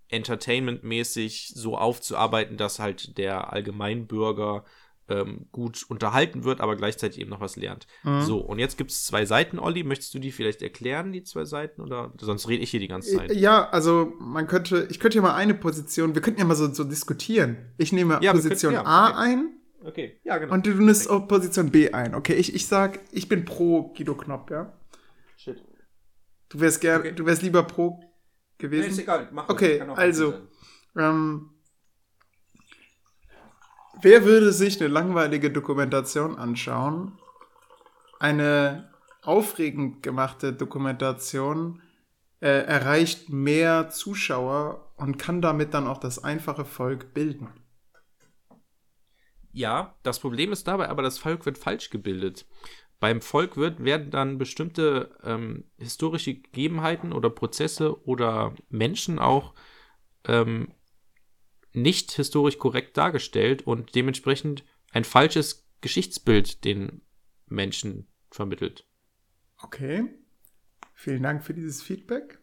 [0.09, 4.63] entertainmentmäßig so aufzuarbeiten, dass halt der Allgemeinbürger
[5.07, 7.87] ähm, gut unterhalten wird, aber gleichzeitig eben noch was lernt.
[8.03, 8.21] Mhm.
[8.21, 9.83] So, und jetzt gibt es zwei Seiten, Olli.
[9.83, 11.81] Möchtest du die vielleicht erklären, die zwei Seiten?
[11.81, 13.33] Oder sonst rede ich hier die ganze Zeit.
[13.35, 16.71] Ja, also man könnte, ich könnte ja mal eine Position, wir könnten ja mal so,
[16.73, 17.57] so diskutieren.
[17.77, 19.19] Ich nehme Ja, Position könnten- A ja, okay.
[19.31, 20.53] ein Okay, ja, genau.
[20.53, 22.13] und du nimmst auch Position B ein.
[22.13, 24.73] Okay, ich, ich sag, ich bin pro Guido Knopp, ja.
[25.37, 25.63] Shit.
[26.49, 27.13] Du wärst gern, Okay.
[27.13, 27.99] du wärst lieber pro
[28.59, 28.89] Nee, gewesen.
[28.91, 30.33] ist egal, mach Okay, Kann auch also-.
[30.97, 31.51] Ähm,
[34.01, 37.17] wer würde sich eine langweilige Dokumentation anschauen?
[38.19, 41.81] Eine aufregend gemachte Dokumentation
[42.41, 47.49] äh, erreicht mehr Zuschauer und kann damit dann auch das einfache Volk bilden.
[49.51, 52.45] Ja, das Problem ist dabei aber, das Volk wird falsch gebildet.
[52.99, 59.53] Beim Volk wird, werden dann bestimmte ähm, historische Gegebenheiten oder Prozesse oder Menschen auch
[60.25, 60.73] ähm,
[61.71, 67.01] nicht historisch korrekt dargestellt und dementsprechend ein falsches Geschichtsbild den
[67.45, 68.85] Menschen vermittelt.
[69.61, 70.05] Okay.
[70.93, 72.39] Vielen Dank für dieses Feedback.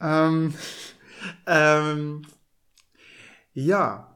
[0.00, 0.54] Ähm,
[1.46, 2.22] ähm,
[3.54, 4.14] ja,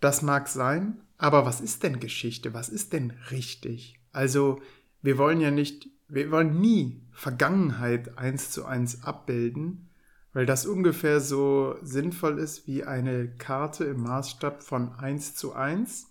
[0.00, 2.54] das mag sein, aber was ist denn Geschichte?
[2.54, 4.00] Was ist denn richtig?
[4.10, 4.60] Also,
[5.02, 9.90] wir wollen ja nicht, wir wollen nie Vergangenheit eins zu eins abbilden,
[10.32, 16.06] weil das ungefähr so sinnvoll ist wie eine Karte im Maßstab von 1 zu 1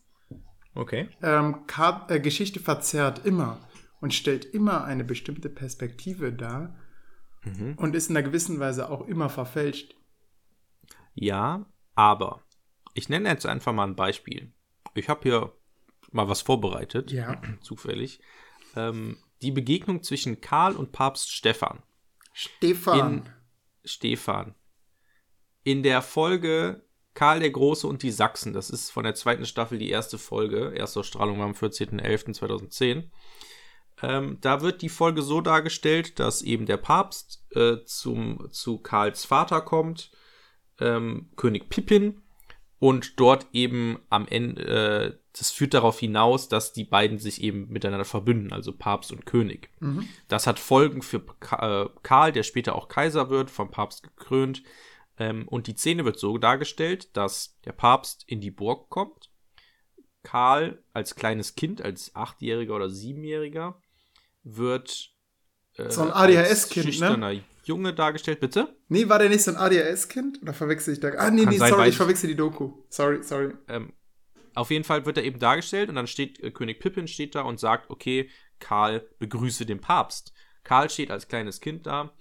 [0.75, 1.09] Okay.
[1.23, 1.63] ähm,
[2.07, 3.57] äh, Geschichte verzerrt immer
[3.99, 6.75] und stellt immer eine bestimmte Perspektive dar
[7.43, 7.75] Mhm.
[7.77, 9.95] und ist in einer gewissen Weise auch immer verfälscht.
[11.13, 11.65] Ja,
[11.95, 12.43] aber
[12.93, 14.51] ich nenne jetzt einfach mal ein Beispiel.
[14.93, 15.53] Ich habe hier
[16.11, 17.11] mal was vorbereitet.
[17.11, 17.41] Ja.
[17.61, 18.19] Zufällig.
[18.77, 21.83] Ähm, die Begegnung zwischen Karl und Papst Stephan.
[22.33, 22.99] Stefan.
[22.99, 23.29] In
[23.83, 24.55] Stefan.
[25.63, 29.79] In der Folge Karl der Große und die Sachsen, das ist von der zweiten Staffel
[29.79, 33.09] die erste Folge, Erstausstrahlung war am 14.11.2010.
[34.03, 39.25] Ähm, da wird die Folge so dargestellt, dass eben der Papst äh, zum, zu Karls
[39.25, 40.11] Vater kommt,
[40.79, 42.21] ähm, König Pippin,
[42.79, 47.67] und dort eben am Ende, äh, das führt darauf hinaus, dass die beiden sich eben
[47.69, 49.69] miteinander verbünden, also Papst und König.
[49.79, 50.07] Mhm.
[50.27, 54.63] Das hat Folgen für Ka- äh, Karl, der später auch Kaiser wird, vom Papst gekrönt.
[55.19, 59.31] Ähm, und die Szene wird so dargestellt, dass der Papst in die Burg kommt.
[60.23, 63.81] Karl als kleines Kind, als Achtjähriger oder Siebenjähriger,
[64.43, 65.11] wird
[65.77, 67.43] äh, So ein ADHS-Kind, ne?
[67.63, 68.75] Junge dargestellt, bitte?
[68.87, 70.41] Nee, war der nicht so ein ADHS-Kind?
[70.41, 71.09] Oder verwechsel ich da?
[71.09, 72.71] Ah, nee, Kann nee, sein, sorry, ich verwechsel die Doku.
[72.89, 73.53] Sorry, sorry.
[73.67, 73.93] Ähm,
[74.55, 77.41] auf jeden Fall wird er eben dargestellt und dann steht äh, König Pippin steht da
[77.41, 78.29] und sagt, okay,
[78.59, 80.33] Karl begrüße den Papst.
[80.63, 82.13] Karl steht als kleines Kind da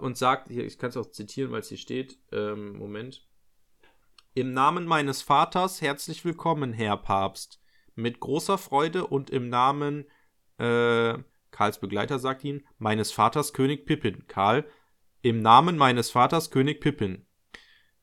[0.00, 3.26] und sagt, hier, ich kann es auch zitieren, weil es hier steht, ähm, Moment.
[4.34, 7.60] Im Namen meines Vaters herzlich willkommen, Herr Papst.
[7.94, 10.04] Mit großer Freude und im Namen
[10.58, 11.14] äh,
[11.50, 14.26] Karls Begleiter sagt ihm, meines Vaters König Pippin.
[14.26, 14.66] Karl,
[15.22, 17.26] im Namen meines Vaters König Pippin.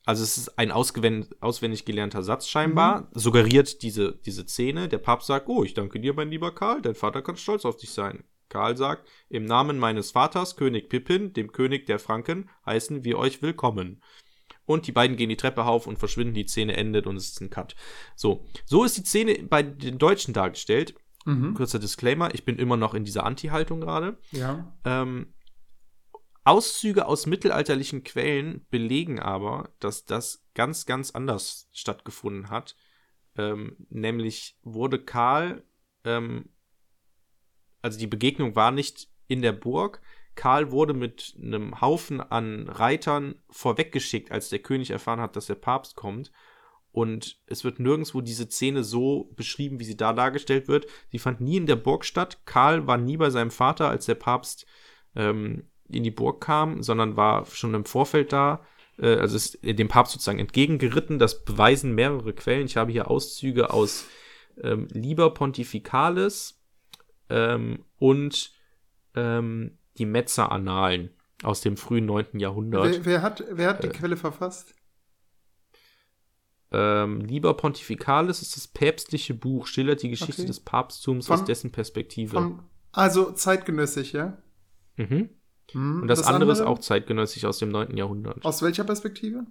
[0.06, 3.08] Also es ist ein auswendig gelernter Satz scheinbar, mhm.
[3.14, 4.88] suggeriert diese, diese Szene.
[4.88, 7.78] Der Papst sagt, oh, ich danke dir, mein lieber Karl, dein Vater kann stolz auf
[7.78, 8.24] dich sein.
[8.50, 13.42] Karl sagt, im Namen meines Vaters, König Pippin, dem König der Franken, heißen wir euch
[13.42, 14.04] willkommen.
[14.66, 17.42] Und die beiden gehen die Treppe auf und verschwinden, die Szene endet und es ist
[17.42, 17.76] ein Cut.
[18.16, 20.96] So, so ist die Szene bei den Deutschen dargestellt.
[21.26, 21.56] Mhm.
[21.56, 24.18] Kurzer Disclaimer, ich bin immer noch in dieser Anti-Haltung gerade.
[24.32, 24.74] Ja.
[24.86, 25.34] Ähm,
[26.44, 32.76] Auszüge aus mittelalterlichen Quellen belegen aber, dass das ganz, ganz anders stattgefunden hat.
[33.36, 35.64] Ähm, nämlich wurde Karl,
[36.04, 36.50] ähm,
[37.82, 40.02] also die Begegnung war nicht in der Burg.
[40.36, 45.56] Karl wurde mit einem Haufen an Reitern vorweggeschickt, als der König erfahren hat, dass der
[45.56, 46.32] Papst kommt.
[46.96, 50.88] Und es wird nirgendwo diese Szene so beschrieben, wie sie da dargestellt wird.
[51.12, 52.40] Sie fand nie in der Burg statt.
[52.46, 54.66] Karl war nie bei seinem Vater, als der Papst
[55.14, 58.66] ähm, in die Burg kam, sondern war schon im Vorfeld da.
[58.98, 61.20] Äh, also ist dem Papst sozusagen entgegengeritten.
[61.20, 62.66] Das beweisen mehrere Quellen.
[62.66, 64.06] Ich habe hier Auszüge aus
[64.64, 66.64] ähm, Liber Pontificalis
[67.30, 68.54] ähm, und
[69.16, 71.10] ähm, die Metzer-Annalen
[71.44, 72.40] aus dem frühen 9.
[72.40, 72.86] Jahrhundert.
[72.86, 74.74] Wer, wer hat, wer hat die äh, Quelle verfasst?
[76.72, 80.48] Ähm, Liber Pontificalis ist das päpstliche Buch, schildert die Geschichte okay.
[80.48, 82.34] des Papsttums von, aus dessen Perspektive.
[82.34, 82.60] Von,
[82.92, 84.38] also zeitgenössisch, ja?
[84.98, 85.30] Mhm.
[85.72, 87.96] Hm, Und das, das andere, andere, ist auch zeitgenössisch aus dem 9.
[87.98, 88.44] Jahrhundert.
[88.44, 89.46] Aus welcher Perspektive?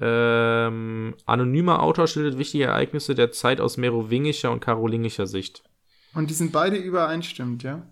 [0.00, 5.62] Ähm, anonymer Autor schildert wichtige Ereignisse der Zeit aus merowingischer und karolingischer Sicht.
[6.14, 7.86] Und die sind beide übereinstimmend, ja?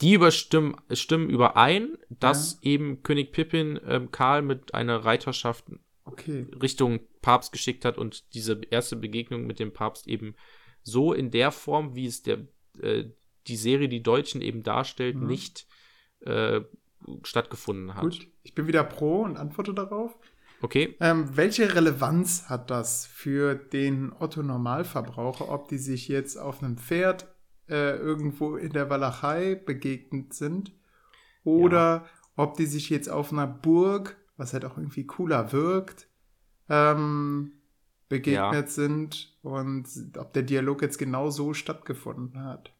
[0.00, 2.70] Die überstimmen stimmen überein, dass ja.
[2.70, 5.64] eben König Pippin ähm, Karl mit einer Reiterschaft
[6.12, 6.46] okay.
[6.60, 10.34] Richtung Papst geschickt hat und diese erste Begegnung mit dem Papst eben
[10.82, 12.46] so in der Form, wie es der,
[12.80, 13.04] äh,
[13.46, 15.26] die Serie Die Deutschen eben darstellt, mhm.
[15.26, 15.66] nicht
[16.20, 16.60] äh,
[17.22, 18.02] stattgefunden hat.
[18.02, 20.16] Gut, ich bin wieder pro und antworte darauf.
[20.62, 20.96] Okay.
[21.00, 26.76] Ähm, welche Relevanz hat das für den Otto Normalverbraucher, ob die sich jetzt auf einem
[26.76, 27.34] Pferd
[27.68, 30.74] äh, irgendwo in der Walachei begegnet sind
[31.44, 32.06] oder ja.
[32.36, 36.08] ob die sich jetzt auf einer Burg, was halt auch irgendwie cooler wirkt,
[36.68, 37.52] ähm,
[38.08, 38.66] begegnet ja.
[38.66, 39.86] sind und
[40.16, 42.72] ob der Dialog jetzt genau so stattgefunden hat.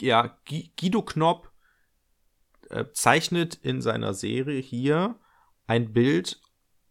[0.00, 1.50] Ja, Guido Knopp
[2.68, 5.18] äh, zeichnet in seiner Serie hier
[5.66, 6.40] ein Bild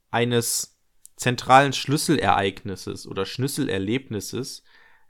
[0.10, 0.80] eines
[1.16, 4.64] zentralen Schlüsselereignisses oder Schlüsselerlebnisses,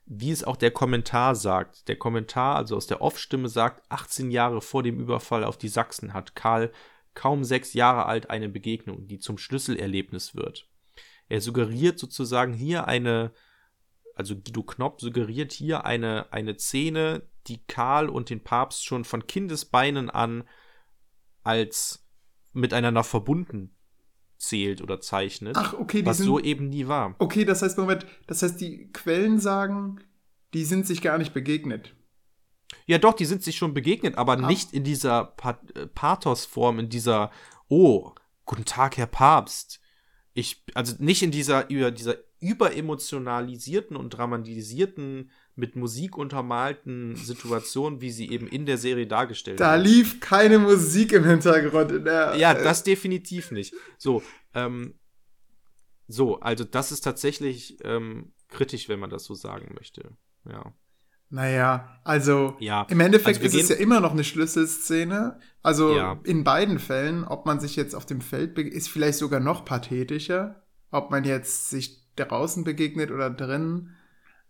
[0.06, 1.88] wie es auch der Kommentar sagt.
[1.88, 6.14] Der Kommentar, also aus der Off-Stimme, sagt, 18 Jahre vor dem Überfall auf die Sachsen
[6.14, 6.72] hat Karl
[7.18, 10.70] kaum sechs Jahre alt eine Begegnung, die zum Schlüsselerlebnis wird.
[11.30, 13.34] Er suggeriert sozusagen hier eine,
[14.14, 19.26] also Guido Knopp suggeriert hier eine, eine Szene, die Karl und den Papst schon von
[19.26, 20.44] Kindesbeinen an
[21.44, 22.08] als
[22.54, 23.76] miteinander verbunden
[24.38, 25.58] zählt oder zeichnet.
[25.58, 27.16] Ach, okay, was sind, so eben nie war.
[27.18, 30.02] Okay, das heißt, Moment, das heißt, die Quellen sagen,
[30.54, 31.96] die sind sich gar nicht begegnet.
[32.88, 34.48] Ja, doch, die sind sich schon begegnet, aber ah.
[34.48, 37.32] nicht in dieser pa äh, Pathos-Form, in dieser,
[37.68, 38.14] oh,
[38.46, 39.80] guten Tag, Herr Papst.
[40.34, 48.12] Ich, also nicht in dieser, über, dieser überemotionalisierten und dramatisierten mit Musik untermalten Situation, wie
[48.12, 49.88] sie eben in der Serie dargestellt Da wird.
[49.88, 51.92] lief keine Musik im Hintergrund.
[51.92, 53.74] In der, ja, äh, das definitiv nicht.
[53.98, 54.22] So,
[54.54, 54.94] ähm,
[56.08, 60.16] so, also das ist tatsächlich ähm, kritisch, wenn man das so sagen möchte.
[60.48, 60.74] Ja.
[61.30, 65.40] Naja, also ja, im Endeffekt also ist es ja immer noch eine Schlüsselszene.
[65.62, 66.20] Also ja.
[66.24, 70.64] in beiden Fällen, ob man sich jetzt auf dem Feld ist vielleicht sogar noch pathetischer,
[70.90, 73.98] ob man jetzt sich draußen begegnet oder drinnen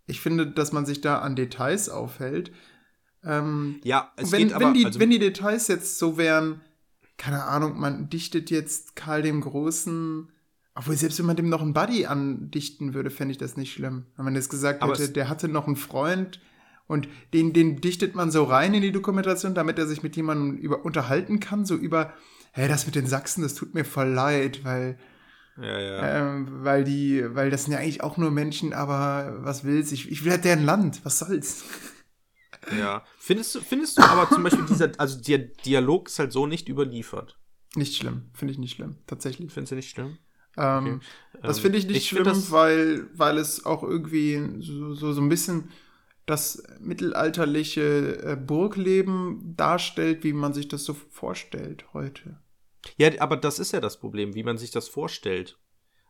[0.08, 2.52] ich finde, dass man sich da an Details aufhält.
[3.24, 6.62] Ähm, ja, es wenn, geht wenn Die, also wenn die Details jetzt so wären,
[7.18, 10.30] keine Ahnung, man dichtet jetzt Karl dem Großen,
[10.76, 14.06] obwohl selbst wenn man dem noch einen Buddy andichten würde, fände ich das nicht schlimm.
[14.16, 16.40] Wenn man jetzt gesagt Aber hätte, der hatte noch einen Freund
[16.88, 20.58] und den, den dichtet man so rein in die Dokumentation, damit er sich mit jemandem
[20.58, 22.14] über, unterhalten kann, so über,
[22.52, 24.98] hey, das mit den Sachsen, das tut mir voll leid, weil
[25.60, 26.18] ja, ja.
[26.18, 30.10] Ähm, weil die, weil das sind ja eigentlich auch nur Menschen, aber was willst ich?
[30.12, 31.64] Ich will halt deren Land, was soll's?
[32.78, 33.04] Ja.
[33.18, 36.70] Findest du, findest du aber zum Beispiel dieser, also der Dialog ist halt so nicht
[36.70, 37.40] überliefert.
[37.76, 39.52] Nicht schlimm, finde ich nicht schlimm, tatsächlich.
[39.52, 40.18] Findest du nicht schlimm?
[40.58, 41.02] Ähm,
[41.34, 41.46] okay.
[41.48, 45.30] Das finde ich nicht ich schlimm, weil, weil es auch irgendwie so, so, so ein
[45.30, 45.70] bisschen
[46.28, 52.38] das mittelalterliche äh, Burgleben darstellt, wie man sich das so vorstellt heute.
[52.98, 55.58] Ja, aber das ist ja das Problem, wie man sich das vorstellt.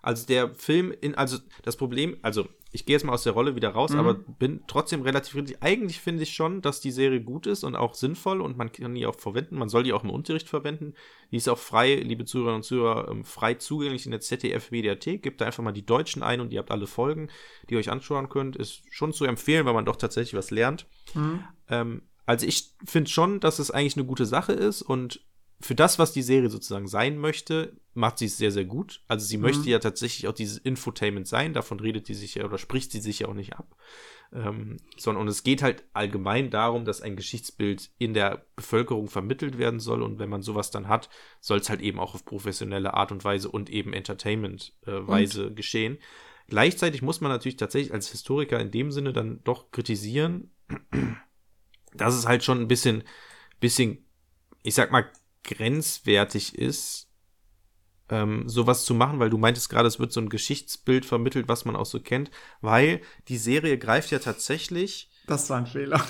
[0.02, 2.48] Also der Film in, also das Problem, also
[2.78, 4.00] ich gehe jetzt mal aus der Rolle wieder raus, Mhm.
[4.00, 5.58] aber bin trotzdem relativ kritisch.
[5.62, 8.94] Eigentlich finde ich schon, dass die Serie gut ist und auch sinnvoll und man kann
[8.94, 9.58] die auch verwenden.
[9.58, 10.94] Man soll die auch im Unterricht verwenden.
[11.32, 15.24] Die ist auch frei, liebe Zuhörerinnen und Zuhörer, ähm, frei zugänglich in der ZDF-Mediathek.
[15.24, 17.30] Gebt da einfach mal die Deutschen ein und ihr habt alle Folgen,
[17.68, 18.56] die ihr euch anschauen könnt.
[18.56, 20.86] Ist schon zu empfehlen, weil man doch tatsächlich was lernt.
[21.16, 21.44] Mhm.
[21.70, 25.22] Ähm, also ich finde schon, dass es eigentlich eine gute Sache ist und
[25.60, 29.02] für das, was die Serie sozusagen sein möchte, macht sie es sehr, sehr gut.
[29.08, 29.44] Also sie Mhm.
[29.44, 33.00] möchte ja tatsächlich auch dieses Infotainment sein, davon redet die sich ja oder spricht sie
[33.00, 33.76] sich ja auch nicht ab.
[34.34, 39.58] Ähm, sondern und es geht halt allgemein darum, dass ein Geschichtsbild in der Bevölkerung vermittelt
[39.58, 41.10] werden soll und wenn man sowas dann hat,
[41.40, 45.98] soll es halt eben auch auf professionelle Art und Weise und eben Entertainment-Weise geschehen.
[46.50, 50.52] Gleichzeitig muss man natürlich tatsächlich als Historiker in dem Sinne dann doch kritisieren,
[51.94, 53.04] dass es halt schon ein bisschen,
[53.60, 54.06] bisschen,
[54.64, 55.10] ich sag mal,
[55.48, 57.08] grenzwertig ist,
[58.10, 61.66] ähm, sowas zu machen, weil du meintest gerade, es wird so ein Geschichtsbild vermittelt, was
[61.66, 66.06] man auch so kennt, weil die Serie greift ja tatsächlich, Das war ein Fehler.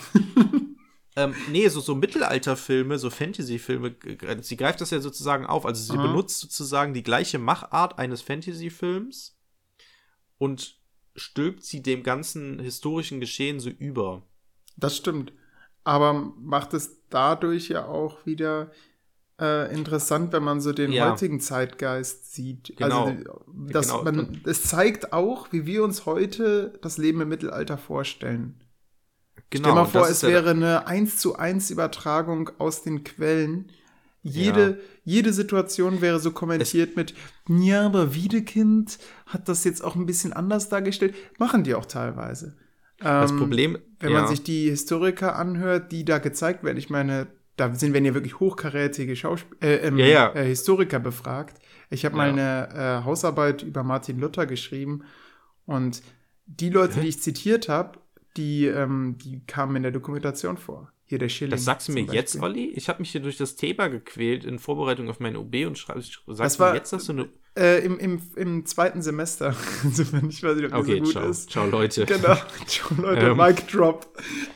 [1.15, 3.95] ähm, nee, so, so Mittelalterfilme, so Fantasy-Filme,
[4.41, 5.65] sie greift das ja sozusagen auf.
[5.65, 6.05] Also sie Aha.
[6.07, 9.39] benutzt sozusagen die gleiche Machart eines Fantasy-Films
[10.37, 10.79] und
[11.15, 14.21] stülpt sie dem ganzen historischen Geschehen so über.
[14.75, 15.33] Das stimmt.
[15.83, 18.71] Aber macht es dadurch ja auch wieder
[19.39, 21.11] äh, interessant, wenn man so den Ja.
[21.11, 22.73] heutigen Zeitgeist sieht.
[22.77, 23.05] Genau.
[23.07, 23.23] Also,
[23.71, 24.03] dass Genau.
[24.03, 28.55] man, es zeigt auch, wie wir uns heute das Leben im Mittelalter vorstellen.
[29.53, 33.03] Stell mal Genau, und vor, es ja- wäre eine 1 zu 1 Übertragung aus den
[33.03, 33.71] Quellen.
[34.23, 37.13] Jede, jede Situation wäre so kommentiert mit,
[37.47, 41.15] ja, aber Wiedekind hat das jetzt auch ein bisschen anders dargestellt.
[41.37, 42.57] Machen die auch teilweise.
[42.99, 44.19] Das Ähm, Problem, wenn ja.
[44.21, 47.27] man sich die Historiker anhört, die da gezeigt werden, ich meine,
[47.57, 50.31] da sind werden ja wirklich hochkarätige Schauspiel äh, ähm, Ja, ja.
[50.33, 51.57] Äh, Historiker befragt.
[51.89, 52.65] Ich habe mal Ja.
[52.67, 55.03] eine äh, Hausarbeit über Martin Luther geschrieben
[55.65, 56.01] und
[56.45, 57.01] die Leute, Hä?
[57.01, 57.99] die ich zitiert habe,
[58.37, 60.91] die, ähm, die kamen in der Dokumentation vor.
[61.09, 61.51] Hier der Schilling.
[61.51, 62.43] Das sagst du mir zum jetzt, Beispiel.
[62.63, 62.69] Olli?
[62.75, 66.01] Ich habe mich hier durch das Thema gequält in Vorbereitung auf meine OB und schreibe,
[66.01, 67.29] sagst Das du war- mir jetzt, dass du eine.
[67.55, 69.55] Äh, im, im, Im zweiten Semester.
[69.83, 71.49] Insofern, ich weiß nicht, ob das Okay, so gut ciao, ist.
[71.49, 72.05] ciao Leute.
[72.05, 72.35] Genau.
[72.67, 73.37] Ciao, Leute, Ähm.
[73.37, 74.05] Mic Drop.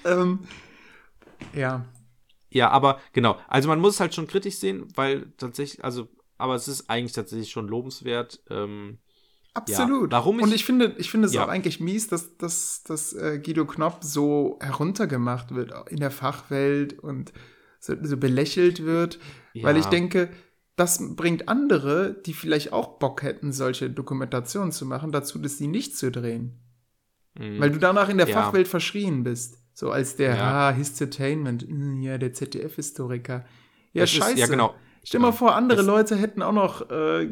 [0.05, 0.39] Ähm,
[1.55, 1.85] ja.
[2.51, 3.37] Ja, aber genau.
[3.47, 6.07] Also man muss es halt schon kritisch sehen, weil tatsächlich, also,
[6.37, 8.41] aber es ist eigentlich tatsächlich schon lobenswert.
[8.49, 8.99] Ähm,
[9.53, 10.11] Absolut.
[10.11, 11.43] Ja, warum ich- Und ich finde, ich finde es Ja.
[11.45, 16.97] auch eigentlich mies, dass, dass, dass äh, Guido Knopp so heruntergemacht wird in der Fachwelt
[16.99, 17.33] und
[17.79, 19.19] so, so belächelt wird,
[19.61, 19.81] weil Ja.
[19.81, 20.29] ich denke,
[20.77, 25.67] das bringt andere, die vielleicht auch Bock hätten, solche Dokumentationen zu machen, dazu, dass sie
[25.67, 26.59] nicht zu drehen.
[27.35, 28.27] mh, Weil du danach in der.
[28.27, 29.60] Fachwelt verschrien bist.
[29.73, 30.69] So als der, Ja.
[30.69, 33.45] ah, Histotainment, mm, ja, der ZDF-Historiker.
[33.93, 34.39] Ja, das ist- scheiße.
[34.39, 34.75] ja, genau.
[35.03, 37.27] Stell mal vor, andere Das- Leute hätten auch noch äh,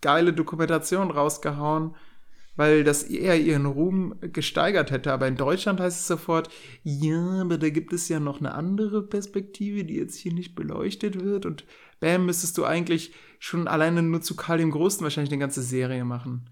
[0.00, 1.96] geile Dokumentationen rausgehauen,
[2.54, 5.12] weil das eher ihren Ruhm gesteigert hätte.
[5.12, 6.48] Aber in Deutschland heißt es sofort,
[6.84, 11.20] ja, aber da gibt es ja noch eine andere Perspektive, die jetzt hier nicht beleuchtet
[11.22, 11.46] wird.
[11.46, 11.64] Und
[12.00, 16.04] bam, müsstest du eigentlich schon alleine nur zu Karl dem Großen wahrscheinlich eine ganze Serie
[16.04, 16.48] machen.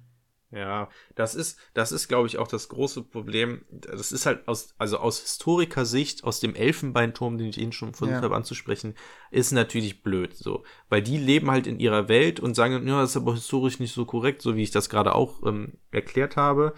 [0.52, 3.64] Ja, das ist, das ist, glaube ich, auch das große Problem.
[3.68, 8.18] Das ist halt aus, also aus Historikersicht, aus dem Elfenbeinturm, den ich Ihnen schon versucht
[8.18, 8.22] Ja.
[8.22, 8.94] habe anzusprechen,
[9.32, 10.64] ist natürlich blöd, so.
[10.88, 13.92] Weil die leben halt in ihrer Welt und sagen, ja, das ist aber historisch nicht
[13.92, 16.74] so korrekt, so wie ich das gerade auch ähm, erklärt habe.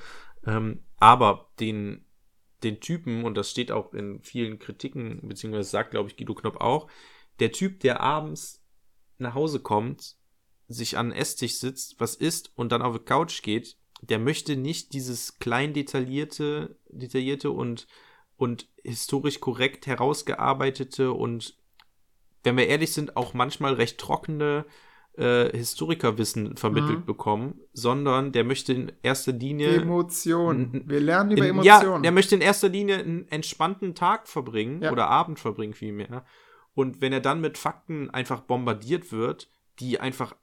[0.47, 2.07] Ähm, aber den,
[2.62, 6.61] den Typen, und das steht auch in vielen Kritiken, beziehungsweise sagt, glaube ich, Guido Knopp
[6.61, 6.89] auch,
[7.39, 8.65] der Typ, der abends
[9.19, 10.16] nach Hause kommt,
[10.69, 14.57] sich an den Esstisch sitzt, was isst und dann auf die Couch geht, der möchte
[14.57, 17.86] nicht dieses klein detaillierte, detaillierte und,
[18.36, 21.57] und historisch korrekt herausgearbeitete und,
[22.45, 24.65] wenn wir ehrlich sind, auch manchmal recht trockene
[25.16, 27.05] äh, Historikerwissen vermittelt Mhm.
[27.07, 30.85] bekommen, sondern der möchte in erster Linie Emotionen.
[30.86, 31.95] Wir lernen über Emotionen.
[31.97, 34.93] Ja, der möchte in erster Linie einen entspannten Tag verbringen Ja.
[34.93, 36.24] oder Abend verbringen vielmehr.
[36.74, 39.51] Und wenn er dann mit Fakten einfach bombardiert wird,
[39.81, 40.36] die einfach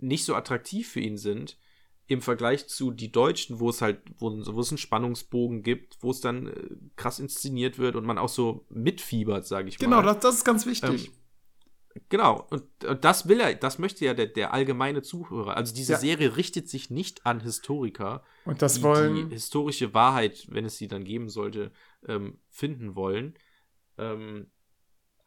[0.00, 1.58] nicht so attraktiv für ihn sind,
[2.06, 6.10] im Vergleich zu die Deutschen, wo es halt, wo, wo es einen Spannungsbogen gibt, wo
[6.10, 10.02] es dann äh, krass inszeniert wird und man auch so mitfiebert, sage ich genau, mal.
[10.02, 11.06] das, das ist ganz wichtig.
[11.06, 11.12] Ähm,
[12.08, 15.56] Genau, und, und das will er, das möchte ja der, der allgemeine Zuhörer.
[15.56, 15.98] Also diese Ja.
[15.98, 19.28] Serie richtet sich nicht an Historiker, Und das die wollen.
[19.28, 21.72] die historische Wahrheit, wenn es sie dann geben sollte,
[22.06, 23.34] ähm, finden wollen,
[23.98, 24.52] ähm,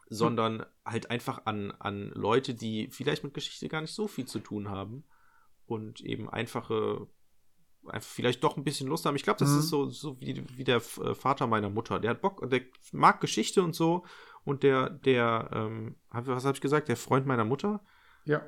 [0.09, 4.39] sondern halt einfach an, an Leute, die vielleicht mit Geschichte gar nicht so viel zu
[4.39, 5.03] tun haben
[5.65, 7.07] und eben einfache,
[7.87, 9.15] einfach vielleicht doch ein bisschen Lust haben.
[9.15, 9.59] Ich glaube, das Mhm.
[9.59, 11.99] ist so, so wie, wie der äh, Vater meiner Mutter.
[11.99, 12.61] Der hat Bock, der
[12.91, 14.05] mag Geschichte und so
[14.43, 17.83] und der, der, ähm, was habe ich gesagt, der Freund meiner Mutter,
[18.25, 18.41] Ja.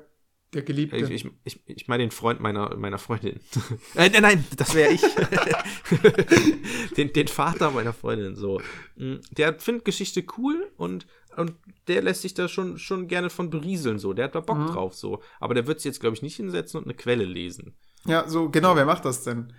[0.54, 0.96] Der Geliebte.
[0.96, 3.40] Ich, ich, ich, ich meine den Freund meiner, meiner Freundin.
[3.96, 5.02] äh, nein, nein, das wäre ich.
[6.96, 8.60] den, den Vater meiner Freundin, so.
[8.96, 11.06] Mm, Der findet Geschichte cool und,
[11.38, 11.54] und
[11.88, 14.12] der lässt sich da schon, schon gerne von berieseln, so.
[14.12, 14.66] Der hat da Bock Mhm.
[14.68, 15.20] drauf, so.
[15.40, 17.74] Aber der wird sich jetzt, glaube ich, nicht hinsetzen und eine Quelle lesen.
[18.06, 19.52] Ja, so, genau, wer macht das denn?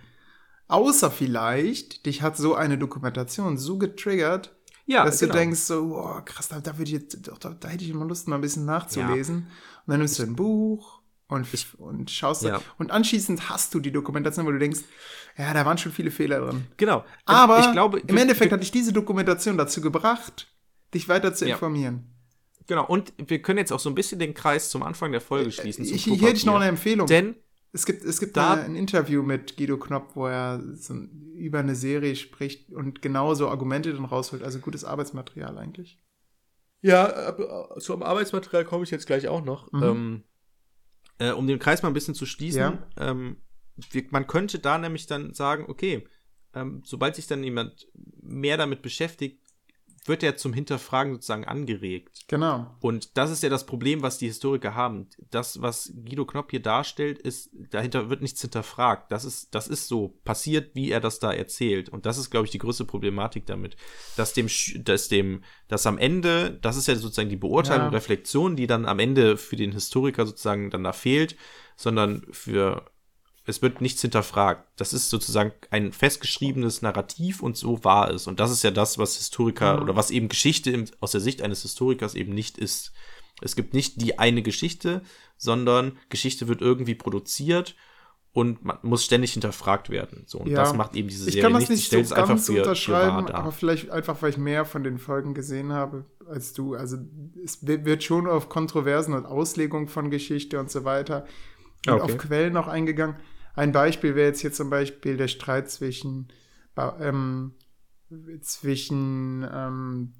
[0.68, 4.54] Außer vielleicht, dich hat so eine Dokumentation so getriggert,
[4.86, 5.32] Ja, dass genau.
[5.32, 7.92] du denkst, so, wow, krass, da, da, würde ich jetzt, doch, da, da hätte ich
[7.94, 9.36] mal Lust, mal ein bisschen nachzulesen.
[9.36, 9.46] Und
[9.86, 11.46] dann nimmst du ein Buch und,
[11.78, 12.42] und schaust.
[12.42, 12.60] Ja.
[12.78, 14.80] Und anschließend hast du die Dokumentation, wo du denkst,
[15.36, 16.66] ja, da waren schon viele Fehler drin.
[16.76, 17.04] Genau.
[17.26, 20.48] Aber ich glaube, im Endeffekt hat dich diese Dokumentation dazu gebracht,
[20.94, 21.54] dich weiter zu Ja.
[21.54, 22.14] informieren.
[22.66, 25.50] Genau, und wir können jetzt auch so ein bisschen den Kreis zum Anfang der Folge
[25.52, 25.84] schließen.
[25.84, 26.66] zum Ich, hier hätte ich noch eine.
[26.66, 27.06] Empfehlung.
[27.06, 27.36] Denn,
[27.72, 30.94] Es gibt, es gibt Da- eine, ein Interview mit Guido Knopp, wo er so
[31.34, 34.42] über eine Serie spricht und genauso Argumente dann rausholt.
[34.42, 35.98] Also gutes Arbeitsmaterial eigentlich.
[36.80, 39.70] Ja, aber zum Arbeitsmaterial komme ich jetzt gleich auch noch.
[39.72, 39.82] Mhm.
[39.82, 40.24] Ähm,
[41.18, 42.78] äh, um den Kreis mal ein bisschen zu schließen, Ja.
[42.96, 43.36] ähm,
[43.90, 46.06] wir, man könnte da nämlich dann sagen, okay,
[46.54, 47.86] ähm, sobald sich dann jemand
[48.22, 49.42] mehr damit beschäftigt,
[50.06, 52.24] wird er zum Hinterfragen sozusagen angeregt.
[52.28, 52.74] Genau.
[52.80, 55.08] Und das ist ja das Problem, was die Historiker haben.
[55.30, 59.10] Das, was Guido Knopp hier darstellt, ist, dahinter wird nichts hinterfragt.
[59.12, 61.88] Das ist, das ist so passiert, wie er das da erzählt.
[61.88, 63.76] Und das ist, glaube ich, die größte Problematik damit.
[64.16, 64.48] Dass dem,
[64.78, 67.92] dass dem, dass am Ende, das ist ja sozusagen die Beurteilung, Ja.
[67.92, 71.36] Reflexion, die dann am Ende für den Historiker sozusagen dann da fehlt,
[71.76, 72.90] sondern für,
[73.48, 74.62] es wird nichts hinterfragt.
[74.76, 78.26] Das ist sozusagen ein festgeschriebenes Narrativ und so war es.
[78.26, 79.82] Und das ist ja das, was Historiker Mhm.
[79.82, 82.92] oder was eben Geschichte im, aus der Sicht eines Historikers eben nicht ist.
[83.40, 85.02] Es gibt nicht die eine Geschichte,
[85.36, 87.74] sondern Geschichte wird irgendwie produziert
[88.32, 90.24] und man muss ständig hinterfragt werden.
[90.26, 90.56] So, und Ja.
[90.62, 91.92] das macht eben diese Ich Serie kann das nicht.
[91.92, 93.36] Nicht so ganz für, für unterschreiben, dar.
[93.36, 96.74] aber vielleicht einfach, weil ich mehr von den Folgen gesehen habe als du.
[96.74, 96.98] Also
[97.44, 101.24] es wi- wird schon auf Kontroversen und Auslegung von Geschichte und so weiter
[101.86, 102.02] und Okay.
[102.02, 103.16] auf Quellen auch eingegangen.
[103.54, 106.28] Ein Beispiel wäre jetzt hier zum Beispiel der Streit zwischen,
[107.00, 107.54] ähm,
[108.40, 110.12] zwischen ähm,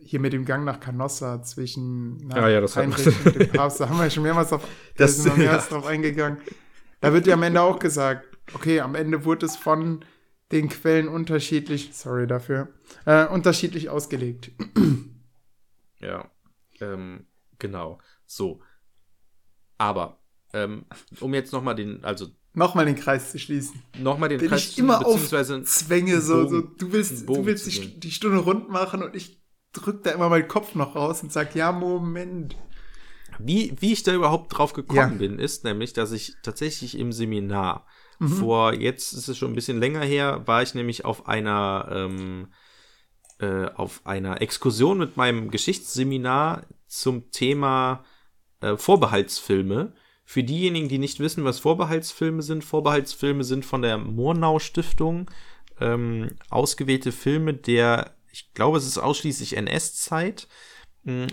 [0.00, 3.80] hier mit dem Gang nach Canossa, zwischen na, Ah ja, das Heinrich und dem Papst.
[3.80, 5.76] Da haben wir schon mehrmals auf, Das- wir mehrmals ja.
[5.76, 6.38] drauf eingegangen.
[7.00, 10.04] Da wird ja am Ende auch gesagt, okay, am Ende wurde es von
[10.50, 12.68] den Quellen unterschiedlich, sorry dafür,
[13.04, 14.50] äh, unterschiedlich ausgelegt.
[16.00, 16.30] Ja,
[16.80, 17.26] ähm,
[17.58, 17.98] genau.
[18.24, 18.62] So.
[19.78, 20.20] Aber,
[20.52, 20.86] ähm,
[21.18, 23.82] um jetzt nochmal den, also Nochmal den Kreis zu schließen.
[23.98, 27.46] nochmal den Den Kreis ich zu- immer beziehungsweise Zwänge, so, Bogen- so du willst, du
[27.46, 29.40] willst die, die Stunde rund machen und ich
[29.72, 32.56] drück da immer meinen Kopf noch raus und sag, ja, Moment.
[33.38, 35.06] Wie, wie ich da überhaupt drauf gekommen Ja.
[35.18, 37.86] bin, ist nämlich, dass ich tatsächlich im Seminar
[38.20, 42.48] vor, jetzt ist es schon ein bisschen länger her, war ich nämlich auf einer, ähm,
[43.38, 48.02] äh, auf einer Exkursion mit meinem Geschichtsseminar zum Thema
[48.60, 49.92] äh, Vorbehaltsfilme.
[50.30, 55.30] Für diejenigen, die nicht wissen, was Vorbehaltsfilme sind, Vorbehaltsfilme sind von der Murnau Stiftung
[55.80, 60.46] ähm, ausgewählte Filme der, ich glaube, es ist ausschließlich NS-Zeit,
[61.04, 61.28] mh,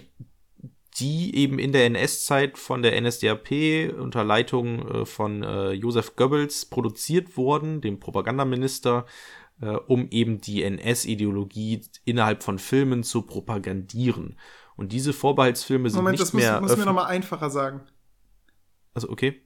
[0.98, 3.52] die eben in der NS-Zeit von der NSDAP
[4.00, 9.06] unter Leitung äh, von äh, Josef Goebbels produziert wurden, dem Propagandaminister,
[9.60, 14.40] äh, um eben die NS-Ideologie innerhalb von Filmen zu propagandieren.
[14.78, 16.62] Und diese Vorbehaltsfilme sind Moment, nicht das muss, mehr.
[16.62, 17.82] muss mir öffn- nochmal einfacher sagen.
[18.96, 19.42] Also okay,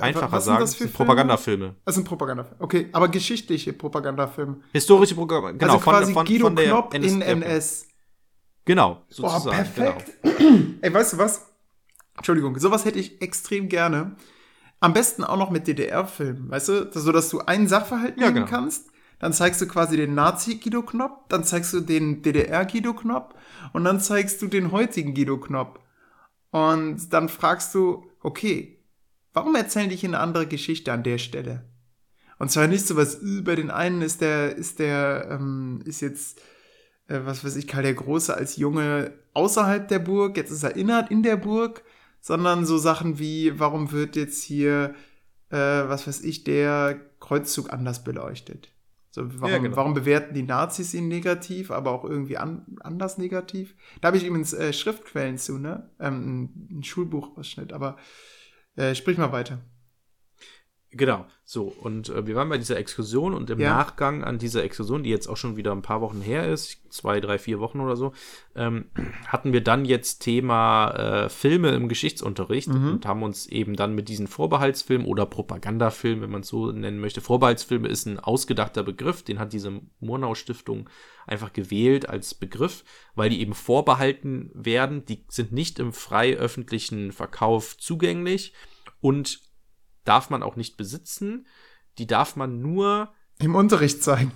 [0.00, 0.88] einfacher was sagen, das für?
[0.88, 1.76] Propagandafilme.
[1.84, 2.60] Das sind Propagandafilme.
[2.60, 4.60] Okay, aber geschichtliche Propagandafilme.
[4.72, 7.28] Historische Propaganda, genau, also quasi Guido von Knopp in NSDAP.
[7.28, 7.86] NS.
[8.66, 9.56] Genau, Boah, sozusagen.
[9.56, 10.12] perfekt.
[10.22, 10.74] Genau.
[10.82, 11.46] Ey, weißt du was?
[12.16, 14.16] Entschuldigung, sowas hätte ich extrem gerne.
[14.80, 16.90] Am besten auch noch mit DDR-Filmen, weißt du?
[16.92, 18.46] So, dass du einen Sachverhalt Ja, nehmen genau.
[18.48, 23.34] kannst, dann zeigst du quasi den Nazi-Guido Knopp, dann zeigst du den DDR-Guido Knopp
[23.72, 25.80] und dann zeigst du den heutigen Guido Knopp.
[26.50, 28.78] Und dann fragst du, okay,
[29.32, 31.64] warum erzählen die eine andere Geschichte an der Stelle?
[32.38, 36.40] Und zwar nicht so was, über den einen ist der, ist der, ähm, ist jetzt,
[37.06, 40.74] äh, was weiß ich, Karl der Große als Junge außerhalb der Burg, jetzt ist er
[40.76, 41.84] innerhalb in der Burg,
[42.20, 44.94] sondern so Sachen wie, warum wird jetzt hier,
[45.50, 48.68] äh, was weiß ich, der Kreuzzug anders beleuchtet?
[49.10, 49.76] So, warum, Ja, genau.
[49.76, 53.74] warum bewerten die Nazis ihn negativ, aber auch irgendwie an, anders negativ?
[54.00, 55.90] Da habe ich übrigens äh, Schriftquellen zu, ne?
[55.98, 57.96] Ähm, ein, ein Schulbuchausschnitt, aber
[58.76, 59.64] äh, sprich mal weiter.
[60.92, 61.72] Genau, so.
[61.80, 63.74] Und äh, wir waren bei dieser Exkursion und im Ja.
[63.74, 67.20] Nachgang an dieser Exkursion, die jetzt auch schon wieder ein paar Wochen her ist, zwei,
[67.20, 68.12] drei, vier Wochen oder so,
[68.56, 68.86] ähm,
[69.28, 74.08] hatten wir dann jetzt Thema äh, Filme im Geschichtsunterricht und haben uns eben dann mit
[74.08, 77.20] diesen Vorbehaltsfilmen oder Propagandafilmen, wenn man es so nennen möchte.
[77.20, 80.90] Vorbehaltsfilme ist ein ausgedachter Begriff, den hat diese Murnau-Stiftung
[81.24, 82.82] einfach gewählt als Begriff,
[83.14, 85.04] weil die eben vorbehalten werden.
[85.06, 88.54] Die sind nicht im frei öffentlichen Verkauf zugänglich
[89.00, 89.49] und
[90.10, 91.46] darf man auch nicht besitzen.
[91.98, 94.32] Die darf man nur, Im Unterricht zeigen.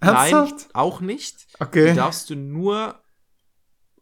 [0.00, 0.68] nein, Ernsthaft?
[0.74, 1.46] auch nicht.
[1.58, 1.94] Die Okay.
[1.94, 3.00] darfst du nur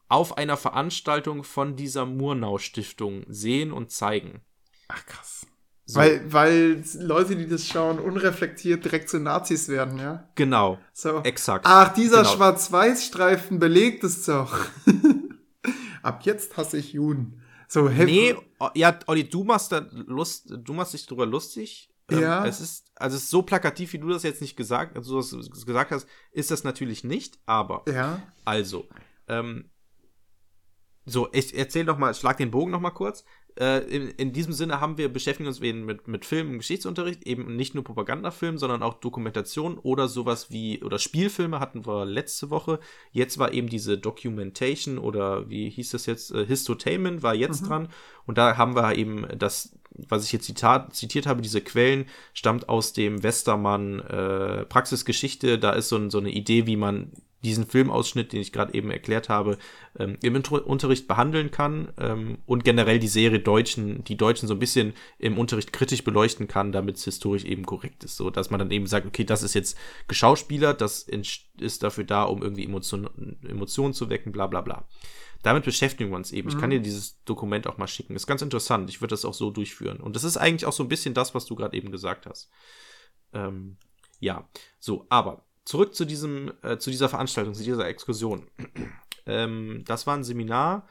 [0.09, 4.41] auf einer Veranstaltung von dieser Murnau-Stiftung sehen und zeigen.
[4.89, 5.47] Ach krass.
[5.85, 10.29] So, Weil, weil Leute, die das schauen, unreflektiert direkt zu Nazis werden, ja?
[10.37, 11.19] genau, So.
[11.25, 11.65] exakt.
[11.69, 12.35] Ach, dieser Genau.
[12.35, 14.57] Schwarz-Weiß-Streifen belegt es doch.
[16.03, 17.43] Ab jetzt hasse ich Juden.
[17.73, 18.35] So, hey, Nee,
[18.75, 21.95] ja, Olli, du machst da Lust, du machst dich drüber lustig.
[22.11, 22.45] Ähm, Ja.
[22.45, 25.37] Es ist, also es ist so plakativ, wie du das jetzt nicht gesagt, also du
[25.37, 28.21] das gesagt hast, ist das natürlich nicht, aber Ja.
[28.45, 28.89] Also,
[29.29, 29.71] ähm,
[31.07, 33.25] so, ich erzähl doch mal, schlag den Bogen noch mal kurz.
[33.61, 37.27] Äh, in, in diesem Sinne haben wir, beschäftigen uns eben mit, mit Film im Geschichtsunterricht,
[37.27, 42.49] eben nicht nur Propagandafilm, sondern auch Dokumentation oder sowas wie, oder Spielfilme hatten wir letzte
[42.49, 42.81] Woche.
[43.13, 47.89] Jetzt war eben diese Documentation oder wie hieß das jetzt, äh, Histotainment war jetzt dran.
[48.27, 52.71] Und da haben wir eben das, was ich jetzt zitat, zitiert habe, diese Quellen, stammt
[52.71, 55.59] aus dem Westermann äh, Praxisgeschichte.
[55.59, 58.91] Da ist so, ein, so eine Idee, wie man diesen Filmausschnitt, den ich gerade eben
[58.91, 59.59] erklärt habe,
[59.99, 64.55] ähm, im Inter Unterricht behandeln kann ähm, und generell die Serie Deutschen, die Deutschen so
[64.55, 68.51] ein bisschen im Unterricht kritisch beleuchten kann, damit es historisch eben korrekt ist, so dass
[68.51, 69.77] man dann eben sagt, okay, das ist jetzt
[70.09, 71.07] geschauspielert, das
[71.59, 73.09] ist dafür da, um irgendwie Emotion,
[73.49, 74.87] Emotionen zu wecken, bla bla bla.
[75.43, 76.51] Damit beschäftigen wir uns eben.
[76.51, 78.15] Ich kann dir dieses Dokument auch mal schicken.
[78.15, 78.91] Ist ganz interessant.
[78.91, 79.99] Ich würde das auch so durchführen.
[79.99, 82.51] Und das ist eigentlich auch so ein bisschen das, was du gerade eben gesagt hast.
[83.33, 83.79] Ähm,
[84.19, 84.47] ja,
[84.79, 88.51] so, aber zurück zu diesem, äh, zu dieser Veranstaltung, zu dieser Exkursion.
[89.27, 90.89] ähm, das war ein Seminar.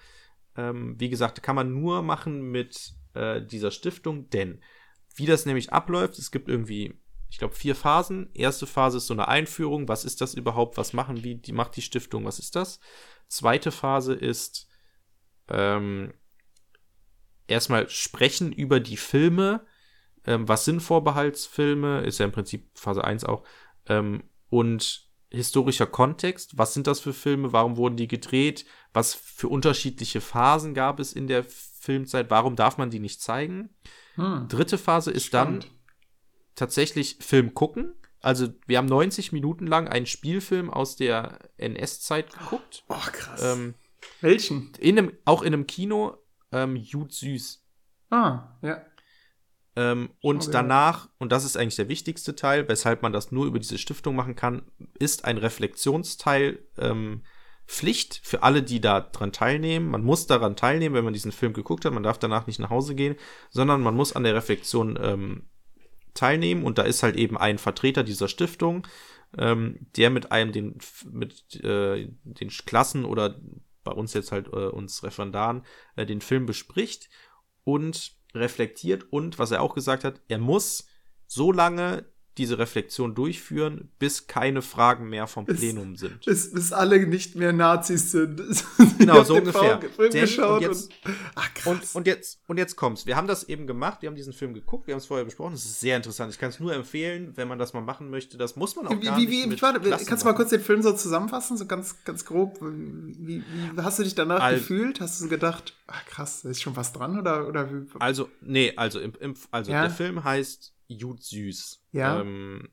[0.55, 4.61] Ähm, wie gesagt, kann man nur machen mit äh, dieser Stiftung, denn
[5.15, 6.97] wie das nämlich abläuft, es gibt irgendwie,
[7.29, 8.29] ich glaube, vier Phasen.
[8.33, 9.89] Erste Phase ist so eine Einführung.
[9.89, 10.77] Was ist das überhaupt?
[10.77, 12.23] Was machen wie die macht die Stiftung?
[12.23, 12.79] Was ist das?
[13.27, 14.69] Zweite Phase ist
[15.49, 16.13] ähm,
[17.47, 19.65] erstmal sprechen über die Filme.
[20.25, 21.99] Ähm, was sind Vorbehaltsfilme?
[22.03, 23.43] Ist ja im Prinzip Phase 1 auch.
[23.87, 26.57] Ähm, und historischer Kontext.
[26.57, 27.53] Was sind das für Filme?
[27.53, 28.65] Warum wurden die gedreht?
[28.93, 32.29] Was für unterschiedliche Phasen gab es in der Filmzeit?
[32.29, 33.69] Warum darf man die nicht zeigen?
[34.15, 34.47] Hm.
[34.47, 35.71] Dritte Phase ist dann Spannend.
[36.55, 37.93] tatsächlich Film gucken.
[38.21, 42.83] Also wir haben 90 Minuten lang einen Spielfilm aus der NS-Zeit geguckt.
[42.89, 43.41] Oh, krass.
[43.41, 43.75] Ähm,
[44.21, 44.73] Welchen?
[44.79, 46.17] in einem, auch in einem Kino,
[46.51, 47.63] ähm, Jud Süß.
[48.09, 48.81] Ah, ja.
[49.79, 50.55] Ähm, und gehört.
[50.55, 54.13] danach, und das ist eigentlich der wichtigste Teil, weshalb man das nur über diese Stiftung
[54.13, 54.63] machen kann,
[54.99, 57.23] ist ein Reflexionsteil ähm,
[57.65, 59.89] Pflicht für alle, die da dran teilnehmen.
[59.89, 61.93] Man muss daran teilnehmen, wenn man diesen Film geguckt hat.
[61.93, 63.15] Man darf danach nicht nach Hause gehen,
[63.51, 65.47] sondern man muss an der Reflexion ähm,
[66.13, 66.63] teilnehmen.
[66.63, 68.85] Und da ist halt eben ein Vertreter dieser Stiftung,
[69.37, 70.79] ähm, der mit einem den
[71.09, 73.39] mit äh, den Klassen oder
[73.85, 75.63] bei uns jetzt halt äh, uns Referendaren
[75.95, 77.07] äh, den Film bespricht
[77.63, 80.87] und reflektiert und was er auch gesagt hat, er muss
[81.27, 82.05] so lange
[82.39, 86.25] diese Reflexion durchführen, bis keine Fragen mehr vom Bis- Plenum sind.
[86.25, 88.41] Bis, bis alle nicht mehr Nazis sind.
[88.97, 89.79] Genau, so ungefähr.
[89.79, 91.95] Film- Denn- geschaut und jetzt- und, ach, Und, krass.
[91.95, 93.05] und jetzt und jetzt kommt's.
[93.05, 95.51] Wir haben das eben gemacht, wir haben diesen Film geguckt, wir haben es vorher besprochen.
[95.53, 96.33] Das ist sehr interessant.
[96.33, 98.37] Ich kann es nur empfehlen, wenn man das mal machen möchte.
[98.37, 100.33] Das muss man auch Wie, gar wie, nicht wie, mit warte, Klassen kannst du mal
[100.33, 102.57] kurz den Film so zusammenfassen, so ganz, ganz grob?
[102.61, 104.99] Wie, wie hast du dich danach Al- gefühlt?
[104.99, 107.17] Hast du so gedacht, ach krass, da ist schon was dran?
[107.19, 107.85] Oder, oder wie?
[107.99, 109.81] Also, nee, also, im, im, also Ja.
[109.83, 111.78] der Film heißt Jud Süß.
[111.91, 112.21] Ja.
[112.21, 112.69] Ähm,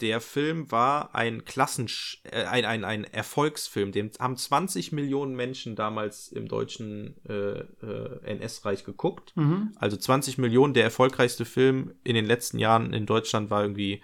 [0.00, 1.88] der Film war ein Klassen
[2.24, 3.92] äh, ein, ein, ein Erfolgsfilm.
[3.92, 9.32] Den haben 20 Millionen Menschen damals im deutschen äh, äh, NS-Reich geguckt.
[9.36, 9.72] Mhm.
[9.76, 10.74] Also 20 Millionen.
[10.74, 14.02] Der erfolgreichste Film in den letzten Jahren in Deutschland war irgendwie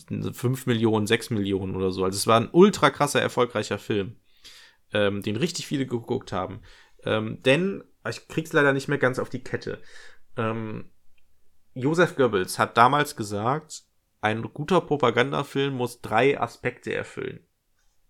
[0.00, 2.04] 5 Millionen, 6 Millionen oder so.
[2.04, 4.16] Also es war ein ultra krasser, erfolgreicher Film,
[4.92, 6.60] ähm, den richtig viele geguckt haben.
[7.04, 9.80] Ähm, denn, ich krieg's leider nicht mehr ganz auf die Kette.
[10.36, 10.90] Ähm,
[11.76, 13.84] Josef Goebbels hat damals gesagt,
[14.20, 17.40] ein guter Propagandafilm muss drei Aspekte erfüllen.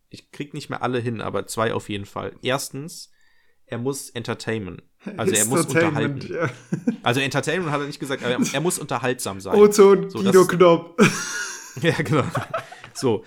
[0.08, 2.34] Ich krieg nicht mehr alle hin, aber zwei auf jeden Fall.
[2.42, 3.10] Erstens,
[3.66, 4.82] er muss entertainen.
[5.16, 6.54] Also er muss Entertainment, unterhalten.
[6.86, 6.98] Ja.
[7.02, 9.54] Also Entertainment hat er nicht gesagt, aber er, muss unterhaltsam sein.
[9.56, 11.00] Ozon, So, Guido Knopp.
[11.82, 12.24] Ja, genau.
[12.94, 13.24] So.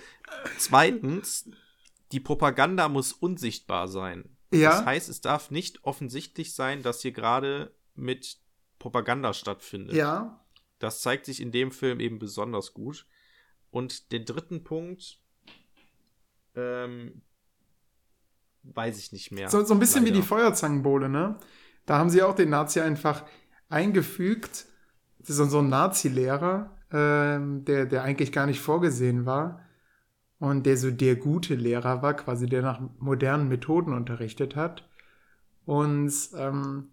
[0.58, 1.48] Zweitens,
[2.10, 4.36] die Propaganda muss unsichtbar sein.
[4.52, 4.70] Ja.
[4.70, 8.38] Das heißt, es darf nicht offensichtlich sein, dass hier gerade mit
[8.80, 9.94] Propaganda stattfindet.
[9.94, 10.44] Ja.
[10.80, 13.06] Das zeigt sich in dem Film eben besonders gut.
[13.70, 15.20] Und den dritten Punkt,
[16.56, 17.22] ähm,
[18.64, 19.48] weiß ich nicht mehr.
[19.48, 20.16] So, so ein bisschen leider.
[20.16, 21.38] wie die Feuerzangenbowle, ne?
[21.86, 23.24] Da haben sie auch den Nazi einfach
[23.68, 24.66] eingefügt.
[25.18, 29.64] Das ist so ein Nazi-Lehrer, ähm, der, der eigentlich gar nicht vorgesehen war.
[30.38, 34.88] Und der so der gute Lehrer war, quasi der nach modernen Methoden unterrichtet hat.
[35.66, 36.92] Und ähm,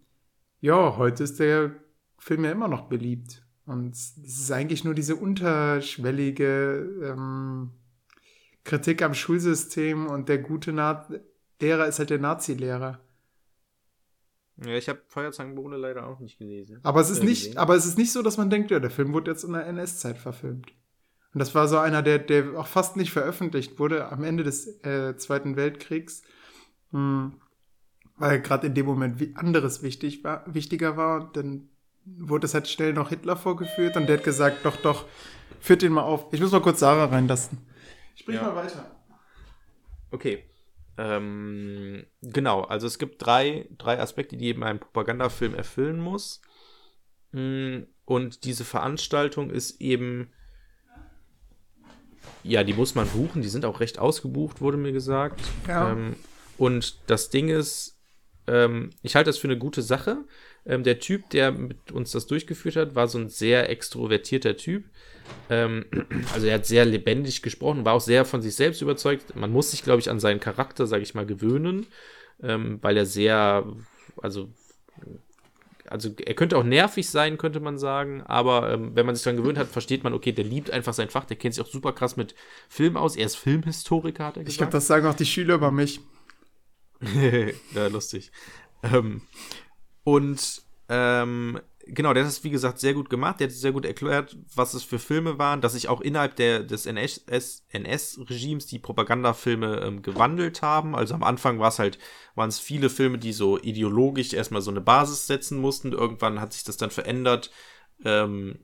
[0.60, 1.72] ja, heute ist der
[2.18, 3.44] Film ja immer noch beliebt.
[3.66, 7.70] Und es ist eigentlich nur diese unterschwellige ähm,
[8.64, 11.06] Kritik am Schulsystem und der gute Na
[11.60, 13.00] Lehrer ist halt der Nazi-Lehrer.
[14.64, 16.80] Ja, ich habe Feuerzangenbowle leider auch nicht gelesen.
[16.82, 17.58] Aber es ist Äh, nicht, gesehen.
[17.58, 19.66] aber es ist nicht so, dass man denkt, ja, der Film wurde jetzt in der
[19.66, 20.72] NS-Zeit verfilmt.
[21.34, 24.82] Und das war so einer, der, der auch fast nicht veröffentlicht wurde am Ende des
[24.84, 26.22] äh, Zweiten Weltkriegs.
[26.90, 27.34] Hm,
[28.18, 31.22] weil gerade in dem Moment wie anderes wichtig war, wichtiger war.
[31.22, 31.68] Und dann
[32.04, 35.04] wurde es halt schnell noch Hitler vorgeführt und der hat gesagt, doch, doch,
[35.60, 36.26] führt den mal auf.
[36.32, 37.58] Ich muss mal kurz Sarah reinlassen.
[38.14, 38.42] Sprich Ja.
[38.42, 38.90] mal weiter.
[40.10, 40.44] Okay.
[40.96, 46.40] Ähm, genau, also es gibt drei, drei Aspekte, die eben ein Propagandafilm erfüllen muss.
[47.32, 50.32] Mm, Und diese Veranstaltung ist eben,
[52.42, 55.40] ja, die muss man buchen, die sind auch recht ausgebucht, wurde mir gesagt.
[55.66, 55.92] Ja.
[55.92, 56.16] Ähm,
[56.56, 57.97] und das Ding ist,
[58.48, 60.24] ähm, ich halte das für eine gute Sache.
[60.66, 64.84] Ähm, der Typ, der mit uns das durchgeführt hat, war so ein sehr extrovertierter Typ.
[65.50, 65.84] Ähm,
[66.32, 69.36] also er hat sehr lebendig gesprochen, war auch sehr von sich selbst überzeugt.
[69.36, 71.86] Man muss sich, glaube ich, an seinen Charakter, sage ich mal, gewöhnen,
[72.42, 73.66] ähm, weil er sehr,
[74.22, 74.48] also,
[75.86, 79.38] also er könnte auch nervig sein, könnte man sagen, aber ähm, wenn man sich daran
[79.38, 81.92] gewöhnt hat, versteht man, okay, der liebt einfach sein Fach, der kennt sich auch super
[81.92, 82.34] krass mit
[82.68, 83.16] Film aus.
[83.16, 84.52] Er ist Filmhistoriker, hat er gesagt.
[84.52, 86.00] Ich glaube, das sagen auch die Schüler über mich.
[87.74, 88.32] ja, lustig.
[88.82, 89.22] Ähm,
[90.04, 93.40] und ähm, genau, der hat es, wie gesagt, sehr gut gemacht.
[93.40, 96.62] Der hat sehr gut erklärt, was es für Filme waren, dass sich auch innerhalb der,
[96.62, 100.94] des NS-Regimes NS die Propagandafilme ähm, gewandelt haben.
[100.94, 101.98] Also am Anfang war es halt,
[102.34, 105.92] waren es viele Filme, die so ideologisch erstmal so eine Basis setzen mussten.
[105.92, 107.50] Irgendwann hat sich das dann verändert.
[108.04, 108.60] Ähm,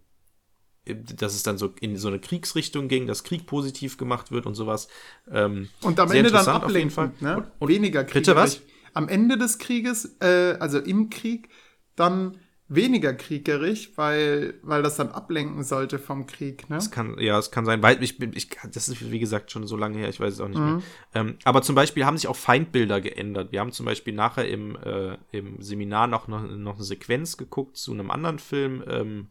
[0.86, 4.54] dass es dann so in so eine Kriegsrichtung ging, dass Krieg positiv gemacht wird und
[4.54, 4.88] sowas.
[5.30, 7.36] Ähm, Und am Ende dann ablenkend, ne?
[7.38, 8.26] Und- und- weniger kriegerisch.
[8.26, 8.62] Bitte was?
[8.92, 11.48] Am Ende des Krieges, äh, also im Krieg,
[11.96, 12.38] dann
[12.68, 16.76] weniger kriegerisch, weil, weil das dann ablenken sollte vom Krieg, ne?
[16.76, 19.66] Es kann, ja, es kann sein, weil ich bin, ich, das ist wie gesagt schon
[19.66, 20.64] so lange her, ich weiß es auch nicht Mhm.
[20.76, 20.82] mehr.
[21.14, 23.52] Ähm, aber zum Beispiel haben sich auch Feindbilder geändert.
[23.52, 27.76] Wir haben zum Beispiel nachher im, äh, im Seminar noch, noch, noch eine Sequenz geguckt
[27.76, 28.82] zu einem anderen Film.
[28.88, 29.28] Ähm,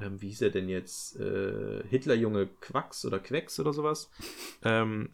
[0.00, 1.16] ähm, wie hieß er denn jetzt?
[1.18, 4.10] Äh, Hitlerjunge Quacks oder Quecks oder sowas.
[4.66, 5.10] Ähm,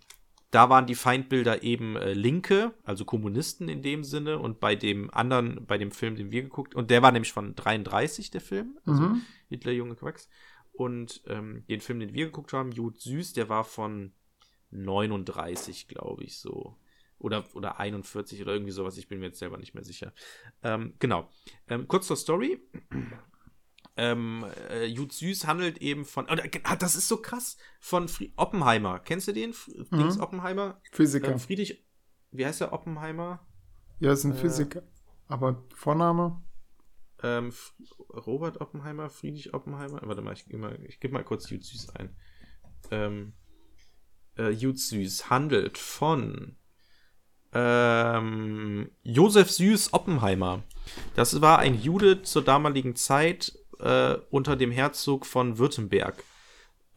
[0.52, 5.12] da waren die Feindbilder eben äh, Linke, also Kommunisten in dem Sinne, und bei dem
[5.12, 8.78] anderen, bei dem Film, den wir geguckt, und der war nämlich von 33, der Film,
[8.84, 9.22] also Mhm.
[9.48, 10.28] Hitlerjunge Quacks.
[10.72, 14.12] Und ähm, den Film, den wir geguckt haben, Jud Süß, der war von
[14.70, 16.76] 39, glaube ich, so.
[17.18, 20.12] Oder, oder 41 oder irgendwie sowas, ich bin mir jetzt selber nicht mehr sicher.
[20.62, 21.28] Ähm, genau.
[21.68, 22.58] Ähm, kurz zur Story.
[24.02, 26.24] Ähm, äh, Jud Süß handelt eben von.
[26.30, 27.58] Oder, ah, das ist so krass.
[27.80, 28.98] Von Fri Oppenheimer.
[28.98, 29.50] Kennst du den?
[29.50, 30.80] F Dings Oppenheimer?
[30.90, 31.32] Physiker.
[31.32, 31.84] Ähm, Friedrich.
[32.30, 33.46] Wie heißt der Oppenheimer?
[33.98, 34.82] ja, ist ein äh, Physiker.
[35.28, 36.42] Aber Vorname?
[37.22, 37.52] Ähm,
[38.08, 40.00] Robert Oppenheimer, Friedrich Oppenheimer.
[40.02, 42.16] Warte mal, ich gebe mal, ich geb mal kurz Jud Süß ein.
[42.90, 43.34] Ähm,
[44.38, 46.56] äh, Jud Süß handelt von
[47.52, 50.62] ähm, Josef Süß Oppenheimer.
[51.16, 56.22] Das war ein Jude zur damaligen Zeit äh, unter dem Herzog von Württemberg.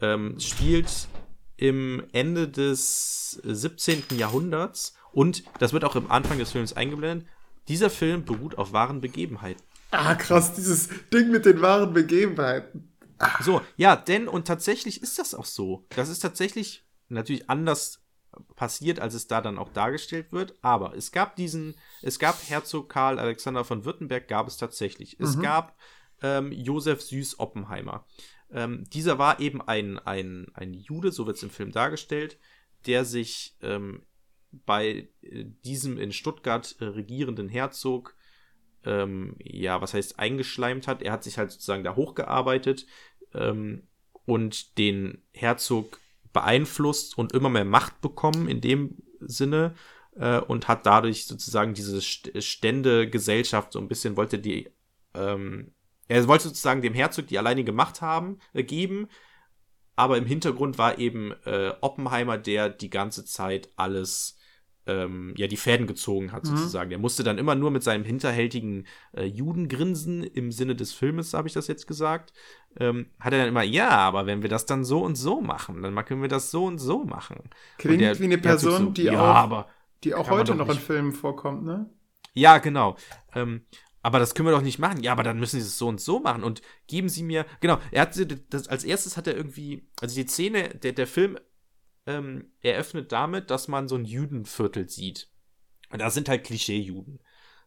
[0.00, 1.08] Ähm, spielt
[1.56, 4.04] im Ende des 17.
[4.16, 7.28] Jahrhunderts und das wird auch im Anfang des Films eingeblendet.
[7.68, 9.62] Dieser Film beruht auf wahren Begebenheiten.
[9.90, 12.92] Ah, krass, dieses Ding mit den wahren Begebenheiten.
[13.40, 15.86] So, ja, denn und tatsächlich ist das auch so.
[15.90, 18.00] Das ist tatsächlich natürlich anders
[18.56, 20.54] passiert, als es da dann auch dargestellt wird.
[20.62, 25.18] Aber es gab diesen, es gab Herzog Karl Alexander von Württemberg, gab es tatsächlich.
[25.20, 25.76] Es gab
[26.24, 28.06] ähm, Josef Süß Oppenheimer.
[28.50, 32.38] Ähm, dieser war eben ein, ein, ein Jude, so wird es im Film dargestellt,
[32.86, 34.02] der sich ähm,
[34.66, 38.16] bei äh, diesem in Stuttgart äh, regierenden Herzog
[38.84, 41.02] ähm, ja, was heißt eingeschleimt hat.
[41.02, 42.86] Er hat sich halt sozusagen da hochgearbeitet
[43.34, 43.88] ähm,
[44.26, 46.00] und den Herzog
[46.32, 49.74] beeinflusst und immer mehr Macht bekommen in dem Sinne
[50.16, 54.68] äh, und hat dadurch sozusagen diese St- Ständegesellschaft so ein bisschen wollte die
[55.14, 55.72] ähm,
[56.08, 59.08] er wollte sozusagen dem Herzog die alleinige Macht haben äh, geben,
[59.96, 64.36] aber im Hintergrund war eben äh, Oppenheimer, der die ganze Zeit alles
[64.86, 66.56] ähm, ja die Fäden gezogen hat, Mhm.
[66.56, 66.90] sozusagen.
[66.90, 68.86] Der musste dann immer nur mit seinem hinterhältigen
[69.16, 72.34] äh, Judengrinsen im Sinne des Filmes, habe ich das jetzt gesagt,
[72.78, 75.80] ähm, hat er dann immer, ja, aber wenn wir das dann so und so machen,
[75.80, 77.48] dann können wir das so und so machen.
[77.78, 79.66] Klingt der wie eine Person, so, die ja, auch,
[80.02, 81.88] die auch heute noch in nicht- Filmen vorkommt, ne?
[82.34, 82.96] Ja, genau.
[83.34, 83.64] Ähm,
[84.04, 85.02] aber das können wir doch nicht machen.
[85.02, 86.44] Ja, aber dann müssen sie es so und so machen.
[86.44, 87.46] Und geben sie mir.
[87.60, 88.18] Genau, er hat
[88.50, 89.88] das, als erstes hat er irgendwie.
[90.00, 91.38] Also die Szene, der, der Film
[92.06, 95.30] ähm, eröffnet damit, dass man so ein Judenviertel sieht.
[95.90, 97.18] Und da sind halt Klischee-Juden.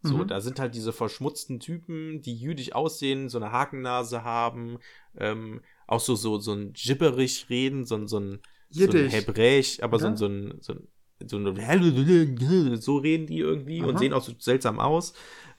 [0.03, 0.27] So, Mhm.
[0.27, 4.77] da sind halt diese verschmutzten Typen, die jüdisch aussehen, so eine Hakennase haben,
[5.17, 8.39] ähm, auch so, so, so ein Gibberisch reden, so, ein- so ein,
[8.69, 9.09] so ein.
[9.09, 10.11] Hebräisch, aber so, Ja.
[10.11, 10.87] ein- so ein, so ein,
[11.27, 13.97] so ein, so reden die irgendwie und Aha.
[13.97, 15.13] sehen auch so seltsam aus.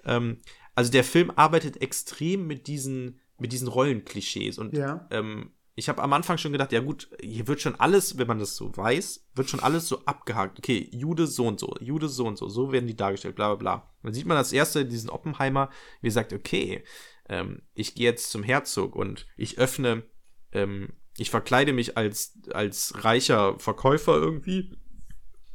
[0.04, 0.38] Ähm,
[0.78, 5.08] also der Film arbeitet extrem mit diesen, mit diesen Rollenklischees und Ja.
[5.10, 8.38] ähm, ich habe am Anfang schon gedacht, ja gut, hier wird schon alles, wenn man
[8.38, 10.56] das so weiß, wird schon alles so abgehakt.
[10.56, 13.56] Okay, Jude so und so, Jude so und so, so werden die dargestellt, bla bla
[13.56, 13.94] bla.
[14.04, 15.68] Dann sieht man das erste, diesen Oppenheimer,
[16.00, 16.84] wie er sagt, okay,
[17.28, 20.04] ähm, ich gehe jetzt zum Herzog und ich öffne,
[20.52, 24.76] ähm, ich verkleide mich als, als reicher Verkäufer irgendwie,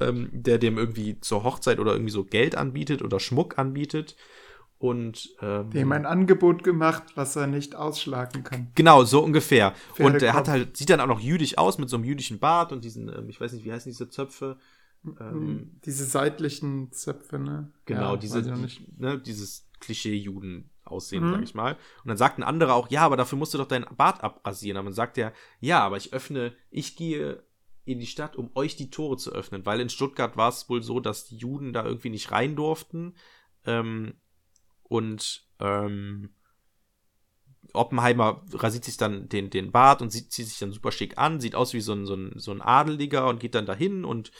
[0.01, 4.17] ähm, der dem irgendwie zur Hochzeit oder irgendwie so Geld anbietet oder Schmuck anbietet.
[4.83, 8.67] Und ähm, Dem ein Angebot gemacht, was er nicht ausschlagen kann.
[8.75, 9.73] Genau, so ungefähr.
[9.97, 12.73] Und er hat halt, sieht dann auch noch jüdisch aus mit so einem jüdischen Bart
[12.73, 14.57] und diesen, ähm, ich weiß nicht, wie heißen diese Zöpfe?
[15.21, 17.71] Ähm, Diese seitlichen Zöpfe, ne?
[17.85, 18.41] genau, Ja, diese,
[18.97, 21.31] ne, dieses Klischee-Juden-Aussehen, Mhm.
[21.31, 21.73] sag ich mal.
[22.03, 24.77] Und dann sagt ein anderer auch, ja, aber dafür musst du doch deinen Bart abrasieren.
[24.77, 27.41] Aber dann sagt er, ja, aber ich öffne, ich gehe
[27.85, 30.81] in die Stadt, um euch die Tore zu öffnen, weil in Stuttgart war es wohl
[30.81, 33.15] so, dass die Juden da irgendwie nicht rein durften.
[33.65, 34.13] Ähm,
[34.83, 36.33] und ähm,
[37.73, 41.39] Oppenheimer rasiert sich dann den, den Bart und sieht, zieht sich dann super schick an,
[41.39, 44.31] sieht aus wie so ein, so, ein, so ein Adeliger und geht dann dahin und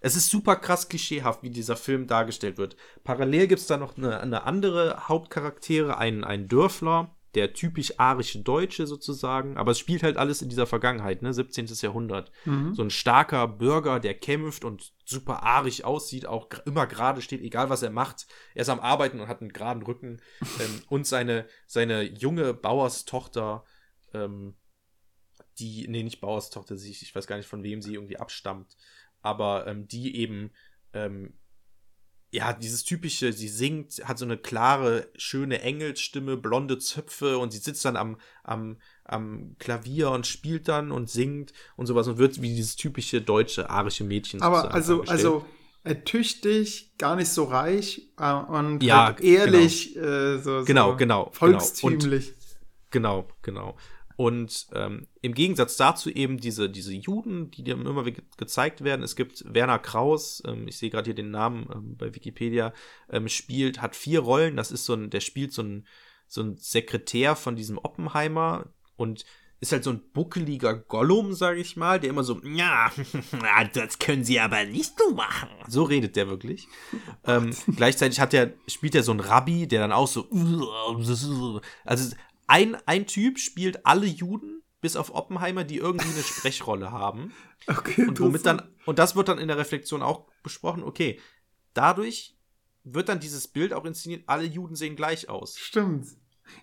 [0.00, 2.76] es ist super krass klischeehaft, wie dieser Film dargestellt wird.
[3.04, 8.40] Parallel gibt es da noch eine, eine andere Hauptcharaktere, einen, einen Dörfler, der typisch arische
[8.40, 11.66] Deutsche sozusagen, aber es spielt halt alles in dieser Vergangenheit, ne, 17.
[11.80, 12.30] Jahrhundert.
[12.44, 12.74] Mhm.
[12.74, 17.70] So ein starker Bürger, der kämpft und super arisch aussieht, auch immer gerade steht, egal
[17.70, 18.26] was er macht.
[18.54, 20.20] Er ist am Arbeiten und hat einen geraden Rücken.
[20.60, 23.64] ähm, und seine, seine junge Bauerstochter,
[24.12, 24.54] ähm,
[25.58, 28.76] die, nee, nicht Bauerstochter, sie, ich weiß gar nicht, von wem sie irgendwie abstammt,
[29.22, 30.52] aber ähm, die eben,
[30.92, 31.34] ähm,
[32.34, 37.58] ja, dieses typische, sie singt, hat so eine klare, schöne Engelsstimme, blonde Zöpfe und sie
[37.58, 42.42] sitzt dann am, am, am Klavier und spielt dann und singt und sowas und wird
[42.42, 45.44] wie dieses typische deutsche, arische Mädchen Aber also, also
[45.84, 50.96] äh, tüchtig, gar nicht so reich äh, und Ja, halt ehrlich, äh, so, Genau, so
[50.96, 51.30] genau, genau.
[51.30, 52.34] volkstümlich.
[52.90, 53.76] Genau, genau.
[54.16, 59.02] Und ähm, im Gegensatz dazu eben diese, diese Juden, die dir immer ge gezeigt werden.
[59.02, 62.72] Es gibt Werner Kraus, ähm, ich sehe gerade hier den Namen ähm, bei Wikipedia,
[63.10, 64.56] ähm, spielt, hat vier Rollen.
[64.56, 65.86] Das ist so ein, der spielt so ein,
[66.28, 68.66] so ein Sekretär von diesem Oppenheimer
[68.96, 69.24] und
[69.60, 72.92] ist halt so ein buckeliger Gollum, sage ich mal, der immer so, ja,
[73.72, 75.48] das können sie aber nicht so machen.
[75.68, 76.68] So redet der wirklich.
[77.24, 80.28] ähm, gleichzeitig hat er, spielt er so einen Rabbi, der dann auch so,
[81.84, 82.14] also
[82.46, 87.32] ein, ein Typ spielt alle Juden, bis auf Oppenheimer, die irgendwie eine Sprechrolle haben.
[87.66, 91.18] Okay, Und womit dann, und das wird dann in der Reflexion auch besprochen, okay,
[91.72, 92.36] dadurch
[92.84, 95.58] wird dann dieses Bild auch inszeniert, alle Juden sehen gleich aus.
[95.58, 96.06] Stimmt.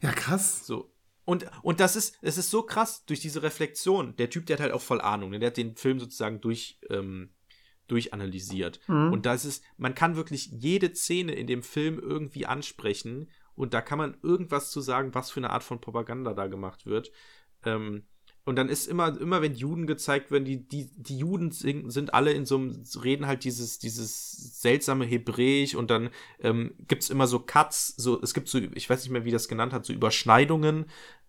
[0.01, 0.65] Ja, krass.
[0.65, 0.93] So.
[1.25, 4.15] Und, und das ist, es ist so krass durch diese Reflexion.
[4.17, 5.31] Der Typ, der hat halt auch voll Ahnung.
[5.31, 7.33] Der hat den Film sozusagen durch, ähm,
[7.87, 8.79] durchanalysiert.
[8.87, 9.13] Mhm.
[9.13, 13.31] Und das ist, man kann wirklich jede Szene in dem Film irgendwie ansprechen
[13.61, 16.87] und da kann man irgendwas zu sagen, was für eine Art von Propaganda da gemacht
[16.87, 17.11] wird.
[17.63, 18.01] Ähm,
[18.43, 22.31] und dann ist immer, immer wenn Juden gezeigt werden, die, die, die Juden sind alle
[22.31, 26.09] in so einem, reden halt dieses, dieses seltsame Hebräisch und dann
[26.39, 29.31] ähm, gibt es immer so Cuts, so, es gibt so, ich weiß nicht mehr, wie
[29.31, 30.85] das genannt hat, so Überschneidungen.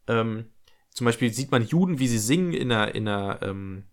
[0.06, 0.46] Ähm,
[0.88, 3.84] zum Beispiel sieht man Juden, wie sie singen in einer, in einer, ähm,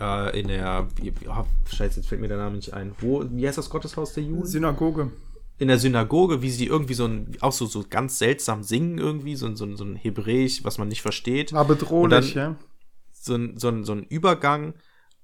[0.00, 0.88] äh, in der,
[1.28, 2.94] oh, scheiße, jetzt fällt mir der Name nicht ein.
[2.98, 4.46] Wo, wie heißt das Gotteshaus der Juden?
[4.46, 5.12] Synagoge.
[5.58, 9.34] In der Synagoge, wie sie irgendwie so ein, auch so, so ganz seltsam singen irgendwie,
[9.36, 11.52] so, ein- so, ein- so ein Hebräisch, was man nicht versteht.
[11.52, 12.56] War bedrohlich, Und dann- ja.
[13.12, 14.74] So ein, so ein, so ein Übergang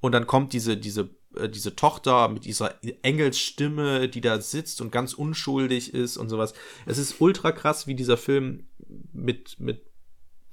[0.01, 4.91] und dann kommt diese, diese, äh, diese Tochter mit dieser Engelsstimme, die da sitzt und
[4.91, 6.53] ganz unschuldig ist und sowas.
[6.87, 8.67] Es ist ultra krass, wie dieser Film
[9.13, 9.83] mit, mit,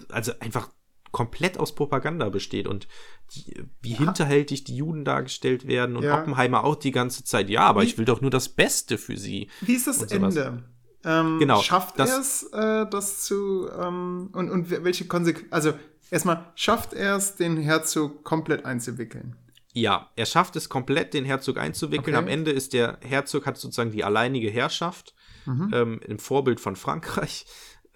[0.09, 0.69] also einfach
[1.11, 2.87] komplett aus Propaganda besteht und
[3.35, 6.19] die, wie hinterhältig die Juden dargestellt werden und Ja.
[6.21, 7.49] Oppenheimer auch die ganze Zeit.
[7.49, 9.49] Ja, aber Wie- ich will doch nur das Beste für sie.
[9.61, 10.01] Wie ist das.
[10.03, 10.63] Ende?
[11.03, 15.73] Ähm, Genau, Schafft er es, äh, das zu, ähm, und, und welche Konsequenzen, also
[16.11, 19.35] erstmal, schafft er es, den Herzog komplett einzuwickeln?
[19.73, 22.15] Ja, er schafft es komplett, den Herzog einzuwickeln.
[22.15, 22.23] Okay.
[22.23, 25.15] Am Ende ist der Herzog hat sozusagen die alleinige Herrschaft
[25.45, 25.71] Mhm.
[25.73, 27.45] ähm, im Vorbild von Frankreich.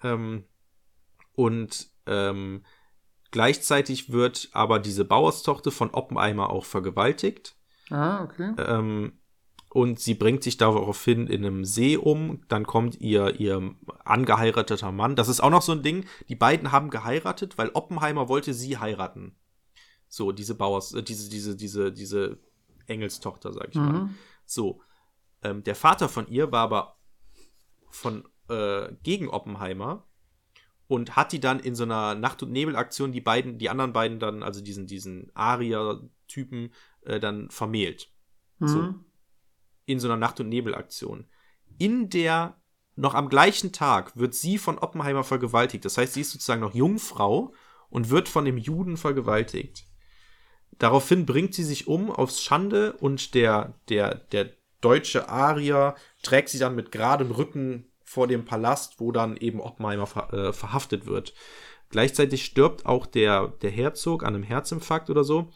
[0.02, 0.44] Ähm,
[1.34, 2.64] und ähm,
[3.36, 7.54] gleichzeitig wird aber diese Bauerstochter von Oppenheimer auch vergewaltigt.
[7.90, 8.54] Ah, okay.
[8.56, 9.18] Ähm,
[9.68, 12.40] und sie bringt sich daraufhin in einem See um.
[12.48, 13.74] Dann kommt ihr, ihr
[14.06, 15.16] angeheirateter Mann.
[15.16, 16.06] Das ist auch noch so ein Ding.
[16.30, 19.36] Die beiden haben geheiratet, weil Oppenheimer wollte sie heiraten.
[20.08, 22.38] So, diese Bauers, äh, diese, diese, diese, diese
[22.86, 23.92] Engelstochter, sag ich mal.
[23.92, 24.14] Mhm.
[24.46, 24.80] So.
[25.42, 26.96] Ähm, der Vater von ihr war aber
[27.90, 30.05] von äh, gegen Oppenheimer
[30.88, 34.18] und hat die dann in so einer Nacht- und Nebel-Aktion die beiden, die anderen beiden
[34.18, 36.72] dann, also diesen, diesen Aria-Typen,
[37.02, 38.10] äh, dann vermählt.
[38.60, 38.78] So.
[38.78, 39.04] Mhm.
[39.86, 41.26] In so einer Nacht- und Nebel-Aktion.
[41.78, 42.60] In der,
[42.94, 45.84] noch am gleichen Tag, wird sie von Oppenheimer vergewaltigt.
[45.84, 47.52] Das heißt, sie ist sozusagen noch Jungfrau
[47.90, 49.84] und wird von dem Juden vergewaltigt.
[50.78, 54.50] Daraufhin bringt sie sich um aufs Schande und der, der, der
[54.80, 60.06] deutsche Arier trägt sie dann mit geradem Rücken vor dem Palast, wo dann eben Oppenheimer
[60.06, 61.34] ver, äh, verhaftet wird.
[61.90, 65.50] Gleichzeitig stirbt auch der, der Herzog an einem Herzinfarkt oder so.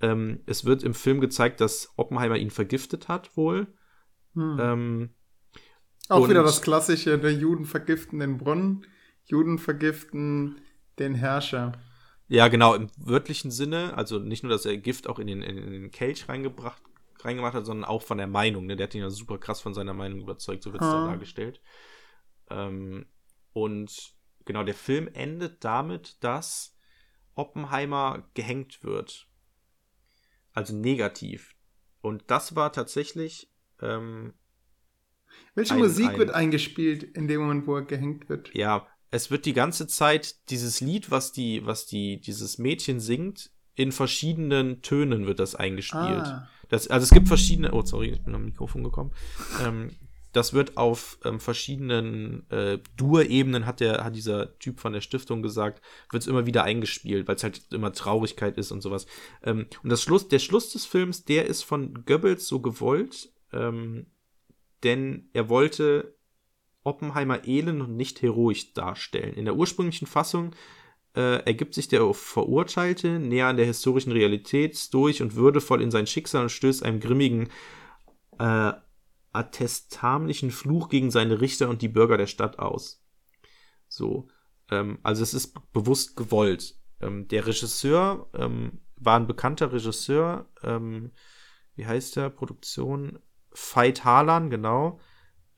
[0.00, 3.66] Ähm, es wird im Film gezeigt, dass Oppenheimer ihn vergiftet hat, wohl.
[4.34, 4.58] Mhm.
[4.60, 5.10] Ähm,
[6.08, 8.86] Auch wieder das klassische, der Juden vergiften den Brunnen,
[9.24, 10.60] Juden vergiften
[10.98, 11.72] den Herrscher.
[12.28, 15.56] Ja, genau, im wörtlichen Sinne, also nicht nur, dass er Gift auch in den, in,
[15.56, 16.82] den Kelch reingebracht,
[17.20, 18.66] reingemacht hat, sondern auch von der Meinung.
[18.66, 18.76] Ne?
[18.76, 20.92] Der hat ihn ja super krass von seiner Meinung überzeugt, so wird es Ah.
[20.92, 21.60] dann dargestellt.
[22.50, 23.06] Ähm,
[23.52, 24.14] und
[24.44, 26.76] genau, der Film endet damit, dass
[27.34, 29.28] Oppenheimer gehängt wird.
[30.52, 31.54] Also negativ.
[32.00, 33.50] Und das war tatsächlich,
[33.80, 34.34] ähm,
[35.54, 38.54] Welche Ein- Musik ein- wird eingespielt in dem Moment, wo er gehängt wird?
[38.54, 43.50] ja, es wird die ganze Zeit dieses Lied, was die, was die, dieses Mädchen singt,
[43.74, 46.24] in verschiedenen Tönen wird das eingespielt.
[46.26, 49.12] Ah, Das, also es gibt verschiedene, oh sorry, ich bin am Mikrofon gekommen.
[49.62, 49.90] Ähm,
[50.36, 55.80] das wird auf ähm, verschiedenen äh, Dur-Ebenen, hat, hat dieser Typ von der Stiftung gesagt,
[56.10, 59.06] wird es immer wieder eingespielt, weil es halt immer Traurigkeit ist und sowas.
[59.42, 64.06] Ähm, und das Schluss, der Schluss des Films, der ist von Goebbels so gewollt, ähm,
[64.82, 66.14] denn er wollte
[66.84, 69.34] Oppenheimer elend und nicht heroisch darstellen.
[69.34, 70.54] In der ursprünglichen Fassung
[71.16, 76.06] äh, ergibt sich der Verurteilte näher an der historischen Realität durch und würdevoll in sein
[76.06, 77.48] Schicksal und stößt einem grimmigen
[78.38, 78.72] äh,
[79.36, 83.04] attestamlichen Fluch gegen seine Richter und die Bürger der Stadt aus.
[83.88, 84.28] So,
[84.70, 86.76] ähm, also es ist bewusst gewollt.
[87.00, 91.12] Ähm, der Regisseur ähm, war ein bekannter Regisseur, ähm,
[91.74, 92.30] wie heißt der?
[92.30, 93.18] Produktion
[93.52, 95.00] Veit Harlan, genau.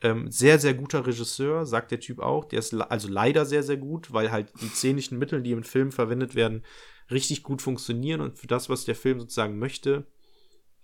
[0.01, 2.45] Ähm, sehr, sehr guter Regisseur, sagt der Typ auch.
[2.45, 5.91] Der ist also leider sehr, sehr gut, weil halt die szenischen Mittel, die im Film
[5.91, 6.65] verwendet werden,
[7.11, 10.07] richtig gut funktionieren und für das, was der Film sozusagen möchte,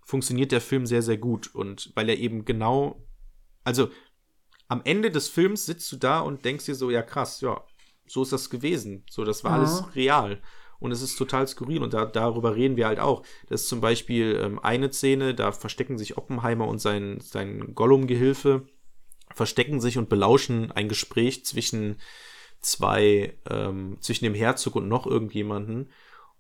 [0.05, 1.55] funktioniert der Film sehr, sehr gut.
[1.55, 3.05] Und weil er eben genau,
[3.65, 3.89] also
[4.69, 7.65] am Ende des Films sitzt du da und denkst dir so, ja krass, ja,
[8.07, 9.05] so ist das gewesen.
[9.11, 9.57] So, das war Ja.
[9.57, 10.41] alles real.
[10.79, 13.25] Und es ist total skurril und da, darüber reden wir halt auch.
[13.49, 18.67] Das ist zum Beispiel ähm, eine Szene, da verstecken sich Oppenheimer und sein, sein Gollum-Gehilfe,
[19.35, 21.97] verstecken sich und belauschen ein Gespräch zwischen
[22.61, 25.91] zwei, ähm, zwischen dem Herzog und noch irgendjemanden.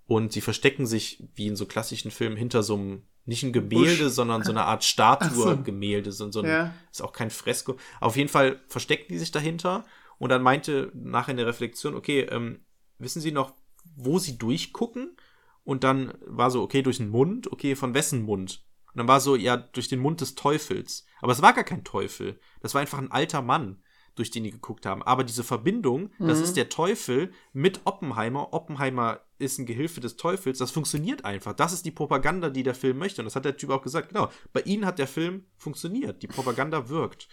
[0.06, 4.04] Und sie verstecken sich, wie in so klassischen Filmen, hinter so einem, nicht ein Gemälde,
[4.04, 4.12] Busch.
[4.12, 4.90] sondern so eine Art Ach so.
[4.90, 6.74] Statue-Gemälde, so, so ein, Ja.
[6.90, 7.76] ist auch kein Fresko.
[8.00, 9.84] Auf jeden Fall verstecken die sich dahinter
[10.18, 12.60] und dann meinte nachher in der Reflexion, okay, ähm,
[12.98, 13.54] wissen Sie noch,
[13.96, 15.16] wo Sie durchgucken?
[15.64, 18.62] Und dann war so, okay, durch den Mund, okay, von wessen Mund?
[18.92, 21.06] Und dann war so, ja, durch den Mund des Teufels.
[21.20, 22.38] Aber es war gar kein Teufel.
[22.60, 23.82] Das war einfach ein alter Mann,
[24.14, 25.02] durch den die geguckt haben.
[25.02, 26.44] Aber diese Verbindung, das Mhm.
[26.44, 28.52] ist der Teufel mit Oppenheimer.
[28.52, 30.58] Oppenheimer ist ein Gehilfe des Teufels.
[30.58, 31.52] Das funktioniert einfach.
[31.52, 33.20] Das ist die Propaganda, die der Film möchte.
[33.20, 34.10] Und das hat der Typ auch gesagt.
[34.10, 34.30] Genau.
[34.52, 36.22] Bei ihnen hat der Film funktioniert.
[36.22, 37.28] Die Propaganda wirkt.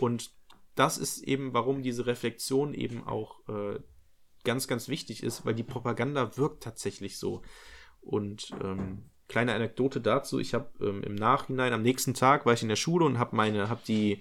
[0.00, 0.32] Und
[0.74, 3.78] das ist eben, warum diese Reflexion eben auch äh,
[4.42, 7.42] ganz, ganz wichtig ist, weil die Propaganda wirkt tatsächlich so.
[8.00, 12.62] Und ähm, kleine Anekdote dazu: Ich habe ähm, im Nachhinein, am nächsten Tag war ich
[12.62, 14.20] in der Schule und habe meine, habe die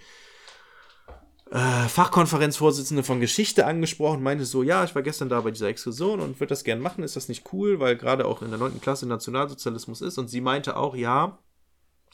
[1.53, 6.19] äh, Fachkonferenzvorsitzende von Geschichte angesprochen meinte so, ja, ich war gestern da bei dieser Exkursion
[6.19, 8.81] und würde das gern machen, ist das nicht cool, weil gerade auch in der 9.
[8.81, 11.37] Klasse Nationalsozialismus ist und sie meinte auch, ja,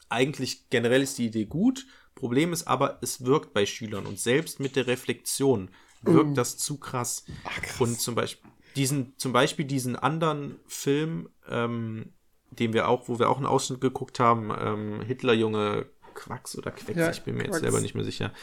[0.10, 1.86] eigentlich generell ist die Idee gut,
[2.16, 5.70] Problem ist aber, es wirkt bei Schülern und selbst mit der Reflexion
[6.02, 7.24] wirkt das zu krass.
[7.46, 7.80] Ach, krass.
[7.80, 12.12] Und zum Beispiel diesen, zum Beispiel diesen anderen Film, ähm,
[12.52, 17.00] den wir auch, wo wir auch einen Ausschnitt geguckt haben, ähm, Hitlerjunge Quacks oder Quecks,
[17.00, 17.62] Ja, ich bin mir jetzt Quacks.
[17.62, 18.34] selber nicht mehr sicher.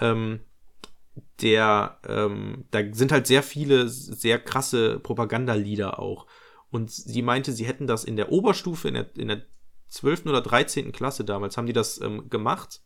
[0.00, 0.40] Ähm,
[1.42, 6.26] der, ähm, da sind halt sehr viele sehr krasse Propagandalieder auch.
[6.70, 9.42] Und sie meinte, sie hätten das in der Oberstufe, in der, in der
[9.88, 10.26] 12.
[10.26, 10.92] oder 13.
[10.92, 12.80] Klasse damals, haben die das ähm, gemacht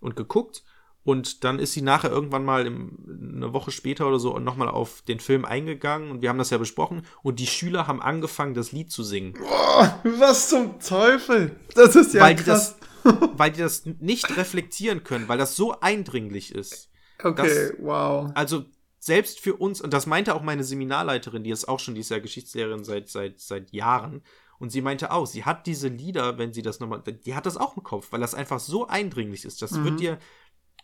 [0.00, 0.64] und geguckt.
[1.02, 2.98] Und dann ist sie nachher irgendwann mal im,
[3.34, 6.58] eine Woche später oder so nochmal auf den Film eingegangen und wir haben das ja
[6.58, 7.06] besprochen.
[7.22, 9.32] Und die Schüler haben angefangen, das Lied zu singen.
[9.32, 11.56] Boah, was zum Teufel?
[11.74, 12.76] Das ist ja weil krass.
[12.76, 12.89] Die das,
[13.34, 16.90] weil die das nicht reflektieren können, weil das so eindringlich ist.
[17.22, 17.34] okay,
[17.70, 18.30] das- wow.
[18.34, 18.64] Also
[18.98, 22.10] selbst für uns, und das meinte auch meine Seminarleiterin, die ist auch schon, die ist
[22.10, 24.22] ja Geschichtslehrerin seit, seit, seit Jahren.
[24.58, 27.56] Und sie meinte auch, sie hat diese Lieder, wenn sie das nochmal, die hat das
[27.56, 29.62] auch im Kopf, weil das einfach so eindringlich ist.
[29.62, 29.84] Das Mhm.
[29.84, 30.18] wird dir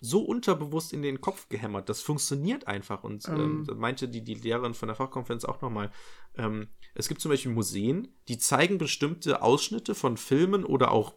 [0.00, 1.88] so unterbewusst in den Kopf gehämmert.
[1.90, 3.04] Das funktioniert einfach.
[3.04, 3.78] Und ähm, Ähm.
[3.78, 5.90] meinte die, die Lehrerin von der Fachkonferenz auch nochmal,
[6.38, 11.14] ähm, es gibt zum Beispiel Museen, die zeigen bestimmte Ausschnitte von Filmen oder auch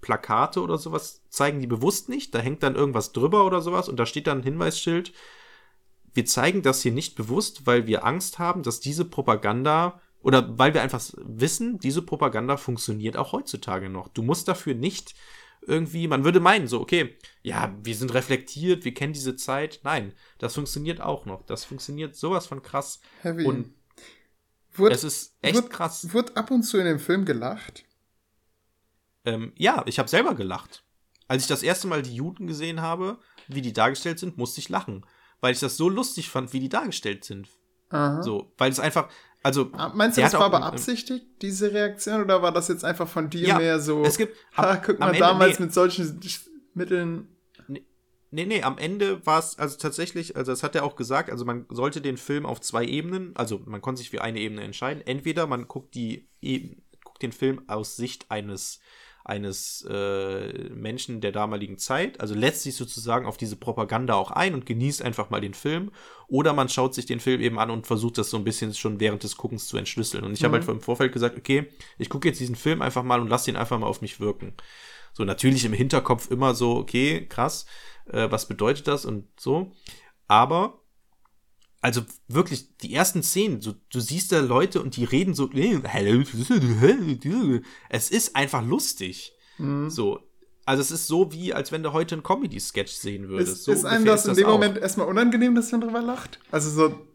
[0.00, 2.34] Plakate oder sowas, zeigen die bewusst nicht.
[2.34, 5.12] Da hängt dann irgendwas drüber oder sowas und da steht dann ein Hinweisschild.
[6.14, 10.74] Wir zeigen das hier nicht bewusst, weil wir Angst haben, dass diese Propaganda oder weil
[10.74, 14.08] wir einfach wissen, diese Propaganda funktioniert auch heutzutage noch.
[14.08, 15.14] Du musst dafür nicht
[15.62, 19.80] irgendwie, man würde meinen, so, okay, ja, wir sind reflektiert, wir kennen diese Zeit.
[19.84, 21.42] Nein, das funktioniert auch noch.
[21.42, 23.00] Das funktioniert sowas von krass.
[23.22, 23.44] Heavy.
[23.44, 23.74] Und
[24.78, 26.12] Wurde, es ist echt wurde, krass.
[26.12, 27.84] Wurde ab und zu in dem Film gelacht?
[29.28, 30.82] Ähm, ja, ich habe selber gelacht.
[31.26, 33.18] Als ich das erste Mal die Juden gesehen habe,
[33.48, 35.04] wie die dargestellt sind, musste ich lachen.
[35.40, 37.48] Weil ich das so lustig fand, wie die dargestellt sind.
[37.90, 38.22] Aha.
[38.22, 39.08] So, weil es einfach,
[39.42, 39.70] also.
[39.72, 43.08] Ah, Meinst du, das war auch im- beabsichtigt, diese Reaktion, oder war das jetzt einfach
[43.08, 45.66] von dir Ja, mehr so, es gibt- ha, am- guck mal, Ende- damals nee.
[45.66, 46.20] mit solchen
[46.74, 47.28] Mitteln.
[48.30, 51.46] Nee, nee, am Ende war es also tatsächlich, also das hat er auch gesagt, also
[51.46, 55.02] man sollte den Film auf zwei Ebenen, also man konnte sich für eine Ebene entscheiden.
[55.06, 58.80] Entweder man guckt die Eben, guckt den Film aus Sicht eines
[59.28, 64.54] eines äh, Menschen der damaligen Zeit, also lässt sich sozusagen auf diese Propaganda auch ein
[64.54, 65.90] und genießt einfach mal den Film,
[66.26, 69.00] oder man schaut sich den Film eben an und versucht das so ein bisschen schon
[69.00, 70.24] während des Guckens zu entschlüsseln.
[70.24, 70.66] Und ich habe Mhm.
[70.66, 71.66] halt im Vorfeld gesagt, okay,
[71.98, 74.54] ich gucke jetzt diesen Film einfach mal und lasse ihn einfach mal auf mich wirken.
[75.12, 77.66] So natürlich im Hinterkopf immer so, okay, krass,
[78.10, 79.72] äh, was bedeutet das und so.
[80.26, 80.77] Aber,
[81.80, 85.48] also wirklich, die ersten Szenen, so, du siehst da Leute und die reden so,
[87.88, 89.32] es ist einfach lustig.
[89.58, 89.88] Mhm.
[89.90, 90.20] So.
[90.64, 93.52] Also es ist so wie, als wenn du heute einen Comedy-Sketch sehen würdest.
[93.52, 94.52] Ist, so ist einem das in dem auch.
[94.52, 96.40] Moment erstmal unangenehm, dass man drüber lacht?
[96.50, 97.06] Also so.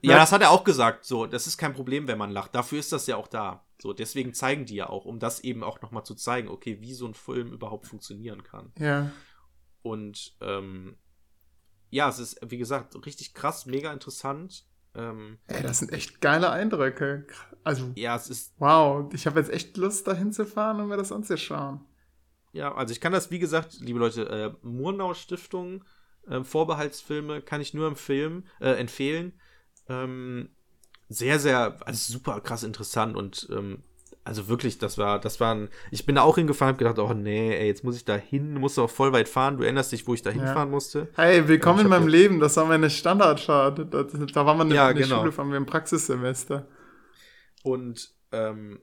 [0.00, 1.04] Ja, das hat er auch gesagt.
[1.04, 2.54] So, das ist kein Problem, wenn man lacht.
[2.54, 3.66] Dafür ist das ja auch da.
[3.80, 6.94] So, deswegen zeigen die ja auch, um das eben auch nochmal zu zeigen, okay, wie
[6.94, 8.72] so ein Film überhaupt funktionieren kann.
[8.78, 9.12] Ja.
[9.82, 10.96] Und ähm,
[11.92, 14.64] ja, es ist, wie gesagt, richtig krass, mega interessant.
[14.94, 17.26] Ähm, Ey, das sind echt geile Eindrücke.
[17.64, 19.12] Also, ja, es ist, wow.
[19.12, 21.84] Ich habe jetzt echt Lust, da hinzufahren und mir das anzuschauen.
[22.52, 25.84] ja, also ich kann das, wie gesagt, liebe Leute, äh, Murnau Stiftung,
[26.26, 29.38] äh, Vorbehaltsfilme kann ich nur empfehlen, äh, empfehlen.
[29.86, 30.48] Ähm,
[31.10, 33.82] sehr, sehr, also super krass interessant und ähm,
[34.24, 37.12] also wirklich, das war, das war ein, ich bin da auch hingefahren, hab gedacht, oh
[37.12, 39.90] nee, ey, jetzt muss ich da hin, musst du auch voll weit fahren, du erinnerst
[39.92, 41.08] dich, wo ich da hinfahren musste.
[41.16, 42.38] Hey, willkommen Ja, in meinem ja- Leben.
[42.40, 43.92] Das war meine Standardfahrt.
[43.92, 45.20] Da, da war man in Ja, in der genau.
[45.20, 46.66] Schule, waren wir im Praxissemester.
[47.64, 48.80] Und, ähm,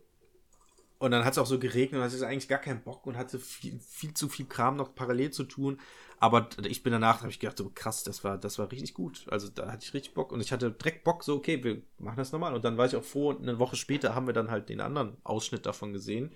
[1.00, 3.40] und dann hat es auch so geregnet und hatte eigentlich gar keinen Bock und hatte
[3.40, 5.80] viel, viel zu viel Kram noch parallel zu tun.
[6.20, 9.26] Aber ich bin danach, habe ich gedacht, so krass, das war, das war richtig gut.
[9.30, 12.18] Also da hatte ich richtig Bock und ich hatte direkt Bock, so, okay, wir machen
[12.18, 12.54] das nochmal.
[12.54, 14.82] Und dann war ich auch froh und eine Woche später haben wir dann halt den
[14.82, 16.36] anderen Ausschnitt davon gesehen.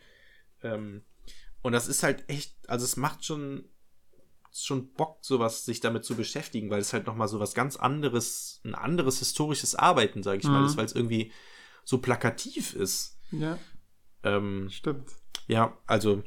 [0.61, 1.03] Ähm,
[1.61, 3.65] und das ist halt echt, also es macht schon,
[4.53, 8.61] schon Bock, sowas, sich damit zu beschäftigen, weil es halt nochmal so was ganz anderes,
[8.63, 10.65] ein anderes historisches Arbeiten, sage ich mal, Mhm.
[10.67, 11.33] ist, weil es irgendwie
[11.83, 13.17] so plakativ ist.
[13.31, 13.57] Ja,
[14.23, 15.09] Ähm, stimmt.
[15.47, 16.23] ja, also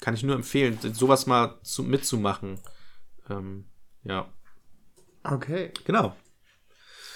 [0.00, 2.58] kann ich nur empfehlen, sowas mal zu, mitzumachen.
[3.28, 3.66] Ähm,
[4.04, 4.28] ja,
[5.22, 5.72] Okay.
[5.84, 6.16] genau.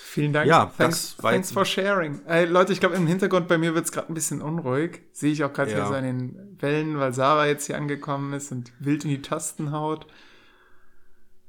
[0.07, 0.47] Vielen Dank.
[0.47, 2.25] Ja, thanks, thanks for sharing.
[2.27, 5.01] Ey, Leute, ich glaube, im Hintergrund bei mir wird es gerade ein bisschen unruhig.
[5.13, 5.79] Sehe ich auch gerade Ja.
[5.79, 9.23] hier so an den Wellen, weil Sarah jetzt hier angekommen ist und wild in die
[9.23, 10.07] Tasten haut.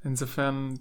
[0.04, 0.80] Insofern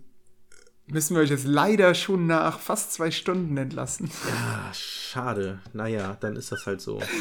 [0.87, 4.11] müssen wir euch jetzt leider schon nach fast zwei Stunden entlassen.
[4.31, 5.61] Ah, schade.
[5.73, 7.03] Naja, dann ist das halt so.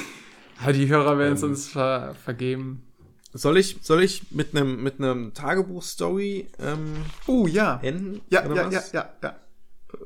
[0.73, 1.49] Die Hörer werden es Ähm.
[1.49, 2.83] uns ver vergeben.
[3.35, 6.93] Soll ich, soll ich mit einem mit einem Tagebuch-Story ähm,
[7.25, 7.79] Oh, ja.
[7.81, 8.21] enden?
[8.29, 9.35] Ja, ja, ja, ja, ja.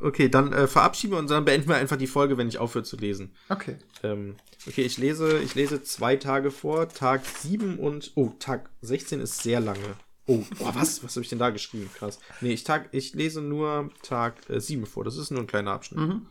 [0.01, 2.83] Okay, dann äh, verabschieden wir uns, dann beenden wir einfach die Folge, wenn ich aufhöre
[2.85, 3.33] zu lesen.
[3.49, 3.77] Okay.
[4.03, 6.87] Ähm, okay, ich lese, ich lese zwei Tage vor.
[6.89, 8.11] Tag 7 und.
[8.15, 9.95] Oh, Tag 16 ist sehr lange.
[10.25, 11.03] Oh, oh was?
[11.03, 11.89] Was habe ich denn da geschrieben?
[11.95, 12.19] Krass.
[12.41, 15.03] Nee, ich, tag, ich lese nur Tag äh, 7 vor.
[15.05, 15.99] Das ist nur ein kleiner Abschnitt.
[15.99, 16.27] Mhm.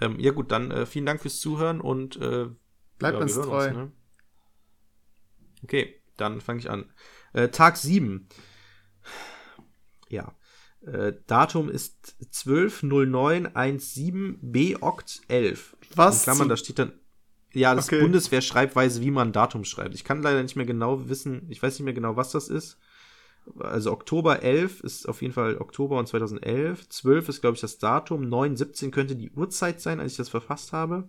[0.00, 2.46] Ähm, ja, gut, dann äh, vielen Dank fürs Zuhören und äh,
[3.02, 3.70] Bleibt ja, uns treu.
[3.72, 3.92] ne?
[5.64, 6.90] Okay, dann fange ich an.
[7.32, 8.28] Äh, Tag 7.
[10.08, 10.34] Ja.
[10.86, 15.76] Äh, Datum ist 12.09.17 B Oct 11.
[15.94, 16.92] Was In Klammern, da steht dann.
[17.54, 18.00] Ja, das Okay.
[18.00, 19.94] Bundeswehr-Schreibweise, wie man Datum schreibt.
[19.94, 22.78] Ich kann leider nicht mehr genau wissen, ich weiß nicht mehr genau, was das ist.
[23.58, 26.88] Also Oktober 11 ist auf jeden Fall Oktober und 2011.
[26.88, 28.28] 12 ist, glaube ich, das Datum.
[28.28, 31.08] 9, 17 könnte die Uhrzeit sein, als ich das verfasst habe.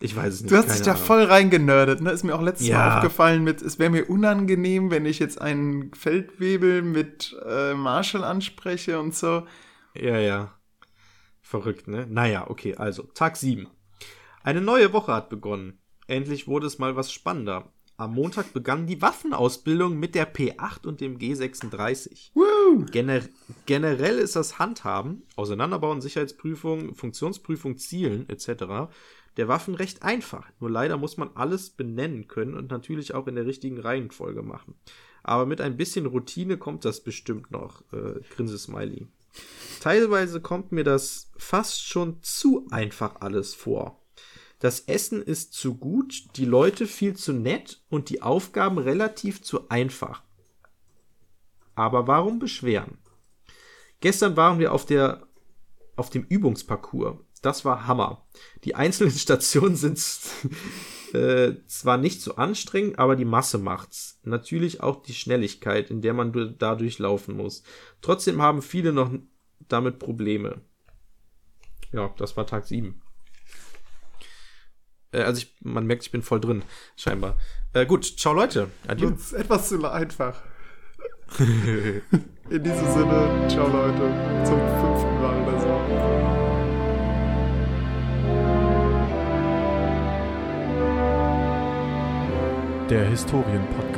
[0.00, 0.52] Ich weiß es nicht.
[0.52, 1.04] Du hast dich da Ahnung.
[1.04, 2.10] voll reingenördet, ne?
[2.12, 2.96] Ist mir auch letztes Mal Ja.
[2.98, 9.00] aufgefallen mit, es wäre mir unangenehm, wenn ich jetzt einen Feldwebel mit äh, Marshall anspreche
[9.00, 9.44] und so.
[9.94, 10.54] Ja, ja.
[11.42, 12.06] Verrückt, ne?
[12.08, 13.66] Naja, okay, also Tag 7.
[14.42, 15.78] Eine neue Woche hat begonnen.
[16.06, 17.72] Endlich wurde es mal was spannender.
[17.96, 22.30] Am Montag begann die Waffenausbildung mit der P8 und dem G36.
[22.34, 22.84] Woo!
[22.92, 23.22] Gener
[23.66, 28.88] generell ist das Handhaben, Auseinanderbauen, Sicherheitsprüfung, Funktionsprüfung, Zielen etc.
[29.38, 30.50] der Waffen recht einfach.
[30.60, 34.74] Nur leider muss man alles benennen können und natürlich auch in der richtigen Reihenfolge machen.
[35.22, 37.82] Aber mit ein bisschen Routine kommt das bestimmt noch.
[37.92, 39.06] Äh, Grinse-Smiley.
[39.80, 44.02] Teilweise kommt mir das fast schon zu einfach alles vor.
[44.58, 49.68] Das Essen ist zu gut, die Leute viel zu nett und die Aufgaben relativ zu
[49.68, 50.24] einfach.
[51.76, 52.98] Aber warum beschweren?
[54.00, 55.28] Gestern waren wir auf der
[55.94, 57.18] auf dem Übungsparcours.
[57.40, 58.26] Das war Hammer.
[58.64, 59.98] Die einzelnen Stationen sind
[61.12, 64.18] äh, zwar nicht so anstrengend, aber die Masse macht's.
[64.22, 67.62] Natürlich auch die Schnelligkeit, in der man da durchlaufen muss.
[68.00, 69.10] Trotzdem haben viele noch
[69.68, 70.60] damit Probleme.
[71.92, 73.00] Ja, das war Tag 7.
[75.12, 76.62] Äh, also ich, man merkt, ich bin voll drin,
[76.96, 77.38] scheinbar.
[77.72, 78.70] Äh, gut, ciao Leute.
[78.86, 79.10] Adieu.
[79.10, 80.42] Ist etwas zu einfach.
[81.38, 84.44] In diesem Sinne, ciao Leute.
[84.44, 85.37] Zum fünften Mal
[92.88, 93.97] Der Historienpodcast.